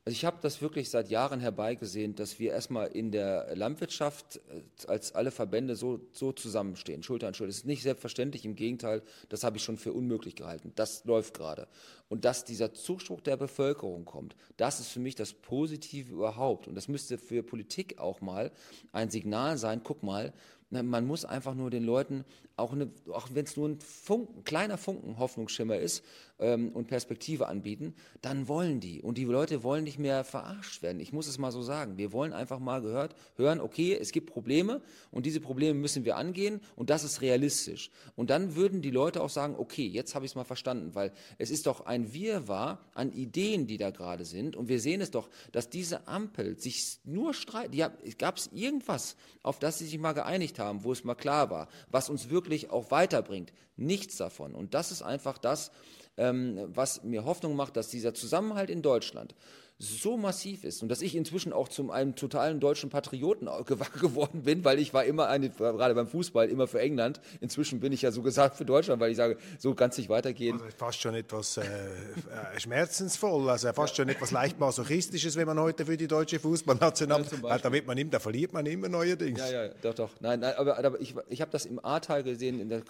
Also 0.07 0.16
ich 0.16 0.24
habe 0.24 0.38
das 0.40 0.62
wirklich 0.62 0.88
seit 0.88 1.11
Jahren 1.11 1.40
herbeigesehen, 1.40 2.14
dass 2.14 2.38
wir 2.38 2.53
erstmal 2.53 2.88
in 2.88 3.12
der 3.12 3.55
Landwirtschaft 3.55 4.36
äh, 4.36 4.62
als 4.86 5.14
alle 5.14 5.30
Verbände 5.30 5.76
so, 5.76 6.01
so 6.12 6.32
zusammenstehen, 6.32 7.03
Schulter 7.03 7.28
an 7.28 7.34
Schulter. 7.34 7.48
Das 7.48 7.59
ist 7.59 7.66
nicht 7.66 7.82
selbstverständlich, 7.82 8.46
im 8.46 8.57
Gegenteil, 8.57 9.03
das 9.28 9.44
habe 9.44 9.59
ich 9.59 9.62
schon 9.62 9.76
für 9.76 9.92
unmöglich 9.92 10.36
gehalten. 10.36 10.72
Das 10.74 11.05
läuft 11.05 11.34
gerade. 11.34 11.68
Und 12.09 12.24
dass 12.24 12.44
dieser 12.46 12.72
Zuspruch 12.72 13.20
der 13.20 13.36
Bevölkerung 13.36 14.07
kommt, 14.07 14.36
das 14.57 14.80
ist 14.80 14.88
für 14.88 15.01
mich 15.01 15.16
das 15.16 15.34
Positive 15.34 16.11
überhaupt. 16.11 16.66
Und 16.66 16.76
das 16.76 16.88
müsste 16.88 17.18
für 17.18 17.42
Politik 17.42 17.98
auch 17.98 18.22
mal 18.22 18.53
ein 18.92 19.11
Signal 19.11 19.59
sein, 19.59 19.82
guck 19.84 20.03
mal, 20.03 20.32
man 20.70 21.07
muss 21.07 21.24
einfach 21.24 21.55
nur 21.55 21.68
den 21.68 21.84
Leuten, 21.84 22.24
auch, 22.61 22.76
auch 23.12 23.28
wenn 23.32 23.44
es 23.44 23.56
nur 23.56 23.68
ein, 23.68 23.80
Funken, 23.80 24.44
kleiner 24.44 24.78
Funken 24.78 25.18
Hoffnungsschimmer 25.18 25.78
ist 25.78 26.04
ähm, 26.38 26.70
und 26.72 26.86
Perspektive 26.86 27.46
anbieten, 27.48 27.94
dann 28.22 28.48
wollen 28.48 28.80
die. 28.80 29.02
Und 29.02 29.18
die 29.18 29.24
Leute 29.24 29.62
wollen 29.62 29.84
nicht 29.84 29.98
mehr 29.98 30.24
verarscht 30.24 30.82
werden. 30.82 31.00
Ich 31.00 31.12
muss 31.12 31.26
es 31.26 31.38
mal 31.38 31.52
so 31.52 31.62
sagen. 31.62 31.98
Wir 31.98 32.12
wollen 32.12 32.32
einfach 32.32 32.58
mal 32.58 32.80
gehört, 32.80 33.14
hören, 33.36 33.61
okay, 33.61 33.96
es 34.00 34.12
gibt 34.12 34.30
Probleme 34.30 34.82
und 35.11 35.26
diese 35.26 35.40
Probleme 35.40 35.78
müssen 35.78 36.04
wir 36.04 36.16
angehen 36.16 36.61
und 36.76 36.90
das 36.90 37.04
ist 37.04 37.20
realistisch. 37.20 37.90
Und 38.16 38.30
dann 38.30 38.56
würden 38.56 38.82
die 38.82 38.90
Leute 38.90 39.22
auch 39.22 39.30
sagen, 39.30 39.54
okay, 39.58 39.86
jetzt 39.86 40.14
habe 40.14 40.24
ich 40.24 40.32
es 40.32 40.36
mal 40.36 40.44
verstanden, 40.44 40.94
weil 40.94 41.12
es 41.38 41.50
ist 41.50 41.66
doch 41.66 41.86
ein 41.86 42.12
Wirrwarr 42.12 42.80
an 42.94 43.12
Ideen, 43.12 43.66
die 43.66 43.76
da 43.76 43.90
gerade 43.90 44.24
sind. 44.24 44.56
Und 44.56 44.68
wir 44.68 44.80
sehen 44.80 45.00
es 45.00 45.11
doch, 45.11 45.28
dass 45.52 45.70
diese 45.70 46.08
Ampel 46.08 46.58
sich 46.58 46.98
nur 47.04 47.34
streitet. 47.34 48.18
Gab 48.18 48.36
es 48.36 48.50
irgendwas, 48.52 49.16
auf 49.42 49.58
das 49.58 49.78
sie 49.78 49.86
sich 49.86 49.98
mal 49.98 50.12
geeinigt 50.12 50.58
haben, 50.58 50.84
wo 50.84 50.92
es 50.92 51.04
mal 51.04 51.14
klar 51.14 51.50
war, 51.50 51.68
was 51.90 52.11
uns 52.11 52.30
wirklich 52.30 52.49
auch 52.70 52.90
weiterbringt. 52.90 53.53
Nichts 53.76 54.16
davon. 54.16 54.55
Und 54.55 54.74
das 54.74 54.90
ist 54.90 55.03
einfach 55.03 55.38
das, 55.38 55.70
ähm, 56.16 56.59
was 56.68 57.03
mir 57.03 57.24
Hoffnung 57.24 57.57
macht, 57.57 57.76
dass 57.76 57.88
dieser 57.88 58.14
Zusammenhalt 58.14 58.70
in 58.70 58.82
Deutschland 58.82 59.34
so 59.83 60.18
massiv 60.18 60.64
ist 60.64 60.83
und 60.83 60.91
dass 60.91 61.01
ich 61.01 61.16
inzwischen 61.16 61.55
auch 61.55 61.66
zum 61.66 61.91
einem 61.91 62.14
totalen 62.14 62.61
deutschen 62.61 62.91
Patrioten 62.91 63.49
geworden 64.01 64.43
bin, 64.43 64.62
weil 64.62 64.78
ich 64.78 64.93
war 64.93 65.05
immer 65.05 65.28
eine, 65.28 65.49
gerade 65.49 65.95
beim 65.95 66.07
Fußball 66.07 66.51
immer 66.51 66.66
für 66.66 66.81
England. 66.81 67.20
Inzwischen 67.41 67.81
bin 67.81 67.91
ich 67.91 68.03
ja 68.03 68.12
so 68.12 68.20
gesagt 68.20 68.57
für 68.57 68.66
Deutschland, 68.66 69.01
weil 69.01 69.11
ich 69.11 69.16
sage, 69.16 69.39
so 69.59 69.74
kann 69.74 69.89
es 69.89 69.97
nicht 69.97 70.11
weitergehen. 70.11 70.61
Also 70.61 70.76
fast 70.76 71.01
schon 71.01 71.14
etwas 71.14 71.57
äh, 71.57 71.62
äh, 71.62 72.61
schmerzensvoll, 72.61 73.49
also 73.49 73.72
fast 73.72 73.97
schon 73.97 74.11
etwas 74.11 74.33
leicht 74.33 74.61
masochistisches, 74.61 75.37
wenn 75.37 75.47
man 75.47 75.59
heute 75.59 75.87
für 75.87 75.97
die 75.97 76.09
deutsche 76.09 76.39
Fußballnationalmannschaft, 76.39 77.43
ja, 77.43 77.59
da 77.59 77.72
wird 77.72 77.87
man 77.87 77.97
immer, 77.97 78.11
da 78.11 78.18
verliert 78.18 78.53
man 78.53 78.66
immer 78.66 78.91
neuerdings. 78.91 79.41
Ja, 79.41 79.64
ja, 79.64 79.68
doch, 79.81 79.95
doch. 79.95 80.11
Nein, 80.20 80.41
nein 80.41 80.55
aber, 80.59 80.76
aber 80.76 81.01
ich, 81.01 81.14
ich 81.31 81.41
habe 81.41 81.51
das 81.53 81.64
im 81.64 81.83
Ahrtal 81.83 82.22
gesehen 82.22 82.61
in 82.61 82.68
der 82.68 82.83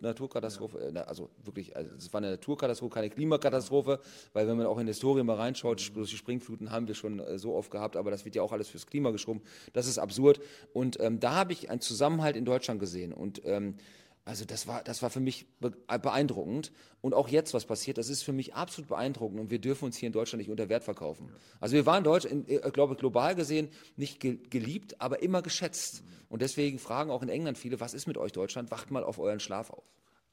Naturkatastrophe, 0.00 0.92
ja. 0.94 1.02
also 1.02 1.28
wirklich, 1.42 1.74
also 1.74 1.90
es 1.98 2.12
war 2.12 2.18
eine 2.18 2.30
Naturkatastrophe, 2.30 2.94
keine 2.94 3.10
Klimakatastrophe, 3.10 3.98
weil 4.32 4.46
wenn 4.46 4.56
man 4.56 4.66
auch 4.66 4.78
in 4.78 4.86
die 4.86 4.92
Historie 4.92 5.24
mal 5.24 5.34
reinschaut, 5.34 5.82
mhm. 5.92 6.06
springen 6.06 6.35
Springfluten 6.36 6.70
haben 6.70 6.88
wir 6.88 6.94
schon 6.94 7.20
äh, 7.20 7.38
so 7.38 7.54
oft 7.54 7.70
gehabt, 7.70 7.96
aber 7.96 8.10
das 8.10 8.24
wird 8.24 8.34
ja 8.34 8.42
auch 8.42 8.52
alles 8.52 8.68
fürs 8.68 8.86
Klima 8.86 9.10
geschoben. 9.10 9.42
Das 9.72 9.86
ist 9.86 9.98
absurd. 9.98 10.40
Und 10.72 11.00
ähm, 11.00 11.20
da 11.20 11.34
habe 11.34 11.52
ich 11.52 11.70
einen 11.70 11.80
Zusammenhalt 11.80 12.36
in 12.36 12.44
Deutschland 12.44 12.80
gesehen. 12.80 13.12
Und 13.12 13.42
ähm, 13.44 13.76
also 14.24 14.44
das 14.44 14.66
war, 14.66 14.82
das 14.82 15.02
war 15.02 15.10
für 15.10 15.20
mich 15.20 15.46
äh, 15.62 15.98
beeindruckend. 15.98 16.72
Und 17.00 17.14
auch 17.14 17.28
jetzt, 17.28 17.54
was 17.54 17.64
passiert, 17.64 17.98
das 17.98 18.08
ist 18.08 18.22
für 18.22 18.32
mich 18.32 18.54
absolut 18.54 18.88
beeindruckend. 18.88 19.40
Und 19.40 19.50
wir 19.50 19.60
dürfen 19.60 19.86
uns 19.86 19.96
hier 19.96 20.08
in 20.08 20.12
Deutschland 20.12 20.40
nicht 20.40 20.50
unter 20.50 20.68
Wert 20.68 20.84
verkaufen. 20.84 21.30
Also 21.60 21.74
wir 21.74 21.86
waren 21.86 22.04
Deutsch, 22.04 22.24
in, 22.24 22.44
ich 22.46 22.64
äh, 22.64 22.70
glaube 22.70 22.96
global 22.96 23.34
gesehen 23.34 23.68
nicht 23.96 24.20
geliebt, 24.20 25.00
aber 25.00 25.22
immer 25.22 25.42
geschätzt. 25.42 26.02
Und 26.28 26.42
deswegen 26.42 26.78
fragen 26.78 27.10
auch 27.10 27.22
in 27.22 27.28
England 27.28 27.56
viele, 27.56 27.80
was 27.80 27.94
ist 27.94 28.06
mit 28.06 28.18
euch 28.18 28.32
Deutschland? 28.32 28.70
Wacht 28.70 28.90
mal 28.90 29.04
auf 29.04 29.18
euren 29.18 29.40
Schlaf 29.40 29.70
auf. 29.70 29.84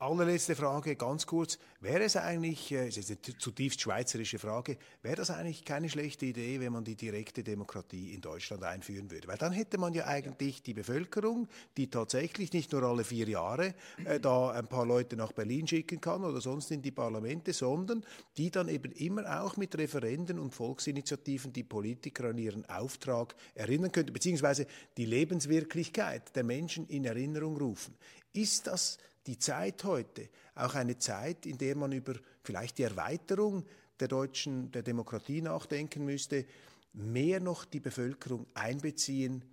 Allerletzte 0.03 0.53
Frage, 0.53 0.97
ganz 0.97 1.25
kurz. 1.25 1.57
Wäre 1.79 2.03
es 2.03 2.17
eigentlich, 2.17 2.73
äh, 2.73 2.87
es 2.89 2.97
ist 2.97 3.09
eine 3.09 3.37
zutiefst 3.37 3.79
schweizerische 3.79 4.37
Frage, 4.37 4.77
wäre 5.01 5.15
das 5.15 5.31
eigentlich 5.31 5.63
keine 5.63 5.89
schlechte 5.89 6.25
Idee, 6.25 6.59
wenn 6.59 6.73
man 6.73 6.83
die 6.83 6.97
direkte 6.97 7.41
Demokratie 7.41 8.13
in 8.13 8.19
Deutschland 8.19 8.63
einführen 8.63 9.09
würde? 9.09 9.29
Weil 9.29 9.37
dann 9.37 9.53
hätte 9.53 9.77
man 9.77 9.93
ja 9.93 10.05
eigentlich 10.05 10.61
die 10.61 10.73
Bevölkerung, 10.73 11.47
die 11.77 11.89
tatsächlich 11.89 12.51
nicht 12.51 12.73
nur 12.73 12.83
alle 12.83 13.05
vier 13.05 13.29
Jahre 13.29 13.75
äh, 14.03 14.19
da 14.19 14.51
ein 14.51 14.67
paar 14.67 14.85
Leute 14.85 15.15
nach 15.15 15.31
Berlin 15.31 15.67
schicken 15.67 16.01
kann 16.01 16.25
oder 16.25 16.41
sonst 16.41 16.69
in 16.71 16.81
die 16.81 16.91
Parlamente, 16.91 17.53
sondern 17.53 18.03
die 18.35 18.51
dann 18.51 18.67
eben 18.67 18.91
immer 18.91 19.41
auch 19.41 19.55
mit 19.55 19.77
Referenden 19.77 20.37
und 20.37 20.53
Volksinitiativen 20.53 21.53
die 21.53 21.63
Politiker 21.63 22.25
an 22.25 22.37
ihren 22.37 22.65
Auftrag 22.65 23.35
erinnern 23.55 23.93
könnte, 23.93 24.11
beziehungsweise 24.11 24.67
die 24.97 25.05
Lebenswirklichkeit 25.05 26.35
der 26.35 26.43
Menschen 26.43 26.87
in 26.87 27.05
Erinnerung 27.05 27.55
rufen. 27.55 27.95
Ist 28.33 28.67
das 28.67 28.97
die 29.27 29.37
Zeit 29.37 29.83
heute 29.83 30.29
auch 30.55 30.75
eine 30.75 30.97
Zeit, 30.97 31.45
in 31.45 31.57
der 31.57 31.75
man 31.75 31.91
über 31.91 32.15
vielleicht 32.43 32.77
die 32.77 32.83
Erweiterung 32.83 33.65
der 33.99 34.07
deutschen, 34.07 34.71
der 34.71 34.83
Demokratie 34.83 35.41
nachdenken 35.41 36.05
müsste, 36.05 36.45
mehr 36.93 37.39
noch 37.39 37.65
die 37.65 37.79
Bevölkerung 37.79 38.45
einbeziehen, 38.53 39.43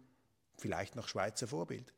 vielleicht 0.56 0.96
nach 0.96 1.08
Schweizer 1.08 1.46
Vorbild? 1.46 1.94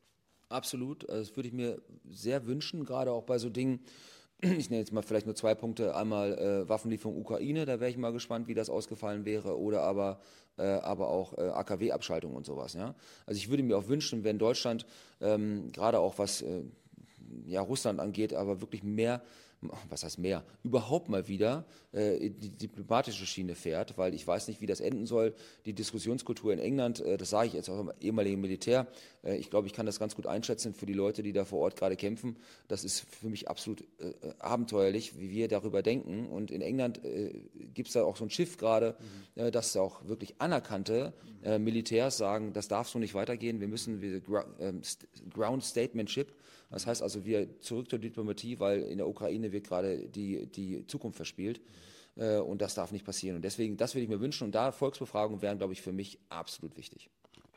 Absolut, 0.48 1.08
also 1.08 1.28
das 1.28 1.36
würde 1.36 1.48
ich 1.48 1.54
mir 1.54 1.80
sehr 2.10 2.46
wünschen, 2.46 2.84
gerade 2.84 3.10
auch 3.10 3.24
bei 3.24 3.38
so 3.38 3.48
Dingen, 3.48 3.80
ich 4.42 4.70
nenne 4.70 4.80
jetzt 4.80 4.92
mal 4.92 5.02
vielleicht 5.02 5.26
nur 5.26 5.36
zwei 5.36 5.54
Punkte. 5.54 5.94
Einmal 5.94 6.36
äh, 6.36 6.68
Waffenlieferung 6.68 7.16
Ukraine, 7.16 7.64
da 7.64 7.78
wäre 7.78 7.90
ich 7.90 7.96
mal 7.96 8.12
gespannt, 8.12 8.48
wie 8.48 8.54
das 8.54 8.70
ausgefallen 8.70 9.24
wäre. 9.24 9.58
Oder 9.58 9.82
aber, 9.82 10.20
äh, 10.58 10.64
aber 10.64 11.08
auch 11.08 11.38
äh, 11.38 11.42
AKW-Abschaltung 11.42 12.34
und 12.34 12.44
sowas. 12.44 12.74
Ja? 12.74 12.96
Also 13.24 13.38
ich 13.38 13.50
würde 13.50 13.62
mir 13.62 13.78
auch 13.78 13.86
wünschen, 13.86 14.24
wenn 14.24 14.38
Deutschland 14.38 14.84
ähm, 15.20 15.70
gerade 15.70 16.00
auch 16.00 16.18
was 16.18 16.42
äh, 16.42 16.64
ja, 17.46 17.60
Russland 17.60 18.00
angeht, 18.00 18.34
aber 18.34 18.60
wirklich 18.60 18.82
mehr 18.82 19.22
was 19.88 20.04
heißt 20.04 20.18
mehr, 20.18 20.44
überhaupt 20.64 21.08
mal 21.08 21.28
wieder 21.28 21.64
äh, 21.92 22.30
die 22.30 22.50
diplomatische 22.50 23.26
Schiene 23.26 23.54
fährt, 23.54 23.96
weil 23.96 24.14
ich 24.14 24.26
weiß 24.26 24.48
nicht, 24.48 24.60
wie 24.60 24.66
das 24.66 24.80
enden 24.80 25.06
soll. 25.06 25.34
Die 25.66 25.72
Diskussionskultur 25.72 26.52
in 26.52 26.58
England, 26.58 27.00
äh, 27.00 27.16
das 27.16 27.30
sage 27.30 27.48
ich 27.48 27.52
jetzt 27.54 27.68
auch 27.68 27.80
im 27.80 27.92
ehemaligen 28.00 28.40
Militär, 28.40 28.86
äh, 29.22 29.36
ich 29.36 29.50
glaube, 29.50 29.66
ich 29.66 29.72
kann 29.72 29.86
das 29.86 29.98
ganz 29.98 30.16
gut 30.16 30.26
einschätzen 30.26 30.74
für 30.74 30.86
die 30.86 30.92
Leute, 30.92 31.22
die 31.22 31.32
da 31.32 31.44
vor 31.44 31.60
Ort 31.60 31.76
gerade 31.76 31.96
kämpfen. 31.96 32.36
Das 32.68 32.84
ist 32.84 33.00
für 33.00 33.28
mich 33.28 33.48
absolut 33.48 33.82
äh, 33.98 34.08
äh, 34.08 34.34
abenteuerlich, 34.38 35.18
wie 35.18 35.30
wir 35.30 35.48
darüber 35.48 35.82
denken. 35.82 36.26
Und 36.26 36.50
in 36.50 36.60
England 36.60 37.04
äh, 37.04 37.32
gibt 37.74 37.88
es 37.88 37.94
da 37.94 38.02
auch 38.04 38.16
so 38.16 38.24
ein 38.24 38.30
Schiff 38.30 38.56
gerade, 38.56 38.96
mhm. 39.36 39.52
dass 39.52 39.76
auch 39.76 40.06
wirklich 40.06 40.34
anerkannte 40.38 41.12
Militärs 41.58 42.18
sagen, 42.18 42.52
das 42.52 42.68
darf 42.68 42.88
so 42.88 42.98
nicht 42.98 43.14
weitergehen, 43.14 43.60
wir 43.60 43.68
müssen 43.68 44.00
wir, 44.00 44.22
ähm, 44.60 44.82
Ground 45.30 45.64
Statementship 45.64 46.32
das 46.72 46.86
heißt 46.86 47.02
also, 47.02 47.24
wir 47.24 47.60
zurück 47.60 47.88
zur 47.88 47.98
Diplomatie, 47.98 48.58
weil 48.58 48.82
in 48.82 48.98
der 48.98 49.08
Ukraine 49.08 49.52
wird 49.52 49.66
gerade 49.66 50.08
die, 50.08 50.46
die 50.46 50.86
Zukunft 50.86 51.16
verspielt. 51.16 51.60
Äh, 52.16 52.38
und 52.38 52.60
das 52.62 52.74
darf 52.74 52.92
nicht 52.92 53.04
passieren. 53.04 53.36
Und 53.36 53.44
deswegen, 53.44 53.76
das 53.76 53.94
würde 53.94 54.04
ich 54.04 54.08
mir 54.08 54.20
wünschen. 54.20 54.44
Und 54.44 54.54
da 54.54 54.72
Volksbefragungen 54.72 55.42
wären, 55.42 55.58
glaube 55.58 55.72
ich, 55.72 55.82
für 55.82 55.92
mich 55.92 56.18
absolut 56.28 56.76
wichtig. 56.76 57.10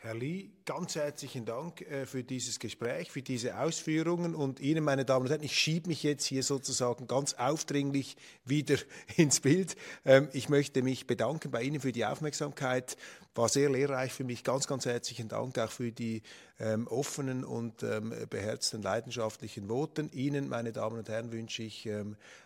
Herr 0.05 0.13
Lee, 0.13 0.51
ganz 0.65 0.93
herzlichen 0.93 1.45
Dank 1.45 1.81
äh, 1.81 2.05
für 2.05 2.23
dieses 2.23 2.59
Gespräch, 2.59 3.09
für 3.09 3.23
diese 3.23 3.57
Ausführungen 3.57 4.35
und 4.35 4.59
Ihnen, 4.59 4.83
meine 4.83 5.03
Damen 5.03 5.25
und 5.25 5.31
Herren, 5.31 5.41
ich 5.41 5.57
schiebe 5.57 5.87
mich 5.87 6.03
jetzt 6.03 6.25
hier 6.25 6.43
sozusagen 6.43 7.07
ganz 7.07 7.33
aufdringlich 7.33 8.15
wieder 8.45 8.77
ins 9.17 9.39
Bild. 9.39 9.75
Ähm, 10.05 10.29
ich 10.31 10.47
möchte 10.47 10.83
mich 10.83 11.07
bedanken 11.07 11.49
bei 11.49 11.63
Ihnen 11.63 11.79
für 11.79 11.91
die 11.91 12.05
Aufmerksamkeit. 12.05 12.97
War 13.33 13.49
sehr 13.49 13.69
lehrreich 13.71 14.13
für 14.13 14.23
mich. 14.23 14.43
Ganz, 14.43 14.67
ganz 14.67 14.85
herzlichen 14.85 15.27
Dank 15.27 15.57
auch 15.57 15.71
für 15.71 15.91
die 15.91 16.21
ähm, 16.59 16.87
offenen 16.87 17.43
und 17.43 17.81
ähm, 17.81 18.13
beherzten, 18.29 18.83
leidenschaftlichen 18.83 19.67
Voten. 19.67 20.11
Ihnen, 20.13 20.47
meine 20.47 20.71
Damen 20.71 20.99
und 20.99 21.09
Herren, 21.09 21.31
wünsche 21.31 21.63
ich 21.63 21.89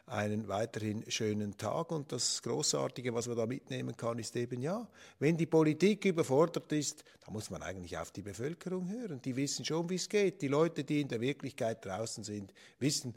einen 0.08 0.48
weiterhin 0.48 1.04
schönen 1.12 1.58
Tag. 1.58 1.92
Und 1.92 2.12
das 2.12 2.42
Großartige, 2.42 3.14
was 3.14 3.28
man 3.28 3.38
da 3.38 3.46
mitnehmen 3.46 3.96
kann, 3.96 4.18
ist 4.18 4.36
eben 4.36 4.62
ja, 4.62 4.88
wenn 5.20 5.38
die 5.38 5.46
Politik 5.46 6.06
überfordert 6.06 6.72
ist, 6.72 7.04
da 7.24 7.32
muss 7.32 7.49
man 7.50 7.62
eigentlich 7.64 7.98
auf 7.98 8.12
die 8.12 8.22
Bevölkerung 8.22 8.90
hören. 8.90 9.22
Die 9.22 9.36
wissen 9.36 9.66
schon, 9.66 9.90
wie 9.90 9.96
es 9.96 10.10
geht. 10.10 10.42
Die 10.42 10.48
Leute, 10.48 10.84
die 10.84 11.02
in 11.02 11.08
der 11.08 11.22
Wirklichkeit 11.22 11.86
draußen 11.86 12.24
sind, 12.24 12.54
wissen 12.80 13.16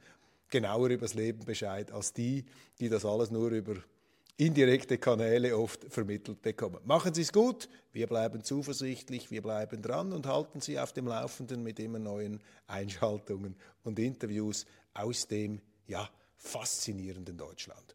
genauer 0.48 0.90
über 0.90 1.02
das 1.06 1.14
Leben 1.14 1.44
Bescheid 1.44 1.90
als 1.90 2.12
die, 2.12 2.44
die 2.78 2.88
das 2.88 3.04
alles 3.04 3.30
nur 3.30 3.50
über 3.50 3.76
indirekte 4.36 4.98
Kanäle 4.98 5.56
oft 5.56 5.84
vermittelt 5.84 6.42
bekommen. 6.42 6.80
Machen 6.84 7.14
Sie 7.14 7.22
es 7.22 7.32
gut, 7.32 7.68
wir 7.92 8.06
bleiben 8.06 8.42
zuversichtlich, 8.42 9.30
wir 9.30 9.42
bleiben 9.42 9.82
dran 9.82 10.12
und 10.12 10.26
halten 10.26 10.60
Sie 10.60 10.78
auf 10.78 10.92
dem 10.92 11.06
Laufenden 11.06 11.62
mit 11.62 11.78
immer 11.78 11.98
neuen 11.98 12.40
Einschaltungen 12.66 13.56
und 13.84 13.98
Interviews 13.98 14.66
aus 14.94 15.28
dem 15.28 15.60
ja 15.86 16.08
faszinierenden 16.36 17.36
Deutschland. 17.36 17.94